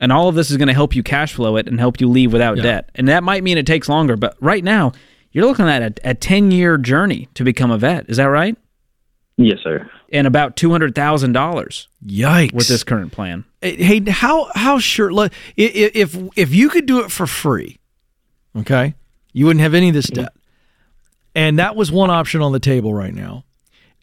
And 0.00 0.12
all 0.12 0.28
of 0.28 0.34
this 0.34 0.50
is 0.50 0.56
going 0.56 0.68
to 0.68 0.74
help 0.74 0.94
you 0.94 1.02
cash 1.02 1.32
flow 1.32 1.56
it 1.56 1.66
and 1.66 1.80
help 1.80 2.00
you 2.00 2.08
leave 2.08 2.32
without 2.32 2.58
debt. 2.58 2.90
And 2.94 3.08
that 3.08 3.22
might 3.22 3.42
mean 3.42 3.56
it 3.56 3.66
takes 3.66 3.88
longer, 3.88 4.14
but 4.14 4.36
right 4.40 4.62
now 4.62 4.92
you're 5.32 5.46
looking 5.46 5.68
at 5.68 6.00
a, 6.04 6.10
a 6.10 6.14
10 6.14 6.50
year 6.50 6.76
journey 6.76 7.28
to 7.34 7.44
become 7.44 7.70
a 7.70 7.78
vet. 7.78 8.04
Is 8.08 8.18
that 8.18 8.26
right? 8.26 8.56
Yes, 9.38 9.58
sir. 9.62 9.88
And 10.12 10.26
about 10.26 10.56
$200,000 10.56 11.86
Yikes. 12.06 12.52
with 12.52 12.68
this 12.68 12.84
current 12.84 13.12
plan. 13.12 13.44
Hey, 13.74 14.00
how 14.10 14.48
how 14.54 14.78
sure? 14.78 15.10
i- 15.12 15.28
If 15.56 16.16
if 16.36 16.54
you 16.54 16.68
could 16.68 16.86
do 16.86 17.00
it 17.00 17.10
for 17.10 17.26
free, 17.26 17.78
okay, 18.56 18.94
you 19.32 19.46
wouldn't 19.46 19.62
have 19.62 19.74
any 19.74 19.88
of 19.88 19.94
this 19.94 20.06
debt, 20.06 20.32
and 21.34 21.58
that 21.58 21.76
was 21.76 21.90
one 21.92 22.10
option 22.10 22.40
on 22.42 22.52
the 22.52 22.60
table 22.60 22.94
right 22.94 23.14
now. 23.14 23.44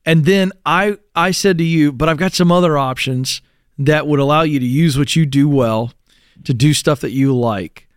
And 0.05 0.25
then 0.25 0.51
I 0.65 0.97
I 1.15 1.31
said 1.31 1.57
to 1.59 1.63
you, 1.63 1.91
but 1.91 2.09
I've 2.09 2.17
got 2.17 2.33
some 2.33 2.51
other 2.51 2.77
options 2.77 3.41
that 3.77 4.05
would 4.07 4.19
allow 4.19 4.41
you 4.43 4.59
to 4.59 4.65
use 4.65 4.97
what 4.97 5.15
you 5.15 5.25
do 5.25 5.47
well, 5.49 5.93
to 6.43 6.53
do 6.53 6.73
stuff 6.73 6.99
that 7.01 7.11
you 7.11 7.35
like. 7.35 7.87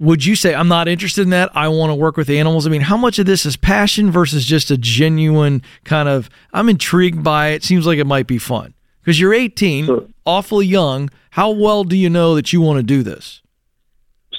Would 0.00 0.24
you 0.24 0.34
say 0.34 0.52
I'm 0.52 0.66
not 0.66 0.88
interested 0.88 1.22
in 1.22 1.30
that? 1.30 1.50
I 1.54 1.68
want 1.68 1.90
to 1.90 1.94
work 1.94 2.16
with 2.16 2.28
animals. 2.28 2.66
I 2.66 2.70
mean, 2.70 2.80
how 2.80 2.96
much 2.96 3.20
of 3.20 3.26
this 3.26 3.46
is 3.46 3.56
passion 3.56 4.10
versus 4.10 4.44
just 4.44 4.70
a 4.72 4.76
genuine 4.76 5.62
kind 5.84 6.08
of 6.08 6.28
I'm 6.52 6.68
intrigued 6.68 7.22
by 7.22 7.48
it. 7.50 7.62
Seems 7.62 7.86
like 7.86 7.98
it 7.98 8.06
might 8.06 8.26
be 8.26 8.38
fun 8.38 8.74
because 9.00 9.20
you're 9.20 9.34
18, 9.34 9.86
So- 9.86 10.08
awfully 10.24 10.66
young. 10.66 11.10
How 11.30 11.50
well 11.50 11.84
do 11.84 11.96
you 11.96 12.10
know 12.10 12.34
that 12.34 12.52
you 12.52 12.60
want 12.60 12.78
to 12.78 12.82
do 12.82 13.02
this? 13.02 13.40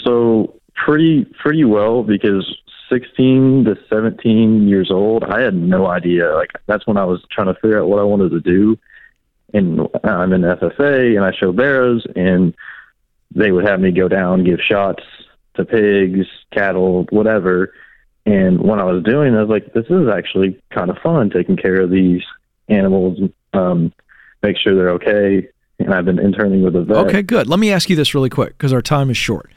So 0.03 0.59
pretty 0.75 1.25
pretty 1.39 1.63
well 1.63 2.03
because 2.03 2.57
16 2.89 3.65
to 3.65 3.77
17 3.89 4.67
years 4.67 4.91
old, 4.91 5.23
I 5.23 5.41
had 5.41 5.55
no 5.55 5.87
idea. 5.87 6.33
Like 6.35 6.51
that's 6.67 6.85
when 6.85 6.97
I 6.97 7.05
was 7.05 7.23
trying 7.31 7.47
to 7.47 7.55
figure 7.55 7.81
out 7.81 7.87
what 7.87 7.99
I 7.99 8.03
wanted 8.03 8.29
to 8.31 8.39
do. 8.39 8.77
And 9.53 9.87
I'm 10.03 10.33
in 10.33 10.41
FFA 10.41 11.15
and 11.15 11.23
I 11.23 11.31
show 11.31 11.51
barrows 11.51 12.05
and 12.15 12.53
they 13.35 13.51
would 13.51 13.67
have 13.67 13.79
me 13.79 13.91
go 13.91 14.07
down, 14.07 14.43
give 14.43 14.59
shots 14.59 15.03
to 15.55 15.65
pigs, 15.65 16.27
cattle, 16.51 17.05
whatever. 17.09 17.73
And 18.25 18.61
when 18.61 18.79
I 18.79 18.83
was 18.83 19.03
doing, 19.03 19.35
I 19.35 19.41
was 19.41 19.49
like, 19.49 19.73
this 19.73 19.85
is 19.89 20.07
actually 20.07 20.61
kind 20.71 20.89
of 20.89 20.97
fun 20.99 21.29
taking 21.29 21.57
care 21.57 21.81
of 21.81 21.89
these 21.89 22.21
animals, 22.69 23.19
um, 23.53 23.93
make 24.41 24.57
sure 24.57 24.75
they're 24.75 24.91
okay. 24.91 25.49
And 25.85 25.93
I've 25.93 26.05
been 26.05 26.19
interning 26.19 26.63
with 26.63 26.75
a 26.75 26.83
vet. 26.83 26.97
Okay, 26.97 27.21
good. 27.21 27.47
Let 27.47 27.59
me 27.59 27.71
ask 27.71 27.89
you 27.89 27.95
this 27.95 28.13
really 28.13 28.29
quick 28.29 28.57
because 28.57 28.73
our 28.73 28.81
time 28.81 29.09
is 29.09 29.17
short. 29.17 29.51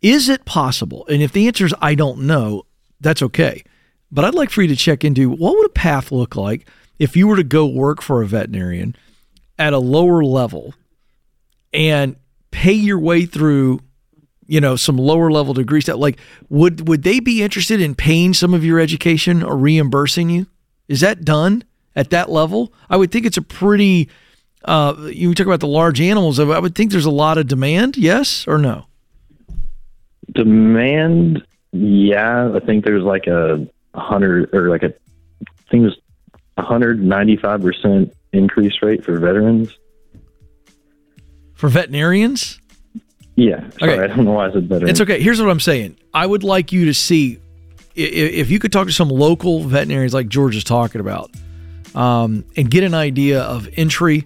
Is 0.00 0.28
it 0.28 0.44
possible? 0.44 1.06
And 1.08 1.22
if 1.22 1.32
the 1.32 1.46
answer 1.46 1.66
is 1.66 1.74
I 1.80 1.94
don't 1.94 2.20
know, 2.20 2.64
that's 3.00 3.22
okay. 3.22 3.64
But 4.10 4.24
I'd 4.24 4.34
like 4.34 4.50
for 4.50 4.62
you 4.62 4.68
to 4.68 4.76
check 4.76 5.04
into 5.04 5.28
what 5.30 5.56
would 5.56 5.66
a 5.66 5.70
path 5.70 6.10
look 6.12 6.36
like 6.36 6.66
if 6.98 7.16
you 7.16 7.26
were 7.26 7.36
to 7.36 7.44
go 7.44 7.66
work 7.66 8.02
for 8.02 8.22
a 8.22 8.26
veterinarian 8.26 8.96
at 9.58 9.72
a 9.72 9.78
lower 9.78 10.24
level 10.24 10.74
and 11.72 12.16
pay 12.50 12.72
your 12.72 12.98
way 12.98 13.26
through 13.26 13.80
you 14.46 14.60
know 14.60 14.76
some 14.76 14.96
lower 14.96 15.30
level 15.30 15.52
degrees 15.52 15.84
that 15.84 15.98
like 15.98 16.18
would 16.48 16.88
would 16.88 17.02
they 17.02 17.20
be 17.20 17.42
interested 17.42 17.80
in 17.80 17.94
paying 17.94 18.32
some 18.32 18.54
of 18.54 18.64
your 18.64 18.80
education 18.80 19.42
or 19.42 19.56
reimbursing 19.56 20.30
you 20.30 20.46
is 20.88 21.00
that 21.00 21.24
done 21.24 21.62
at 21.94 22.10
that 22.10 22.30
level 22.30 22.72
i 22.88 22.96
would 22.96 23.10
think 23.10 23.26
it's 23.26 23.36
a 23.36 23.42
pretty 23.42 24.08
uh, 24.64 24.94
you 25.12 25.34
talk 25.34 25.46
about 25.46 25.60
the 25.60 25.66
large 25.68 26.00
animals. 26.00 26.38
I 26.40 26.58
would 26.58 26.74
think 26.74 26.90
there's 26.90 27.04
a 27.04 27.10
lot 27.10 27.38
of 27.38 27.46
demand. 27.46 27.96
Yes 27.96 28.46
or 28.48 28.58
no? 28.58 28.84
demand 30.32 31.42
yeah 31.72 32.52
i 32.54 32.60
think 32.60 32.84
there's 32.84 33.02
like 33.02 33.26
a 33.26 33.66
hundred 33.94 34.52
or 34.54 34.68
like 34.68 34.82
a 34.82 34.88
i 34.88 35.70
think 35.70 35.82
it 35.82 35.86
was 35.86 35.98
a 36.58 36.62
hundred 36.62 37.02
ninety 37.02 37.34
five 37.36 37.62
percent 37.62 38.14
increase 38.34 38.74
rate 38.82 39.02
for 39.02 39.18
veterans 39.18 39.76
For 41.54 41.68
veterinarians, 41.68 42.60
yeah 43.36 43.68
sorry 43.78 43.92
Okay. 43.92 44.02
i 44.04 44.06
don't 44.06 44.24
know 44.26 44.32
why 44.32 44.48
i 44.48 44.52
said 44.52 44.68
veterans 44.68 44.90
it's 44.90 45.00
okay. 45.00 45.20
Here's 45.20 45.40
what 45.40 45.50
I'm 45.50 45.60
saying. 45.60 45.96
I 46.12 46.26
would 46.26 46.44
like 46.44 46.72
you 46.72 46.84
to 46.84 46.94
see 46.94 47.38
if 47.94 48.50
you 48.50 48.58
could 48.58 48.70
talk 48.70 48.86
to 48.86 48.92
some 48.92 49.08
local 49.08 49.62
veterinarians 49.64 50.12
like 50.14 50.28
George 50.28 50.54
is 50.56 50.62
talking 50.62 51.00
about, 51.00 51.30
um, 51.94 52.44
and 52.56 52.70
get 52.70 52.84
an 52.84 52.94
idea 52.94 53.40
of 53.40 53.68
entry 53.76 54.24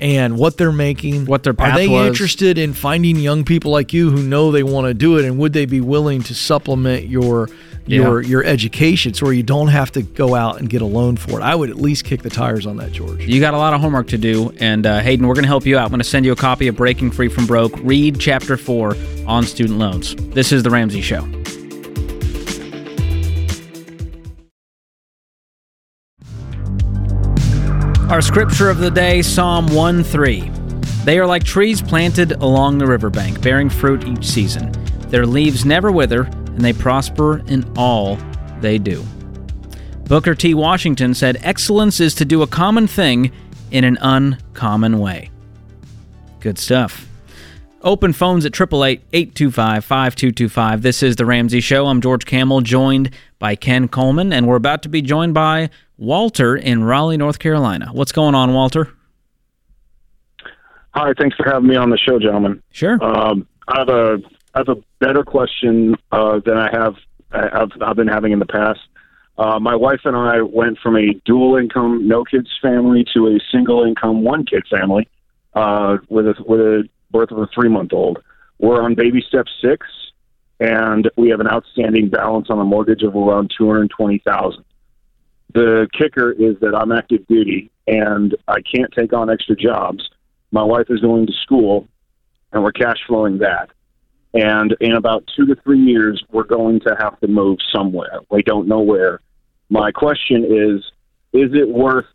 and 0.00 0.38
what 0.38 0.56
they're 0.56 0.72
making. 0.72 1.26
What 1.26 1.42
their 1.42 1.54
path 1.54 1.74
are 1.74 1.78
they 1.78 1.88
was. 1.88 2.06
interested 2.06 2.58
in 2.58 2.72
finding 2.72 3.16
young 3.16 3.44
people 3.44 3.70
like 3.70 3.92
you 3.92 4.10
who 4.10 4.22
know 4.22 4.50
they 4.50 4.62
want 4.62 4.86
to 4.86 4.94
do 4.94 5.18
it, 5.18 5.24
and 5.24 5.38
would 5.38 5.52
they 5.52 5.66
be 5.66 5.80
willing 5.80 6.22
to 6.24 6.34
supplement 6.34 7.06
your 7.06 7.48
your 7.86 8.20
your 8.22 8.44
education 8.44 9.14
so 9.14 9.30
you 9.30 9.42
don't 9.42 9.68
have 9.68 9.90
to 9.92 10.02
go 10.02 10.34
out 10.34 10.58
and 10.58 10.68
get 10.68 10.82
a 10.82 10.86
loan 10.86 11.16
for 11.16 11.40
it? 11.40 11.42
I 11.42 11.54
would 11.54 11.70
at 11.70 11.76
least 11.76 12.04
kick 12.04 12.22
the 12.22 12.30
tires 12.30 12.66
on 12.66 12.76
that, 12.78 12.92
George. 12.92 13.24
You 13.24 13.40
got 13.40 13.54
a 13.54 13.58
lot 13.58 13.74
of 13.74 13.80
homework 13.80 14.08
to 14.08 14.18
do, 14.18 14.52
and 14.58 14.86
uh, 14.86 15.00
Hayden, 15.00 15.26
we're 15.26 15.34
going 15.34 15.44
to 15.44 15.48
help 15.48 15.66
you 15.66 15.78
out. 15.78 15.84
I'm 15.84 15.90
going 15.90 16.00
to 16.00 16.04
send 16.04 16.24
you 16.24 16.32
a 16.32 16.36
copy 16.36 16.68
of 16.68 16.76
Breaking 16.76 17.10
Free 17.10 17.28
from 17.28 17.46
Broke. 17.46 17.72
Read 17.78 18.20
Chapter 18.20 18.56
4 18.56 18.96
on 19.26 19.44
student 19.44 19.78
loans. 19.78 20.14
This 20.16 20.52
is 20.52 20.62
The 20.62 20.70
Ramsey 20.70 21.00
Show. 21.00 21.26
Our 28.08 28.22
scripture 28.22 28.70
of 28.70 28.78
the 28.78 28.90
day, 28.90 29.20
Psalm 29.20 29.66
1 29.66 30.02
3. 30.02 30.50
They 31.04 31.18
are 31.18 31.26
like 31.26 31.44
trees 31.44 31.82
planted 31.82 32.32
along 32.32 32.78
the 32.78 32.86
riverbank, 32.86 33.42
bearing 33.42 33.68
fruit 33.68 34.06
each 34.06 34.24
season. 34.24 34.72
Their 35.10 35.26
leaves 35.26 35.66
never 35.66 35.92
wither, 35.92 36.22
and 36.22 36.62
they 36.62 36.72
prosper 36.72 37.42
in 37.48 37.70
all 37.76 38.16
they 38.60 38.78
do. 38.78 39.04
Booker 40.04 40.34
T. 40.34 40.54
Washington 40.54 41.12
said, 41.12 41.36
Excellence 41.42 42.00
is 42.00 42.14
to 42.14 42.24
do 42.24 42.40
a 42.40 42.46
common 42.46 42.86
thing 42.86 43.30
in 43.70 43.84
an 43.84 43.98
uncommon 44.00 44.98
way. 44.98 45.30
Good 46.40 46.58
stuff. 46.58 47.06
Open 47.82 48.14
phones 48.14 48.46
at 48.46 48.58
888 48.58 49.02
825 49.12 49.84
5225. 49.84 50.80
This 50.80 51.02
is 51.02 51.16
The 51.16 51.26
Ramsey 51.26 51.60
Show. 51.60 51.86
I'm 51.86 52.00
George 52.00 52.24
Kamel, 52.24 52.62
joined 52.62 53.10
by 53.38 53.54
Ken 53.54 53.86
Coleman, 53.86 54.32
and 54.32 54.48
we're 54.48 54.56
about 54.56 54.82
to 54.84 54.88
be 54.88 55.02
joined 55.02 55.34
by 55.34 55.68
Walter 55.98 56.56
in 56.56 56.84
Raleigh, 56.84 57.16
North 57.16 57.38
Carolina. 57.38 57.90
What's 57.92 58.12
going 58.12 58.34
on, 58.34 58.54
Walter? 58.54 58.88
Hi, 60.94 61.12
thanks 61.18 61.36
for 61.36 61.44
having 61.44 61.68
me 61.68 61.76
on 61.76 61.90
the 61.90 61.98
show, 61.98 62.18
gentlemen. 62.18 62.62
Sure. 62.70 63.02
Um, 63.04 63.46
I 63.66 63.78
have 63.80 63.88
a 63.88 64.18
I 64.54 64.58
have 64.60 64.68
a 64.68 64.76
better 65.00 65.22
question 65.22 65.96
uh, 66.10 66.40
than 66.44 66.56
I 66.56 66.70
have 66.72 66.94
I've, 67.30 67.70
I've 67.82 67.96
been 67.96 68.08
having 68.08 68.32
in 68.32 68.38
the 68.38 68.46
past. 68.46 68.80
Uh, 69.36 69.60
my 69.60 69.76
wife 69.76 70.00
and 70.04 70.16
I 70.16 70.40
went 70.40 70.78
from 70.78 70.96
a 70.96 71.12
dual 71.24 71.56
income, 71.56 72.08
no 72.08 72.24
kids 72.24 72.48
family 72.60 73.04
to 73.14 73.28
a 73.28 73.38
single 73.52 73.84
income, 73.84 74.22
one 74.22 74.44
kid 74.44 74.64
family 74.68 75.08
uh, 75.54 75.98
with 76.08 76.26
a 76.26 76.34
with 76.46 76.60
a 76.60 76.88
birth 77.10 77.30
of 77.30 77.38
a 77.38 77.48
three 77.54 77.68
month 77.68 77.92
old. 77.92 78.22
We're 78.58 78.82
on 78.82 78.94
baby 78.94 79.22
step 79.26 79.46
six, 79.62 79.86
and 80.58 81.08
we 81.16 81.28
have 81.30 81.40
an 81.40 81.48
outstanding 81.48 82.08
balance 82.08 82.48
on 82.50 82.58
a 82.58 82.64
mortgage 82.64 83.02
of 83.02 83.14
around 83.14 83.52
two 83.56 83.68
hundred 83.68 83.90
twenty 83.90 84.18
thousand. 84.18 84.64
The 85.54 85.88
kicker 85.98 86.32
is 86.32 86.56
that 86.60 86.74
I'm 86.74 86.92
active 86.92 87.26
duty 87.26 87.70
and 87.86 88.36
I 88.46 88.60
can't 88.60 88.92
take 88.92 89.12
on 89.12 89.30
extra 89.30 89.56
jobs. 89.56 90.08
My 90.52 90.62
wife 90.62 90.86
is 90.90 91.00
going 91.00 91.26
to 91.26 91.32
school, 91.42 91.86
and 92.52 92.62
we're 92.62 92.72
cash 92.72 92.98
flowing 93.06 93.38
that. 93.38 93.70
and 94.34 94.76
in 94.80 94.92
about 94.92 95.24
two 95.34 95.46
to 95.46 95.54
three 95.62 95.80
years, 95.80 96.22
we're 96.30 96.44
going 96.44 96.80
to 96.80 96.94
have 97.00 97.18
to 97.20 97.28
move 97.28 97.58
somewhere. 97.74 98.20
We 98.30 98.42
don't 98.42 98.68
know 98.68 98.80
where. 98.80 99.20
My 99.70 99.90
question 99.90 100.44
is: 100.44 100.84
Is 101.32 101.50
it 101.54 101.68
worth 101.68 102.06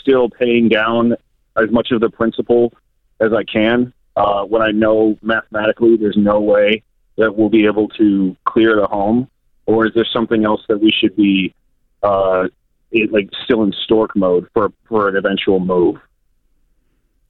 still 0.00 0.28
paying 0.28 0.68
down 0.68 1.16
as 1.56 1.70
much 1.70 1.88
of 1.92 2.00
the 2.00 2.10
principal 2.10 2.72
as 3.20 3.32
I 3.32 3.44
can 3.44 3.92
uh, 4.16 4.44
when 4.44 4.62
I 4.62 4.70
know 4.70 5.18
mathematically 5.22 5.96
there's 5.96 6.16
no 6.16 6.40
way 6.40 6.82
that 7.16 7.36
we'll 7.36 7.50
be 7.50 7.66
able 7.66 7.88
to 7.88 8.36
clear 8.44 8.76
the 8.76 8.86
home, 8.86 9.28
or 9.66 9.86
is 9.86 9.92
there 9.94 10.06
something 10.10 10.44
else 10.44 10.62
that 10.68 10.78
we 10.78 10.92
should 10.92 11.16
be 11.16 11.54
uh, 12.02 12.48
it, 12.90 13.12
like 13.12 13.30
still 13.44 13.62
in 13.62 13.72
stork 13.84 14.16
mode 14.16 14.48
for 14.52 14.72
for 14.88 15.08
an 15.08 15.16
eventual 15.16 15.60
move? 15.60 15.96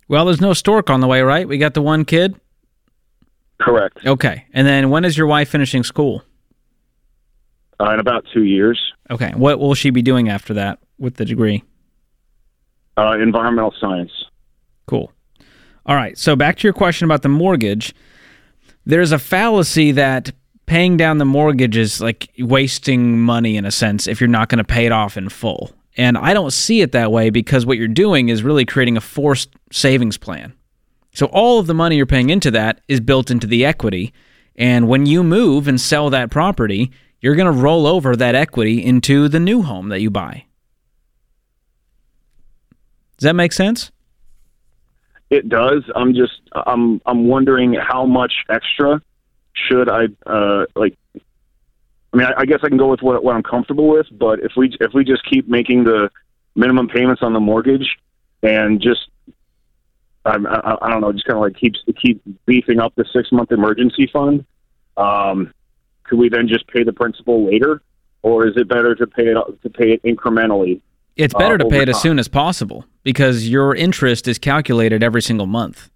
Well, 0.08 0.24
there's 0.24 0.40
no 0.40 0.52
stork 0.52 0.90
on 0.90 1.00
the 1.00 1.06
way, 1.06 1.22
right? 1.22 1.46
We 1.46 1.58
got 1.58 1.74
the 1.74 1.82
one 1.82 2.04
kid. 2.04 2.34
Correct. 3.60 4.04
Okay, 4.04 4.46
and 4.52 4.66
then 4.66 4.90
when 4.90 5.04
is 5.04 5.16
your 5.16 5.26
wife 5.26 5.50
finishing 5.50 5.84
school? 5.84 6.24
Uh, 7.78 7.94
in 7.94 8.00
about 8.00 8.26
two 8.32 8.44
years. 8.44 8.78
Okay, 9.10 9.32
what 9.34 9.58
will 9.58 9.74
she 9.74 9.90
be 9.90 10.02
doing 10.02 10.28
after 10.28 10.54
that 10.54 10.78
with 10.98 11.16
the 11.16 11.24
degree? 11.24 11.62
Uh, 12.96 13.16
environmental 13.18 13.74
science. 13.80 14.10
Cool. 14.86 15.12
All 15.86 15.96
right. 15.96 16.18
So 16.18 16.36
back 16.36 16.56
to 16.58 16.64
your 16.64 16.72
question 16.72 17.06
about 17.06 17.22
the 17.22 17.28
mortgage. 17.28 17.94
There's 18.84 19.12
a 19.12 19.18
fallacy 19.18 19.92
that 19.92 20.32
paying 20.70 20.96
down 20.96 21.18
the 21.18 21.24
mortgage 21.24 21.76
is 21.76 22.00
like 22.00 22.30
wasting 22.38 23.18
money 23.18 23.56
in 23.56 23.64
a 23.64 23.72
sense 23.72 24.06
if 24.06 24.20
you're 24.20 24.28
not 24.28 24.48
going 24.48 24.58
to 24.58 24.64
pay 24.64 24.86
it 24.86 24.92
off 24.92 25.16
in 25.16 25.28
full. 25.28 25.72
And 25.96 26.16
I 26.16 26.32
don't 26.32 26.52
see 26.52 26.80
it 26.80 26.92
that 26.92 27.10
way 27.10 27.30
because 27.30 27.66
what 27.66 27.76
you're 27.76 27.88
doing 27.88 28.28
is 28.28 28.44
really 28.44 28.64
creating 28.64 28.96
a 28.96 29.00
forced 29.00 29.50
savings 29.72 30.16
plan. 30.16 30.54
So 31.12 31.26
all 31.26 31.58
of 31.58 31.66
the 31.66 31.74
money 31.74 31.96
you're 31.96 32.06
paying 32.06 32.30
into 32.30 32.52
that 32.52 32.82
is 32.86 33.00
built 33.00 33.32
into 33.32 33.48
the 33.48 33.64
equity. 33.64 34.12
And 34.54 34.86
when 34.86 35.06
you 35.06 35.24
move 35.24 35.66
and 35.66 35.80
sell 35.80 36.08
that 36.10 36.30
property, 36.30 36.92
you're 37.20 37.34
going 37.34 37.52
to 37.52 37.60
roll 37.60 37.84
over 37.84 38.14
that 38.14 38.36
equity 38.36 38.84
into 38.84 39.26
the 39.28 39.40
new 39.40 39.62
home 39.62 39.88
that 39.88 40.00
you 40.00 40.08
buy. 40.08 40.44
Does 43.18 43.24
that 43.24 43.34
make 43.34 43.52
sense? 43.52 43.90
It 45.30 45.48
does. 45.48 45.82
I'm 45.96 46.14
just 46.14 46.40
I'm 46.54 47.00
I'm 47.06 47.26
wondering 47.26 47.74
how 47.74 48.06
much 48.06 48.32
extra 48.48 49.02
should 49.68 49.88
I 49.88 50.04
uh 50.26 50.66
like 50.76 50.96
I 51.14 52.16
mean 52.16 52.26
I, 52.26 52.40
I 52.40 52.44
guess 52.44 52.60
I 52.62 52.68
can 52.68 52.78
go 52.78 52.88
with 52.88 53.02
what 53.02 53.22
what 53.24 53.34
I'm 53.36 53.42
comfortable 53.42 53.88
with, 53.88 54.06
but 54.12 54.40
if 54.40 54.52
we 54.56 54.76
if 54.80 54.92
we 54.94 55.04
just 55.04 55.24
keep 55.24 55.48
making 55.48 55.84
the 55.84 56.10
minimum 56.54 56.88
payments 56.88 57.22
on 57.22 57.32
the 57.32 57.40
mortgage 57.40 57.96
and 58.42 58.80
just 58.80 59.08
I, 60.24 60.36
I, 60.36 60.86
I 60.86 60.90
don't 60.90 61.00
know, 61.00 61.12
just 61.12 61.24
kind 61.24 61.36
of 61.36 61.42
like 61.42 61.56
keeps 61.56 61.82
keep 62.00 62.22
beefing 62.46 62.78
up 62.78 62.94
the 62.94 63.04
six 63.12 63.32
month 63.32 63.52
emergency 63.52 64.08
fund. 64.12 64.44
Um, 64.96 65.52
could 66.04 66.18
we 66.18 66.28
then 66.28 66.48
just 66.48 66.66
pay 66.66 66.82
the 66.82 66.92
principal 66.92 67.46
later, 67.46 67.82
or 68.22 68.46
is 68.46 68.56
it 68.56 68.68
better 68.68 68.94
to 68.94 69.06
pay 69.06 69.28
it 69.28 69.62
to 69.62 69.70
pay 69.70 69.92
it 69.92 70.02
incrementally 70.02 70.80
It's 71.16 71.34
better 71.34 71.54
uh, 71.54 71.58
to 71.58 71.68
pay 71.68 71.82
it 71.82 71.88
as 71.88 72.00
soon 72.00 72.18
as 72.18 72.28
possible 72.28 72.84
because 73.02 73.48
your 73.48 73.74
interest 73.74 74.28
is 74.28 74.38
calculated 74.38 75.02
every 75.02 75.22
single 75.22 75.46
month. 75.46 75.90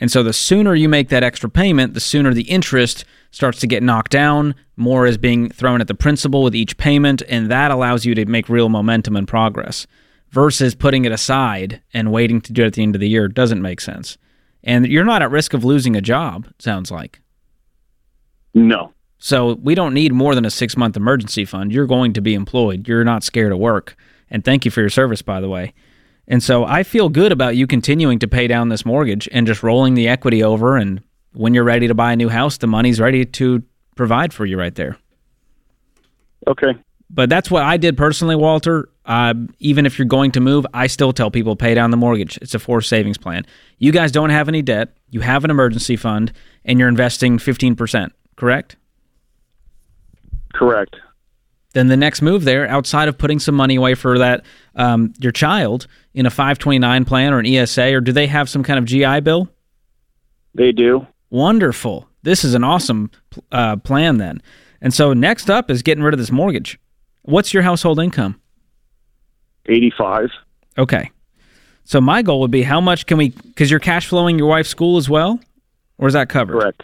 And 0.00 0.10
so 0.10 0.22
the 0.22 0.32
sooner 0.32 0.74
you 0.74 0.88
make 0.88 1.10
that 1.10 1.22
extra 1.22 1.50
payment, 1.50 1.94
the 1.94 2.00
sooner 2.00 2.32
the 2.32 2.50
interest 2.50 3.04
starts 3.30 3.60
to 3.60 3.66
get 3.66 3.82
knocked 3.82 4.10
down, 4.10 4.54
more 4.76 5.06
is 5.06 5.18
being 5.18 5.50
thrown 5.50 5.80
at 5.80 5.88
the 5.88 5.94
principal 5.94 6.42
with 6.42 6.54
each 6.54 6.76
payment, 6.78 7.22
and 7.28 7.50
that 7.50 7.70
allows 7.70 8.06
you 8.06 8.14
to 8.14 8.24
make 8.24 8.48
real 8.48 8.70
momentum 8.70 9.14
and 9.14 9.28
progress 9.28 9.86
versus 10.30 10.74
putting 10.74 11.04
it 11.04 11.12
aside 11.12 11.82
and 11.92 12.12
waiting 12.12 12.40
to 12.40 12.52
do 12.52 12.62
it 12.62 12.68
at 12.68 12.72
the 12.74 12.82
end 12.82 12.94
of 12.94 13.00
the 13.00 13.08
year 13.08 13.28
doesn't 13.28 13.62
make 13.62 13.80
sense. 13.80 14.16
And 14.62 14.86
you're 14.86 15.04
not 15.04 15.22
at 15.22 15.30
risk 15.30 15.54
of 15.54 15.64
losing 15.64 15.96
a 15.96 16.00
job, 16.00 16.48
sounds 16.58 16.90
like. 16.90 17.20
No. 18.54 18.92
So 19.18 19.54
we 19.54 19.74
don't 19.74 19.94
need 19.94 20.12
more 20.12 20.34
than 20.34 20.44
a 20.44 20.50
six 20.50 20.76
month 20.76 20.96
emergency 20.96 21.44
fund. 21.44 21.72
You're 21.72 21.86
going 21.86 22.12
to 22.14 22.20
be 22.20 22.34
employed. 22.34 22.88
You're 22.88 23.04
not 23.04 23.22
scared 23.22 23.52
of 23.52 23.58
work. 23.58 23.96
And 24.30 24.44
thank 24.44 24.64
you 24.64 24.70
for 24.70 24.80
your 24.80 24.90
service, 24.90 25.22
by 25.22 25.40
the 25.40 25.48
way. 25.48 25.74
And 26.30 26.42
so 26.44 26.64
I 26.64 26.84
feel 26.84 27.08
good 27.08 27.32
about 27.32 27.56
you 27.56 27.66
continuing 27.66 28.20
to 28.20 28.28
pay 28.28 28.46
down 28.46 28.68
this 28.68 28.86
mortgage 28.86 29.28
and 29.32 29.48
just 29.48 29.64
rolling 29.64 29.94
the 29.94 30.06
equity 30.06 30.44
over. 30.44 30.76
And 30.76 31.02
when 31.32 31.54
you're 31.54 31.64
ready 31.64 31.88
to 31.88 31.94
buy 31.94 32.12
a 32.12 32.16
new 32.16 32.28
house, 32.28 32.56
the 32.56 32.68
money's 32.68 33.00
ready 33.00 33.26
to 33.26 33.64
provide 33.96 34.32
for 34.32 34.46
you 34.46 34.56
right 34.56 34.74
there. 34.76 34.96
Okay. 36.46 36.72
But 37.10 37.28
that's 37.28 37.50
what 37.50 37.64
I 37.64 37.76
did 37.76 37.96
personally, 37.96 38.36
Walter. 38.36 38.88
Uh, 39.04 39.34
even 39.58 39.86
if 39.86 39.98
you're 39.98 40.06
going 40.06 40.30
to 40.30 40.40
move, 40.40 40.64
I 40.72 40.86
still 40.86 41.12
tell 41.12 41.32
people 41.32 41.56
pay 41.56 41.74
down 41.74 41.90
the 41.90 41.96
mortgage. 41.96 42.38
It's 42.40 42.54
a 42.54 42.60
forced 42.60 42.88
savings 42.88 43.18
plan. 43.18 43.44
You 43.78 43.90
guys 43.90 44.12
don't 44.12 44.30
have 44.30 44.48
any 44.48 44.62
debt. 44.62 44.96
You 45.10 45.20
have 45.22 45.42
an 45.42 45.50
emergency 45.50 45.96
fund, 45.96 46.32
and 46.64 46.78
you're 46.78 46.88
investing 46.88 47.38
15%, 47.38 48.12
correct? 48.36 48.76
Correct. 50.54 50.94
Then 51.72 51.86
the 51.88 51.96
next 51.96 52.20
move 52.20 52.44
there, 52.44 52.66
outside 52.68 53.08
of 53.08 53.16
putting 53.16 53.38
some 53.38 53.54
money 53.54 53.76
away 53.76 53.94
for 53.94 54.18
that 54.18 54.44
um, 54.74 55.12
your 55.18 55.32
child 55.32 55.86
in 56.14 56.26
a 56.26 56.30
529 56.30 57.04
plan 57.04 57.32
or 57.32 57.38
an 57.38 57.46
ESA, 57.46 57.94
or 57.94 58.00
do 58.00 58.12
they 58.12 58.26
have 58.26 58.48
some 58.48 58.62
kind 58.62 58.78
of 58.78 58.84
GI 58.84 59.20
Bill? 59.20 59.48
They 60.54 60.72
do. 60.72 61.06
Wonderful. 61.30 62.08
This 62.22 62.44
is 62.44 62.54
an 62.54 62.64
awesome 62.64 63.10
uh, 63.52 63.76
plan 63.76 64.18
then. 64.18 64.42
And 64.80 64.92
so 64.92 65.12
next 65.12 65.48
up 65.48 65.70
is 65.70 65.82
getting 65.82 66.02
rid 66.02 66.12
of 66.12 66.18
this 66.18 66.32
mortgage. 66.32 66.78
What's 67.22 67.54
your 67.54 67.62
household 67.62 68.00
income? 68.00 68.40
85. 69.66 70.30
Okay. 70.78 71.10
So 71.84 72.00
my 72.00 72.22
goal 72.22 72.40
would 72.40 72.50
be 72.50 72.62
how 72.62 72.80
much 72.80 73.06
can 73.06 73.18
we, 73.18 73.30
because 73.30 73.70
you're 73.70 73.80
cash 73.80 74.08
flowing 74.08 74.38
your 74.38 74.48
wife's 74.48 74.68
school 74.68 74.96
as 74.96 75.08
well, 75.08 75.38
or 75.98 76.08
is 76.08 76.14
that 76.14 76.28
covered? 76.28 76.58
Correct. 76.58 76.82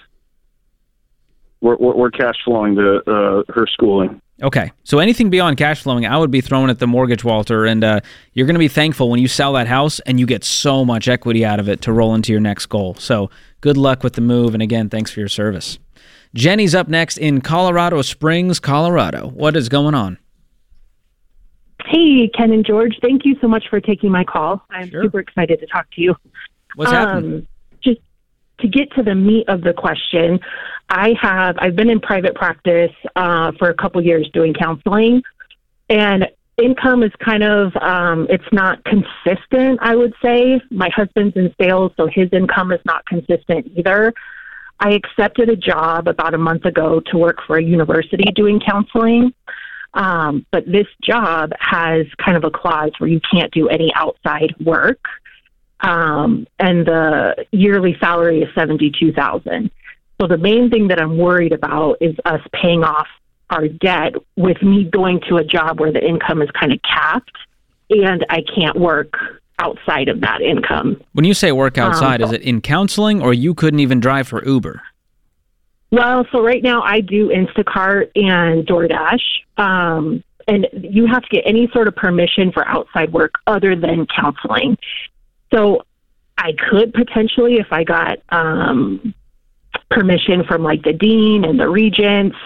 We're, 1.61 1.77
we're, 1.77 1.97
we're 1.97 2.11
cash 2.11 2.37
flowing 2.45 2.75
the 2.75 3.03
uh, 3.07 3.53
her 3.53 3.67
schooling. 3.67 4.21
Okay. 4.43 4.71
So 4.85 4.99
anything 4.99 5.31
beyond 5.31 5.57
cash 5.57 5.83
flowing, 5.83 6.05
I 6.05 6.19
would 6.19 6.31
be 6.31 6.41
throwing 6.43 6.69
at 6.69 6.79
the 6.79 6.87
mortgage, 6.87 7.25
Walter. 7.25 7.65
And 7.65 7.83
uh, 7.83 8.01
you're 8.35 8.47
going 8.47 8.55
to 8.55 8.59
be 8.61 8.69
thankful 8.69 9.09
when 9.09 9.19
you 9.21 9.29
sell 9.29 9.55
that 9.55 9.67
house 9.67 9.99
and 10.01 10.21
you 10.21 10.27
get 10.27 10.45
so 10.45 10.85
much 10.85 11.09
equity 11.09 11.45
out 11.45 11.59
of 11.59 11.69
it 11.69 11.81
to 11.83 11.93
roll 11.93 12.15
into 12.15 12.33
your 12.33 12.41
next 12.41 12.67
goal. 12.67 12.95
So 12.97 13.31
good 13.63 13.77
luck 13.79 14.03
with 14.03 14.13
the 14.13 14.21
move. 14.21 14.53
And 14.53 14.63
again, 14.63 14.91
thanks 14.91 15.11
for 15.11 15.21
your 15.21 15.29
service. 15.31 15.79
Jenny's 16.35 16.75
up 16.75 16.87
next 16.89 17.17
in 17.17 17.41
Colorado 17.41 18.03
Springs, 18.03 18.61
Colorado. 18.61 19.29
What 19.29 19.57
is 19.57 19.71
going 19.71 19.95
on? 19.95 20.19
Hey, 21.87 22.29
Ken 22.37 22.53
and 22.53 22.67
George, 22.67 22.99
thank 23.01 23.25
you 23.25 23.37
so 23.41 23.47
much 23.49 23.65
for 23.71 23.81
taking 23.81 24.11
my 24.11 24.25
call. 24.25 24.61
I'm 24.71 24.91
Sure. 24.91 25.05
super 25.05 25.21
excited 25.21 25.61
to 25.61 25.67
talk 25.67 25.87
to 25.93 26.01
you. 26.03 26.15
What's 26.75 26.91
happening? 26.91 27.33
Um, 27.33 27.41
just 27.41 27.47
to 28.61 28.69
get 28.69 28.91
to 28.93 29.03
the 29.03 29.15
meat 29.15 29.49
of 29.49 29.63
the 29.63 29.73
question, 29.73 30.41
I 30.89 31.15
have 31.21 31.57
I've 31.59 31.77
been 31.77 31.91
in 31.91 32.01
private 32.01 32.35
practice 32.35 32.93
uh, 33.17 33.53
for 33.59 33.71
a 33.71 33.75
couple 33.75 34.03
years 34.03 34.29
doing 34.33 34.55
counseling, 34.55 35.23
and 35.89 36.29
income 36.63 37.03
is 37.03 37.13
kind 37.25 37.43
of 37.43 37.75
um, 37.77 38.27
it's 38.31 38.45
not 38.53 38.83
consistent. 38.85 39.79
I 39.83 39.95
would 39.97 40.15
say 40.23 40.61
my 40.71 40.89
husband's 40.95 41.37
in 41.37 41.55
sales, 41.61 41.93
so 41.97 42.07
his 42.07 42.29
income 42.33 42.73
is 42.73 42.81
not 42.85 43.05
consistent 43.07 43.71
either. 43.77 44.15
I 44.79 44.93
accepted 44.93 45.49
a 45.49 45.57
job 45.57 46.07
about 46.07 46.35
a 46.35 46.39
month 46.39 46.65
ago 46.67 47.01
to 47.11 47.19
work 47.19 47.39
for 47.47 47.57
a 47.57 47.63
university 47.63 48.25
doing 48.35 48.61
counseling. 48.61 49.33
Um, 49.95 50.45
but 50.53 50.67
this 50.67 50.87
job 51.03 51.53
has 51.59 52.07
kind 52.23 52.37
of 52.37 52.45
a 52.45 52.51
clause 52.51 52.93
where 52.99 53.09
you 53.09 53.21
can't 53.31 53.51
do 53.53 53.69
any 53.69 53.91
outside 53.95 54.55
work. 54.61 55.01
Um, 55.81 56.47
and 56.59 56.87
the 56.87 57.47
yearly 57.53 57.97
salary 58.01 58.41
is 58.41 58.49
seventy-two 58.55 59.13
thousand. 59.13 59.71
So 60.21 60.27
the 60.27 60.39
main 60.39 60.71
thing 60.71 60.89
that 60.89 61.01
I'm 61.01 61.19
worried 61.19 61.53
about 61.53 61.99
is 62.01 62.17
us 62.25 62.41
paying 62.53 62.83
off 62.83 63.07
our 63.51 63.69
debt 63.69 64.15
with 64.37 64.61
me 64.63 64.85
going 64.85 65.21
to 65.29 65.37
a 65.37 65.45
job 65.45 65.79
where 65.79 65.93
the 65.93 66.05
income 66.05 66.41
is 66.43 66.49
kind 66.59 66.73
of 66.73 66.81
capped, 66.83 67.37
and 67.91 68.25
I 68.31 68.43
can't 68.55 68.79
work 68.79 69.13
outside 69.59 70.09
of 70.09 70.21
that 70.21 70.41
income. 70.43 71.01
when 71.13 71.25
you 71.25 71.35
say 71.35 71.53
work 71.53 71.79
outside, 71.79 72.23
um, 72.23 72.29
is 72.29 72.33
it 72.33 72.43
in 72.43 72.61
counseling 72.61 73.23
or 73.23 73.33
you 73.33 73.55
couldn't 73.55 73.81
even 73.81 74.01
drive 74.01 74.29
for 74.29 74.45
Uber? 74.45 74.83
Well, 75.91 76.27
so 76.33 76.43
right 76.43 76.63
now 76.63 76.83
I 76.83 77.01
do 77.01 77.29
Instacart 77.29 78.11
and 78.17 78.67
DoorDash. 78.67 79.23
Um, 79.57 80.23
and 80.49 80.67
you 80.73 81.07
have 81.07 81.23
to 81.23 81.29
get 81.31 81.45
any 81.47 81.69
sort 81.73 81.89
of 81.89 81.97
permission 81.97 82.53
for 82.53 82.67
outside 82.69 83.13
work 83.13 83.35
other 83.47 83.75
than 83.75 84.07
counseling. 84.07 84.77
So 85.53 85.83
I 86.39 86.53
could 86.71 86.93
potentially, 86.93 87.55
if 87.55 87.69
I 87.71 87.85
got 87.85 88.19
um, 88.31 89.15
permission 89.91 90.45
from 90.45 90.63
like 90.63 90.83
the 90.83 90.93
dean 90.93 91.45
and 91.45 91.59
the 91.59 91.69
regents, 91.69 92.37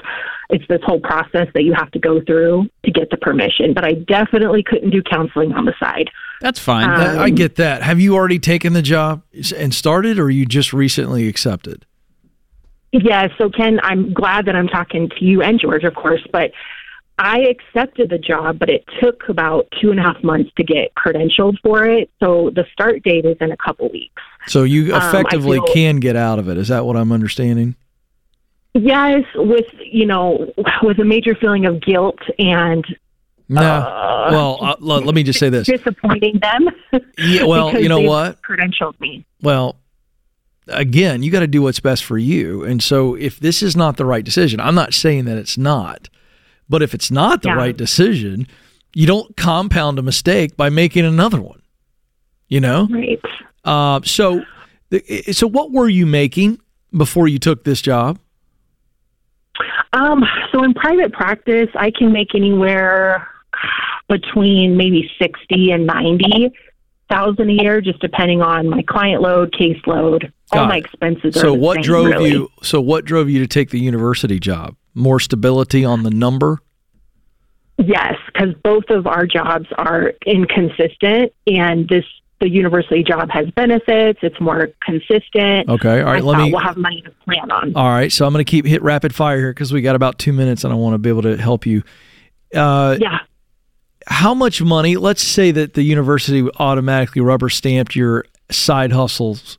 it's 0.51 0.67
this 0.69 0.81
whole 0.85 1.01
process 1.01 1.49
that 1.55 1.63
you 1.63 1.73
have 1.75 1.91
to 1.93 1.99
go 1.99 2.21
through 2.21 2.69
to 2.85 2.91
get 2.91 3.11
the 3.11 3.17
permission. 3.17 3.73
But 3.73 3.85
I 3.85 3.95
definitely 3.95 4.63
couldn't 4.63 4.91
do 4.91 5.03
counseling 5.03 5.53
on 5.53 5.65
the 5.65 5.75
side. 5.79 6.11
That's 6.41 6.59
fine. 6.59 6.89
Um, 6.89 7.19
I 7.19 7.31
get 7.31 7.57
that. 7.57 7.83
Have 7.83 8.01
you 8.01 8.15
already 8.15 8.39
taken 8.39 8.73
the 8.73 8.83
job 8.83 9.23
and 9.57 9.75
started, 9.75 10.19
or 10.19 10.31
you 10.31 10.47
just 10.47 10.73
recently 10.73 11.29
accepted? 11.29 11.87
Yeah, 12.93 13.29
so 13.39 13.51
Ken, 13.51 13.79
I'm 13.85 14.13
glad 14.13 14.47
that 14.47 14.57
I'm 14.57 14.67
talking 14.67 15.11
to 15.11 15.25
you 15.25 15.43
and 15.43 15.61
George, 15.61 15.85
of 15.85 15.95
course, 15.95 16.27
but 16.33 16.51
I 17.23 17.41
accepted 17.41 18.09
the 18.09 18.17
job, 18.19 18.59
but 18.59 18.71
it 18.71 18.83
took 19.01 19.29
about 19.29 19.69
two 19.81 19.91
and 19.91 20.01
a 20.01 20.03
half 20.03 20.23
months 20.25 20.51
to 20.57 20.65
get 20.65 20.95
credentialed 20.95 21.59
for 21.63 21.85
it. 21.85 22.11
So 22.19 22.51
the 22.55 22.65
start 22.73 23.03
date 23.03 23.27
is 23.27 23.37
in 23.43 23.53
a 23.53 23.57
couple 23.59 23.89
weeks. 23.91 24.23
So 24.49 24.63
you 24.63 24.95
Um, 24.95 25.03
effectively 25.03 25.59
feel- 25.59 25.75
can 25.75 25.97
get 26.01 26.17
out 26.17 26.39
of 26.39 26.49
it. 26.49 26.57
Is 26.57 26.69
that 26.69 26.87
what 26.87 26.97
I'm 26.97 27.13
understanding? 27.13 27.77
Yes, 28.73 29.25
with 29.35 29.67
you 29.85 30.07
know, 30.07 30.51
with 30.83 30.99
a 30.99 31.05
major 31.05 31.35
feeling 31.35 31.67
of 31.67 31.81
guilt 31.83 32.19
and 32.39 32.85
No. 33.49 33.61
Uh, 33.63 34.29
well, 34.31 34.59
uh, 34.63 34.77
let 34.81 35.15
me 35.15 35.23
just 35.25 35.39
say 35.41 35.51
this. 35.51 35.67
disappointing 35.67 36.39
them. 36.41 36.69
Yeah, 37.19 37.43
well, 37.53 37.79
you 37.79 37.89
know 37.89 38.01
what? 38.01 38.41
Credentialed 38.43 38.99
me. 39.01 39.27
Well, 39.43 39.77
again, 40.69 41.23
you 41.25 41.33
got 41.33 41.41
to 41.41 41.49
do 41.49 41.61
what's 41.63 41.81
best 41.81 42.05
for 42.05 42.17
you. 42.17 42.63
And 42.65 42.81
so 42.81 43.15
if 43.17 43.41
this 43.41 43.61
is 43.63 43.77
not 43.77 43.97
the 43.97 44.07
right 44.07 44.25
decision, 44.25 44.61
I'm 44.61 44.77
not 44.77 44.95
saying 44.95 45.25
that 45.25 45.37
it's 45.37 45.59
not. 45.59 46.09
But 46.71 46.81
if 46.83 46.95
it's 46.95 47.11
not 47.11 47.43
the 47.43 47.49
Yeah. 47.49 47.57
right 47.57 47.77
decision, 47.77 48.47
you 48.95 49.07
don't 49.07 49.37
compound 49.37 49.99
a 49.99 50.03
mistake 50.03 50.57
by 50.57 50.71
making 50.71 51.05
another 51.05 51.41
one. 51.41 51.61
You 52.49 52.61
know? 52.61 52.89
Right. 52.91 53.21
Uh, 53.65 54.01
so 54.05 54.43
so 55.31 55.47
what 55.47 55.71
were 55.71 55.89
you 55.89 56.07
making 56.07 56.59
before 56.97 57.29
you 57.29 57.39
took 57.39 57.65
this 57.65 57.83
job? 57.83 58.19
Um, 59.93 60.25
so 60.53 60.65
in 60.65 60.73
private 60.75 61.13
practice, 61.13 61.69
I 61.75 61.91
can 61.91 62.13
make 62.13 62.35
anywhere 62.35 63.29
between 64.09 64.77
maybe 64.77 65.11
sixty 65.21 65.71
and 65.73 65.87
ninety 65.87 66.51
thousand 67.11 67.51
a 67.51 67.63
year, 67.63 67.81
just 67.81 68.01
depending 68.01 68.41
on 68.43 68.69
my 68.69 68.83
client 68.83 69.21
load, 69.21 69.53
caseload. 69.53 70.33
All 70.53 70.67
my 70.67 70.79
expenses 70.79 71.37
are 71.37 71.41
So 71.41 71.55
what 71.55 71.77
same, 71.77 71.83
drove 71.83 72.07
really. 72.07 72.31
you 72.31 72.49
so 72.63 72.81
what 72.81 73.05
drove 73.05 73.31
you 73.31 73.39
to 73.41 73.47
take 73.47 73.71
the 73.71 73.81
university 73.81 74.39
job? 74.39 74.77
More 74.95 75.21
stability 75.21 75.85
on 75.85 76.03
the 76.03 76.11
number? 76.11 76.59
Yes, 77.79 78.17
because 78.27 78.55
both 78.63 78.91
of 78.91 79.07
our 79.07 79.27
jobs 79.27 79.67
are 79.79 80.13
inconsistent, 80.27 81.33
and 81.47 81.89
this 81.89 82.05
the 82.41 82.49
university 82.49 83.03
job 83.03 83.31
has 83.31 83.51
benefits. 83.51 84.19
It's 84.23 84.41
more 84.41 84.69
consistent. 84.83 85.69
Okay. 85.69 86.01
All 86.01 86.07
right, 86.07 86.23
I 86.23 86.25
let 86.25 86.39
me 86.39 86.51
we'll 86.53 86.61
have 86.61 86.77
money 86.77 87.03
to 87.03 87.11
plan 87.25 87.51
on. 87.51 87.75
All 87.77 87.89
right, 87.89 88.11
so 88.11 88.27
I'm 88.27 88.33
going 88.33 88.45
to 88.45 88.51
keep 88.51 88.67
hit 88.67 88.83
rapid 88.83 89.15
fire 89.15 89.39
here 89.39 89.51
because 89.53 89.73
we 89.73 89.83
got 89.83 89.95
about 89.95 90.19
two 90.19 90.33
minutes, 90.33 90.65
and 90.65 90.73
I 90.73 90.77
want 90.77 90.95
to 90.95 90.99
be 90.99 91.09
able 91.09 91.23
to 91.23 91.37
help 91.37 91.67
you. 91.67 91.83
Uh, 92.55 92.97
yeah. 92.99 93.19
How 94.07 94.35
much 94.35 94.61
money? 94.63 94.97
Let's 94.97 95.23
say 95.23 95.51
that 95.53 95.75
the 95.75 95.83
university 95.83 96.49
automatically 96.59 97.21
rubber 97.23 97.49
stamped 97.49 97.95
your 97.95 98.25
side 98.51 98.93
hustles. 98.93 99.59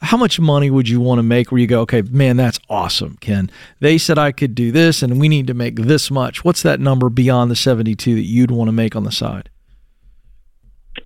How 0.00 0.16
much 0.16 0.38
money 0.38 0.70
would 0.70 0.88
you 0.88 1.00
want 1.00 1.18
to 1.18 1.22
make? 1.24 1.50
Where 1.50 1.60
you 1.60 1.66
go, 1.66 1.80
okay, 1.80 2.02
man, 2.02 2.36
that's 2.36 2.60
awesome, 2.70 3.16
Ken. 3.20 3.50
They 3.80 3.98
said 3.98 4.16
I 4.16 4.30
could 4.30 4.54
do 4.54 4.70
this, 4.70 5.02
and 5.02 5.20
we 5.20 5.28
need 5.28 5.46
to 5.48 5.54
make 5.54 5.74
this 5.76 6.08
much. 6.10 6.44
What's 6.44 6.62
that 6.62 6.78
number 6.78 7.08
beyond 7.10 7.50
the 7.50 7.56
72 7.56 8.14
that 8.14 8.22
you'd 8.22 8.50
want 8.52 8.68
to 8.68 8.72
make 8.72 8.94
on 8.94 9.02
the 9.04 9.10
side? 9.10 9.50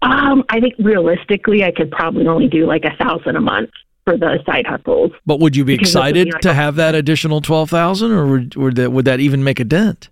Um, 0.03 0.45
I 0.51 0.61
think 0.61 0.75
realistically, 0.79 1.65
I 1.65 1.71
could 1.71 1.91
probably 1.91 2.27
only 2.27 2.49
do 2.49 2.67
like 2.67 2.85
a 2.85 2.95
thousand 3.03 3.37
a 3.37 3.41
month 3.41 3.71
for 4.05 4.17
the 4.17 4.39
side 4.45 4.67
hustles. 4.67 5.13
But 5.27 5.41
would 5.41 5.55
you 5.57 5.65
be 5.65 5.75
excited 5.75 6.31
to 6.43 6.53
have 6.55 6.75
that 6.77 6.95
additional 6.95 7.41
twelve 7.41 7.71
thousand, 7.71 8.11
or 8.13 8.27
would, 8.27 8.57
would 8.57 8.77
that 8.77 8.91
would 8.93 9.05
that 9.05 9.21
even 9.21 9.45
make 9.45 9.61
a 9.61 9.65
dent? 9.65 10.09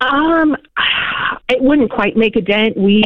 Um, 0.00 0.56
it 1.48 1.60
wouldn't 1.62 1.90
quite 1.90 2.16
make 2.16 2.36
a 2.36 2.40
dent. 2.40 2.76
We 2.76 3.02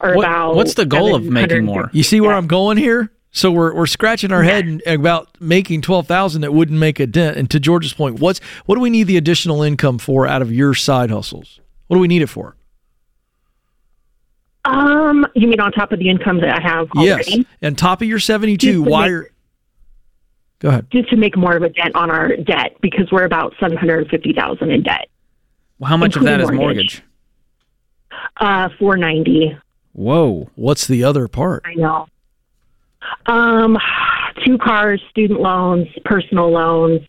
are 0.00 0.14
What- 0.16 0.24
about. 0.24 0.54
what's 0.56 0.74
the 0.74 0.86
goal 0.86 1.14
of 1.14 1.24
making 1.24 1.64
more? 1.64 1.90
You 1.92 2.02
see 2.02 2.20
where 2.20 2.32
I'm 2.32 2.46
going 2.46 2.76
here? 2.78 3.10
So 3.36 3.50
we're 3.52 3.74
we're 3.74 3.84
scratching 3.86 4.32
our 4.32 4.42
head 4.42 4.64
and- 4.64 4.82
about 4.86 5.28
making 5.40 5.82
twelve 5.82 6.06
thousand 6.06 6.40
that 6.40 6.54
wouldn't 6.54 6.78
make 6.78 6.98
a 6.98 7.06
dent. 7.06 7.36
And 7.36 7.50
to 7.50 7.60
George's 7.60 7.92
point, 7.92 8.18
what's 8.18 8.38
what 8.64 8.76
do 8.76 8.80
we 8.80 8.88
need 8.88 9.04
the 9.04 9.18
additional 9.18 9.62
income 9.62 9.98
for 9.98 10.26
out 10.26 10.40
of 10.40 10.50
your 10.50 10.72
side 10.72 11.10
hustles? 11.10 11.60
What 11.88 11.96
do 11.96 12.00
we 12.00 12.08
need 12.08 12.22
it 12.22 12.28
for? 12.28 12.56
Um, 14.64 15.26
you 15.34 15.46
mean 15.48 15.60
on 15.60 15.70
top 15.70 15.92
of 15.92 15.98
the 15.98 16.08
income 16.08 16.40
that 16.40 16.48
I 16.48 16.62
have 16.62 16.88
Yes, 16.96 17.28
and 17.60 17.76
top 17.76 18.00
of 18.00 18.08
your 18.08 18.18
seventy 18.18 18.56
two. 18.56 18.84
To 18.84 18.90
Why 18.90 19.02
make- 19.02 19.12
are? 19.12 19.30
Go 20.60 20.68
ahead. 20.70 20.86
Just 20.90 21.10
to 21.10 21.16
make 21.16 21.36
more 21.36 21.54
of 21.54 21.62
a 21.62 21.68
dent 21.68 21.94
on 21.94 22.10
our 22.10 22.34
debt 22.36 22.78
because 22.80 23.12
we're 23.12 23.24
about 23.24 23.52
seven 23.60 23.76
hundred 23.76 24.08
fifty 24.08 24.32
thousand 24.32 24.70
in 24.70 24.82
debt. 24.82 25.08
Well, 25.78 25.90
how 25.90 25.98
much 25.98 26.16
of 26.16 26.22
that 26.22 26.40
is 26.40 26.50
mortgage? 26.50 26.58
mortgage. 26.58 27.02
Uh, 28.38 28.70
four 28.78 28.96
ninety. 28.96 29.54
Whoa. 29.92 30.48
What's 30.54 30.86
the 30.86 31.04
other 31.04 31.28
part? 31.28 31.62
I 31.66 31.74
know. 31.74 32.06
Um, 33.26 33.76
two 34.44 34.58
cars, 34.58 35.02
student 35.10 35.40
loans, 35.40 35.88
personal 36.04 36.50
loans. 36.50 37.00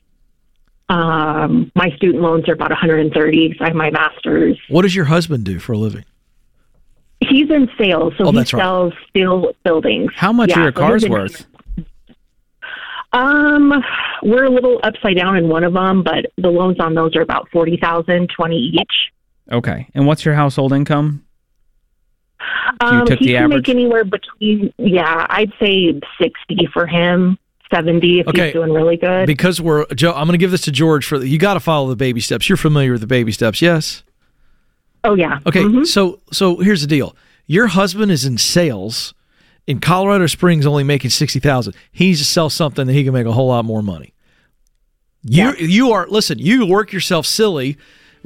Um, 0.89 1.71
my 1.75 1.89
student 1.97 2.23
loans 2.23 2.47
are 2.47 2.53
about 2.53 2.69
130 2.71 3.47
because 3.49 3.61
I 3.61 3.67
have 3.67 3.75
my 3.75 3.89
master's. 3.91 4.57
What 4.69 4.83
does 4.83 4.95
your 4.95 5.05
husband 5.05 5.43
do 5.43 5.59
for 5.59 5.73
a 5.73 5.77
living? 5.77 6.05
He's 7.19 7.49
in 7.49 7.69
sales, 7.77 8.13
so 8.17 8.25
Oh, 8.25 8.31
he 8.31 8.37
that's 8.37 8.53
right. 8.53 8.61
sells 8.61 8.93
steel 9.09 9.51
buildings. 9.65 10.11
How 10.15 10.31
much 10.31 10.49
Yeah, 10.51 10.59
are 10.59 10.63
your 10.63 10.71
cars 10.71 11.03
in- 11.03 11.11
worth? 11.11 11.45
Um, 13.13 13.73
we're 14.21 14.43
a 14.45 14.49
little 14.49 14.79
upside 14.83 15.17
down 15.17 15.37
in 15.37 15.47
one 15.49 15.63
of 15.63 15.73
them, 15.73 16.03
but 16.03 16.27
the 16.37 16.49
loans 16.49 16.77
on 16.79 16.93
those 16.93 17.15
are 17.15 17.21
about 17.21 17.49
40,000, 17.51 18.29
20 18.35 18.55
each. 18.57 19.11
Okay. 19.51 19.87
And 19.95 20.05
what's 20.05 20.25
your 20.25 20.35
household 20.35 20.73
income? 20.73 21.23
You 22.81 22.87
Um, 22.87 23.05
took 23.07 23.19
he 23.19 23.27
the 23.27 23.33
can 23.33 23.43
average? 23.45 23.67
make 23.67 23.75
anywhere 23.75 24.03
between, 24.03 24.73
yeah, 24.77 25.25
I'd 25.29 25.51
say 25.59 25.99
60 26.21 26.67
for 26.73 26.85
him, 26.85 27.37
70 27.73 28.19
if 28.21 28.27
Okay. 28.27 28.45
he's 28.45 28.53
doing 28.53 28.71
really 28.71 28.97
good. 28.97 29.25
Because 29.27 29.59
we're 29.61 29.85
Joe, 29.95 30.11
I'm 30.13 30.25
going 30.27 30.33
to 30.33 30.37
give 30.37 30.51
this 30.51 30.61
to 30.61 30.71
George 30.71 31.05
for 31.05 31.23
you. 31.23 31.37
Got 31.37 31.55
to 31.55 31.59
follow 31.59 31.89
the 31.89 31.95
baby 31.95 32.19
steps. 32.21 32.47
You're 32.49 32.57
familiar 32.57 32.91
with 32.93 33.01
the 33.01 33.07
baby 33.07 33.31
steps, 33.31 33.61
yes? 33.61 34.03
oh, 35.03 35.15
yeah. 35.15 35.39
Okay, 35.45 35.61
Mhm. 35.63 35.85
so 35.85 36.19
so 36.31 36.57
here's 36.57 36.81
the 36.81 36.87
deal. 36.87 37.15
Your 37.45 37.67
husband 37.67 38.11
is 38.11 38.25
in 38.25 38.37
sales 38.37 39.13
in 39.65 39.79
Colorado 39.79 40.27
Springs, 40.27 40.65
only 40.65 40.83
making 40.83 41.11
sixty 41.11 41.39
thousand. 41.39 41.73
He 41.91 42.07
needs 42.07 42.19
to 42.19 42.25
sell 42.25 42.49
something 42.49 42.87
that 42.87 42.93
he 42.93 43.03
can 43.05 43.13
make 43.13 43.25
a 43.25 43.31
whole 43.31 43.47
lot 43.47 43.63
more 43.63 43.81
money. 43.81 44.13
You 45.23 45.53
you 45.57 45.91
are 45.91 46.07
listen. 46.09 46.39
You 46.39 46.65
work 46.65 46.91
yourself 46.93 47.25
silly 47.25 47.77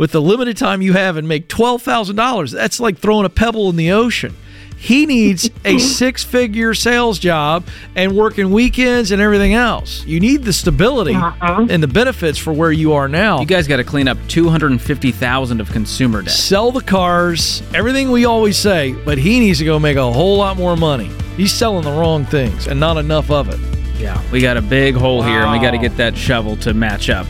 with 0.01 0.11
the 0.11 0.19
limited 0.21 0.57
time 0.57 0.81
you 0.81 0.93
have 0.93 1.15
and 1.15 1.27
make 1.27 1.47
twelve 1.47 1.83
thousand 1.83 2.15
dollars. 2.15 2.51
That's 2.51 2.79
like 2.79 2.97
throwing 2.97 3.23
a 3.23 3.29
pebble 3.29 3.69
in 3.69 3.75
the 3.75 3.91
ocean. 3.91 4.35
He 4.75 5.05
needs 5.05 5.47
a 5.63 5.77
six 5.99 6.23
figure 6.23 6.73
sales 6.73 7.19
job 7.19 7.67
and 7.95 8.17
working 8.17 8.49
weekends 8.49 9.11
and 9.11 9.21
everything 9.21 9.53
else. 9.53 10.03
You 10.07 10.19
need 10.19 10.43
the 10.43 10.53
stability 10.53 11.13
Uh-huh. 11.13 11.67
and 11.69 11.83
the 11.83 11.87
benefits 11.87 12.39
for 12.39 12.51
where 12.51 12.71
you 12.71 12.93
are 12.93 13.07
now. 13.07 13.39
You 13.41 13.45
guys 13.45 13.67
got 13.67 13.77
to 13.77 13.83
clean 13.83 14.07
up 14.07 14.17
250,000 14.27 15.61
of 15.61 15.69
consumer 15.71 16.23
debt. 16.23 16.31
sell 16.31 16.71
the 16.71 16.81
cars, 16.81 17.61
everything 17.75 18.09
we 18.09 18.25
always 18.25 18.57
say, 18.57 18.93
but 19.05 19.19
he 19.19 19.39
needs 19.39 19.59
to 19.59 19.65
go 19.65 19.77
make 19.77 19.97
a 19.97 20.11
whole 20.11 20.37
lot 20.37 20.57
more 20.57 20.75
money. 20.75 21.11
He's 21.37 21.53
selling 21.53 21.83
the 21.83 21.91
wrong 21.91 22.25
things 22.25 22.65
and 22.65 22.79
not 22.79 22.97
enough 22.97 23.29
of 23.29 23.49
it. 23.49 23.59
Yeah. 24.01 24.19
We 24.31 24.41
got 24.41 24.57
a 24.57 24.63
big 24.63 24.95
hole 24.95 25.21
here 25.21 25.41
and 25.43 25.51
we 25.51 25.59
got 25.59 25.71
to 25.71 25.77
get 25.77 25.95
that 25.97 26.17
shovel 26.17 26.55
to 26.57 26.73
match 26.73 27.11
up. 27.11 27.27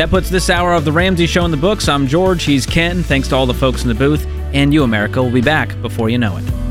That 0.00 0.08
puts 0.08 0.30
this 0.30 0.48
hour 0.48 0.72
of 0.72 0.86
the 0.86 0.92
Ramsey 0.92 1.26
Show 1.26 1.44
in 1.44 1.50
the 1.50 1.58
books. 1.58 1.86
I'm 1.86 2.06
George. 2.06 2.44
He's 2.44 2.64
Ken. 2.64 3.02
Thanks 3.02 3.28
to 3.28 3.36
all 3.36 3.44
the 3.44 3.52
folks 3.52 3.82
in 3.82 3.88
the 3.88 3.94
booth. 3.94 4.26
And 4.54 4.72
you, 4.72 4.82
America, 4.82 5.22
will 5.22 5.30
be 5.30 5.42
back 5.42 5.78
before 5.82 6.08
you 6.08 6.16
know 6.16 6.38
it. 6.38 6.69